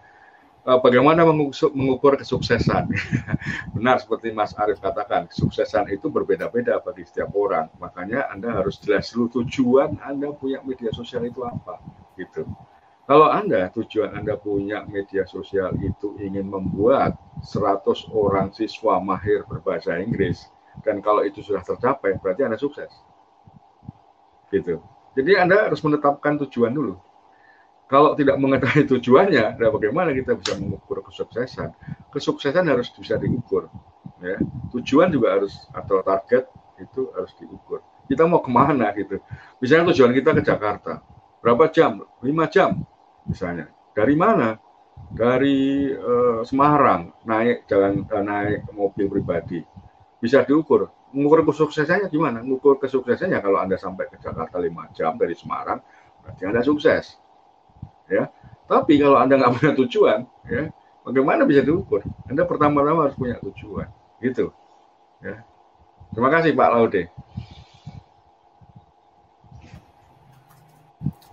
[0.63, 2.87] Eh, bagaimana mengukur kesuksesan.
[3.75, 7.67] Benar seperti Mas Arief katakan, kesuksesan itu berbeda-beda bagi setiap orang.
[7.83, 11.83] Makanya Anda harus jelas dulu tujuan Anda punya media sosial itu apa.
[12.15, 12.47] Gitu.
[13.03, 19.99] Kalau Anda, tujuan Anda punya media sosial itu ingin membuat 100 orang siswa mahir berbahasa
[19.99, 20.47] Inggris,
[20.87, 22.87] dan kalau itu sudah tercapai, berarti Anda sukses.
[24.47, 24.79] Gitu.
[25.13, 26.97] Jadi Anda harus menetapkan tujuan dulu
[27.93, 31.77] kalau tidak mengetahui tujuannya, nah bagaimana kita bisa mengukur kesuksesan?
[32.09, 33.69] Kesuksesan harus bisa diukur.
[34.17, 34.41] Ya.
[34.73, 36.49] Tujuan juga harus atau target
[36.81, 37.85] itu harus diukur.
[38.09, 39.21] Kita mau ke mana gitu?
[39.61, 41.05] Misalnya tujuan kita ke Jakarta,
[41.43, 42.01] berapa jam?
[42.25, 42.81] Lima jam,
[43.29, 43.69] misalnya.
[43.93, 44.57] Dari mana?
[45.13, 49.61] Dari uh, Semarang naik jalan uh, naik mobil pribadi
[50.17, 50.89] bisa diukur.
[51.13, 52.41] Mengukur kesuksesannya gimana?
[52.41, 55.79] Mengukur kesuksesannya kalau anda sampai ke Jakarta lima jam dari Semarang,
[56.25, 57.21] berarti anda sukses
[58.09, 58.29] ya.
[58.63, 60.71] Tapi kalau Anda nggak punya tujuan, ya,
[61.03, 61.99] bagaimana bisa diukur?
[62.31, 63.91] Anda pertama-tama harus punya tujuan,
[64.23, 64.55] gitu.
[65.19, 65.43] Ya.
[66.15, 67.03] Terima kasih Pak Laude.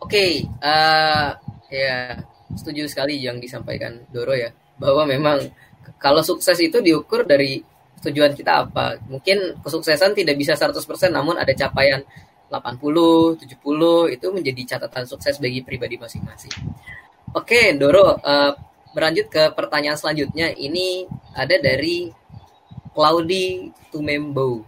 [0.01, 1.39] Oke, okay, uh,
[1.71, 1.99] eh, ya
[2.51, 5.39] setuju sekali yang disampaikan Doro ya, bahwa memang
[6.03, 7.63] kalau sukses itu diukur dari
[8.05, 8.97] tujuan kita apa.
[9.09, 10.77] Mungkin kesuksesan tidak bisa 100%
[11.13, 12.01] namun ada capaian
[12.51, 16.51] 80, 70 itu menjadi catatan sukses bagi pribadi masing-masing.
[17.31, 18.53] Oke, Doro, uh,
[18.91, 20.51] berlanjut ke pertanyaan selanjutnya.
[20.51, 21.07] Ini
[21.39, 22.11] ada dari
[22.91, 24.67] Claudi Tumembo.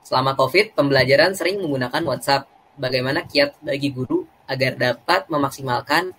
[0.00, 2.48] Selama COVID, pembelajaran sering menggunakan WhatsApp.
[2.72, 6.16] Bagaimana kiat bagi guru agar dapat memaksimalkan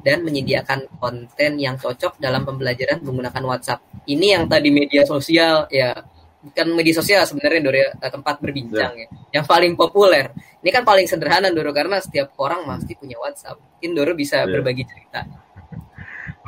[0.00, 3.84] dan menyediakan konten yang cocok dalam pembelajaran menggunakan WhatsApp.
[4.08, 5.92] Ini yang tadi media sosial ya
[6.42, 9.06] bukan media sosial sebenarnya Doro ya, tempat berbincang ya.
[9.06, 9.40] ya.
[9.40, 10.34] Yang paling populer.
[10.64, 13.60] Ini kan paling sederhana Doro karena setiap orang pasti punya WhatsApp.
[13.60, 14.50] Mungkin Doro bisa yeah.
[14.50, 15.20] berbagi cerita.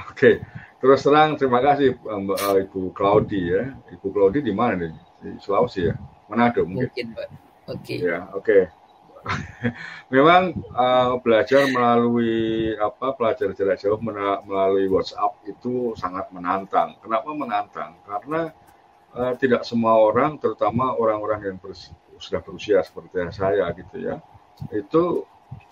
[0.00, 0.14] Oke.
[0.14, 0.36] Okay.
[0.84, 3.72] Terus terang terima kasih Mbak uh, Ibu Claudi ya.
[3.88, 4.92] Ibu Claudi di mana nih?
[5.16, 5.96] Di Sulawesi ya?
[6.28, 6.92] Manado mungkin.
[6.92, 7.28] Mungkin, Pak.
[7.72, 7.80] Oke.
[7.80, 7.98] Okay.
[8.04, 8.44] Ya, oke.
[8.44, 8.62] Okay.
[10.14, 13.96] Memang uh, belajar melalui apa pelajar jarak jauh
[14.44, 16.96] melalui WhatsApp itu sangat menantang.
[17.00, 17.96] Kenapa menantang?
[18.04, 18.52] Karena
[19.16, 21.72] uh, tidak semua orang, terutama orang-orang yang ber,
[22.20, 24.20] sudah berusia seperti saya gitu ya,
[24.70, 25.24] itu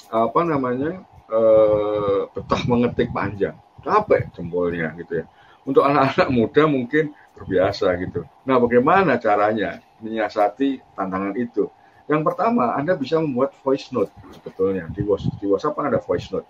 [0.08, 5.26] apa namanya uh, betah mengetik panjang, capek jempolnya gitu ya.
[5.62, 8.26] Untuk anak-anak muda mungkin terbiasa gitu.
[8.42, 11.70] Nah, bagaimana caranya menyiasati tantangan itu?
[12.12, 14.84] Yang pertama, Anda bisa membuat voice note sebetulnya.
[14.92, 16.44] Di WhatsApp, di WhatsApp kan ada voice note.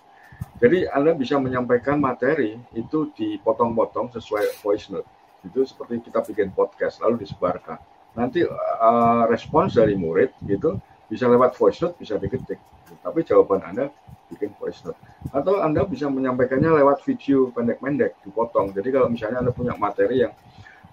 [0.58, 5.06] Jadi Anda bisa menyampaikan materi itu dipotong-potong sesuai voice note.
[5.46, 7.78] Itu seperti kita bikin podcast lalu disebarkan.
[8.18, 12.58] Nanti uh, respons dari murid gitu bisa lewat voice note bisa diketik.
[12.98, 13.86] Tapi jawaban anda
[14.34, 14.98] bikin voice note.
[15.30, 18.74] Atau anda bisa menyampaikannya lewat video pendek-pendek dipotong.
[18.74, 20.34] Jadi kalau misalnya anda punya materi yang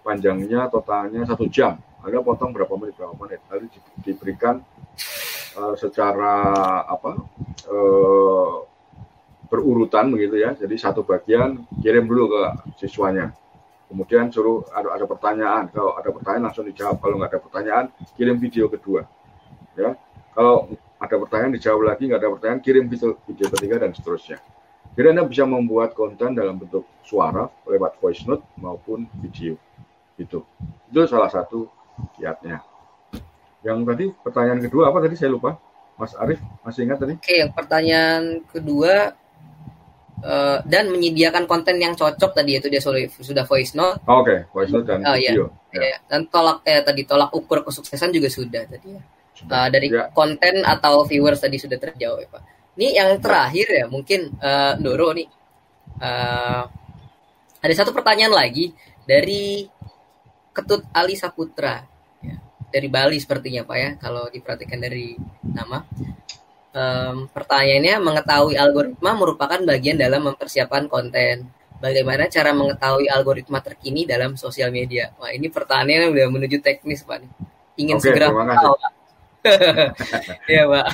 [0.06, 4.64] panjangnya totalnya satu jam anda potong berapa menit berapa menit lalu di, diberikan
[5.60, 6.36] uh, secara
[6.88, 7.12] apa
[7.68, 8.64] uh,
[9.50, 12.44] berurutan begitu ya jadi satu bagian kirim dulu ke
[12.80, 13.34] siswanya
[13.90, 15.66] Kemudian suruh ada, ada pertanyaan.
[15.74, 17.02] Kalau ada pertanyaan langsung dijawab.
[17.02, 19.02] Kalau nggak ada pertanyaan, kirim video kedua.
[19.74, 19.98] Ya,
[20.38, 20.70] kalau
[21.02, 24.38] ada pertanyaan dijawab lagi, nggak ada pertanyaan, kirim video, video ketiga dan seterusnya.
[24.94, 29.58] Jadi Anda bisa membuat konten dalam bentuk suara lewat voice note maupun video.
[30.20, 30.44] Itu.
[30.92, 31.72] Itu salah satu
[32.20, 32.60] kiatnya.
[33.64, 35.56] Yang tadi pertanyaan kedua apa tadi saya lupa.
[36.00, 37.20] Mas Arief masih ingat tadi?
[37.20, 39.12] Oke, yang pertanyaan kedua
[40.24, 44.00] uh, dan menyediakan konten yang cocok tadi itu dia sudah voice note.
[44.08, 44.40] Oh, Oke, okay.
[44.56, 45.52] voice note dan uh, video.
[45.76, 45.96] Ya.
[45.96, 45.98] Ya.
[46.08, 49.02] Dan tolak eh tadi tolak ukur kesuksesan juga sudah tadi ya.
[49.40, 50.12] Uh, dari ya.
[50.12, 52.44] konten atau viewers tadi sudah terjawab ya Pak.
[52.80, 55.28] Ini yang terakhir ya mungkin uh, Doro nih.
[56.00, 56.64] Uh,
[57.60, 58.72] ada satu pertanyaan lagi
[59.04, 59.68] dari
[60.56, 61.86] Ketut Ali Saputra
[62.24, 62.38] ya.
[62.74, 65.16] dari Bali sepertinya Pak ya kalau diperhatikan dari
[65.46, 65.86] nama
[66.74, 71.50] um, pertanyaannya mengetahui algoritma merupakan bagian dalam mempersiapkan konten.
[71.80, 75.16] Bagaimana cara mengetahui algoritma terkini dalam sosial media?
[75.16, 77.24] Wah ini pertanyaannya udah menuju teknis pak.
[77.80, 78.76] Ingin Oke, segera tahu.
[80.52, 80.88] Iya pak.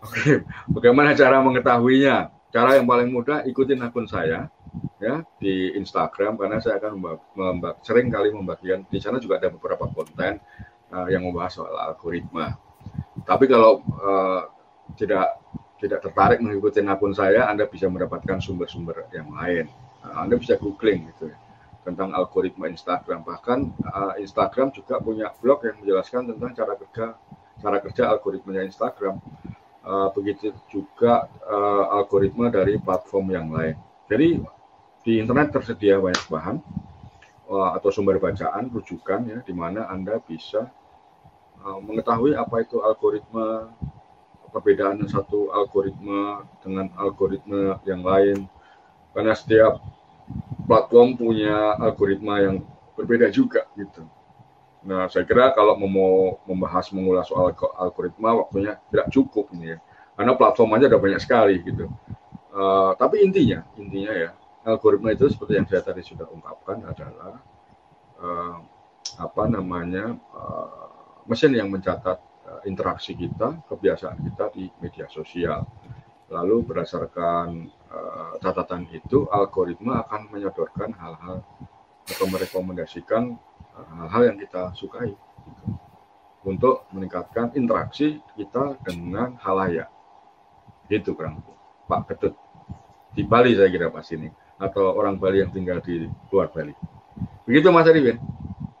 [0.00, 0.32] Oke,
[0.72, 2.32] bagaimana cara mengetahuinya?
[2.48, 4.48] Cara yang paling mudah ikutin akun saya
[4.96, 6.92] ya di Instagram karena saya akan
[7.36, 10.40] membak sering kali membagikan di sana juga ada beberapa konten
[10.92, 12.56] uh, yang membahas soal algoritma.
[13.26, 14.48] Tapi kalau uh,
[14.96, 15.42] tidak
[15.76, 19.68] tidak tertarik mengikuti akun saya, Anda bisa mendapatkan sumber-sumber yang lain.
[20.00, 21.36] Nah, Anda bisa googling gitu ya,
[21.84, 23.20] tentang algoritma Instagram.
[23.26, 27.06] Bahkan uh, Instagram juga punya blog yang menjelaskan tentang cara kerja
[27.60, 29.20] cara kerja algoritmanya Instagram.
[29.86, 33.76] Uh, begitu juga uh, algoritma dari platform yang lain.
[34.10, 34.42] Jadi
[35.06, 36.58] di internet tersedia banyak bahan
[37.46, 40.66] uh, atau sumber bacaan, rujukan ya, di mana Anda bisa
[41.62, 43.70] uh, mengetahui apa itu algoritma
[44.50, 48.50] perbedaan satu algoritma dengan algoritma yang lain
[49.14, 49.78] karena setiap
[50.66, 52.56] platform punya algoritma yang
[52.98, 54.02] berbeda juga gitu.
[54.82, 59.78] Nah, saya kira kalau mau membahas mengulas soal algoritma waktunya tidak cukup ini ya.
[60.18, 61.86] Karena platform aja ada banyak sekali gitu.
[62.50, 64.30] Uh, tapi intinya, intinya ya,
[64.66, 67.38] algoritma itu seperti yang saya tadi sudah ungkapkan adalah
[68.18, 68.58] uh,
[69.22, 75.66] apa namanya uh, mesin yang mencatat Eh, interaksi kita, kebiasaan kita di media sosial.
[76.30, 81.42] Lalu berdasarkan uh, catatan itu, algoritma akan menyodorkan hal-hal
[82.06, 83.34] atau merekomendasikan
[83.74, 85.64] hal-hal uh, yang kita sukai gitu,
[86.42, 89.86] untuk meningkatkan interaksi kita dengan halayak.
[90.90, 91.42] Gitu kurang
[91.86, 92.34] Pak Ketut.
[93.14, 96.72] Di Bali saya kira pas ini atau orang Bali yang tinggal di luar Bali.
[97.44, 98.18] Begitu Mas Arifin.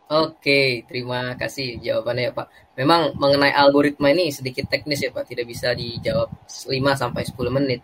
[0.06, 2.46] Oke, terima kasih jawabannya ya Pak.
[2.78, 7.80] Memang mengenai algoritma ini sedikit teknis ya Pak, tidak bisa dijawab 5 sampai 10 menit.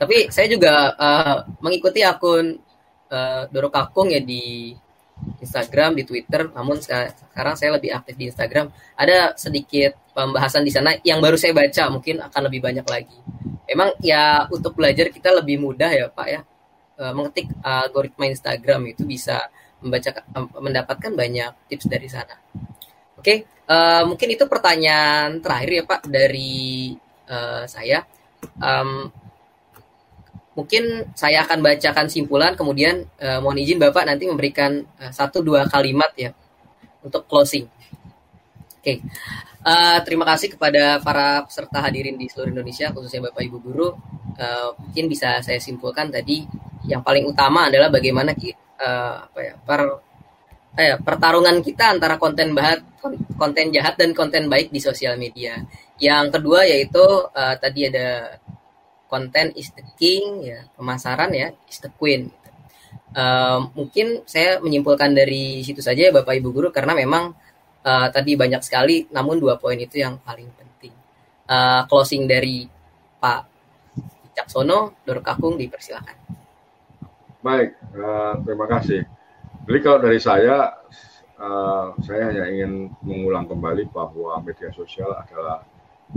[0.00, 2.56] Tapi saya juga uh, mengikuti akun
[3.12, 4.72] uh, Doro Kakung ya di
[5.44, 8.70] Instagram, di Twitter, namun sekarang saya lebih aktif di Instagram.
[8.96, 13.18] Ada sedikit pembahasan di sana yang baru saya baca, mungkin akan lebih banyak lagi.
[13.68, 16.40] Memang ya untuk belajar kita lebih mudah ya Pak ya,
[16.98, 19.46] eh, mengetik algoritma Instagram itu bisa
[19.78, 20.10] membaca
[20.58, 22.34] mendapatkan banyak tips dari sana.
[23.18, 26.94] Oke, uh, mungkin itu pertanyaan terakhir ya Pak dari
[27.30, 28.02] uh, saya.
[28.62, 29.10] Um,
[30.54, 35.66] mungkin saya akan bacakan simpulan, kemudian uh, mohon izin Bapak nanti memberikan uh, satu dua
[35.70, 36.34] kalimat ya
[37.02, 37.66] untuk closing.
[38.78, 39.02] Oke,
[39.66, 43.88] uh, terima kasih kepada para peserta hadirin di seluruh Indonesia, khususnya Bapak Ibu Guru.
[44.38, 46.46] Uh, mungkin bisa saya simpulkan tadi
[46.88, 49.80] yang paling utama adalah bagaimana uh, apa ya per
[50.78, 52.80] eh, pertarungan kita antara konten bahat
[53.36, 55.60] konten jahat dan konten baik di sosial media.
[56.00, 58.40] Yang kedua yaitu uh, tadi ada
[59.08, 62.32] konten is the king ya pemasaran ya is the queen.
[63.12, 67.32] Uh, mungkin saya menyimpulkan dari situ saja ya Bapak Ibu guru karena memang
[67.82, 70.94] uh, tadi banyak sekali namun dua poin itu yang paling penting.
[71.48, 72.68] Uh, closing dari
[73.18, 73.48] Pak
[74.36, 76.37] Caksono, Dor Kakung dipersilakan.
[77.48, 79.08] Baik, uh, terima kasih.
[79.64, 80.68] Jadi kalau dari saya,
[81.40, 85.64] uh, saya hanya ingin mengulang kembali bahwa media sosial adalah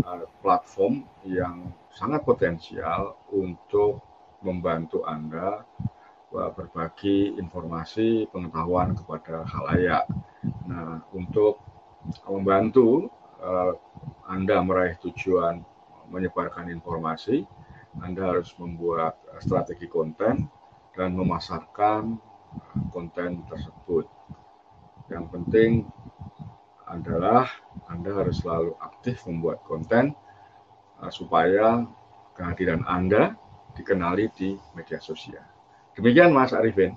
[0.04, 4.04] uh, platform yang sangat potensial untuk
[4.44, 5.64] membantu Anda
[6.36, 10.12] berbagi informasi pengetahuan kepada halayak.
[10.68, 11.64] Nah, untuk
[12.28, 13.08] membantu
[13.40, 13.80] uh,
[14.28, 15.64] Anda meraih tujuan
[16.12, 17.48] menyebarkan informasi,
[18.04, 20.60] Anda harus membuat strategi konten
[21.02, 22.22] dan memasarkan
[22.94, 24.06] konten tersebut.
[25.10, 25.72] Yang penting
[26.86, 27.50] adalah
[27.90, 30.14] Anda harus selalu aktif membuat konten
[31.02, 31.90] uh, supaya
[32.38, 33.34] kehadiran Anda
[33.74, 35.42] dikenali di media sosial.
[35.98, 36.94] Demikian Mas Arifin.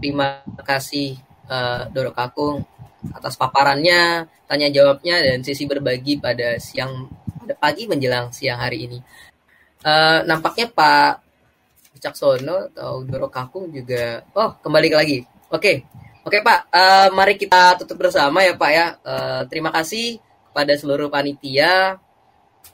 [0.00, 1.20] Terima kasih
[1.52, 2.64] uh, Doro Kakung
[3.12, 7.12] atas paparannya, tanya jawabnya dan sesi berbagi pada siang
[7.44, 8.98] pada pagi menjelang siang hari ini.
[9.84, 11.29] Uh, nampaknya Pak
[12.00, 14.24] Caksono atau Doro Kakung juga.
[14.32, 15.20] Oh, kembali lagi.
[15.52, 15.84] Oke.
[16.20, 16.68] Oke, Pak.
[16.68, 18.86] Uh, mari kita tutup bersama ya, Pak ya.
[19.04, 20.20] Uh, terima kasih
[20.50, 21.96] kepada seluruh panitia,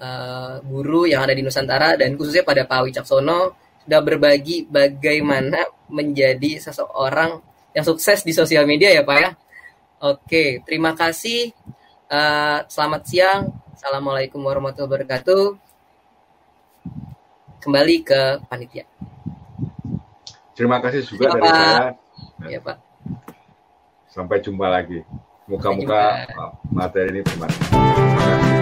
[0.03, 3.55] uh, guru yang ada di Nusantara dan khususnya pada Pak Wicaksono
[3.87, 7.39] sudah berbagi bagaimana menjadi seseorang
[7.71, 9.31] yang sukses di sosial media ya, Pak ya.
[10.03, 11.55] Oke, terima kasih.
[12.11, 13.41] Uh, selamat siang.
[13.77, 15.45] Assalamualaikum warahmatullahi wabarakatuh.
[17.63, 18.87] Kembali ke panitia.
[20.57, 21.53] Terima kasih juga ya, dari Pak.
[21.53, 21.91] saya.
[22.49, 22.77] Ya, Pak.
[24.09, 25.05] Sampai jumpa lagi.
[25.45, 26.25] Muka-muka
[26.73, 28.56] materi ini bermanfaat.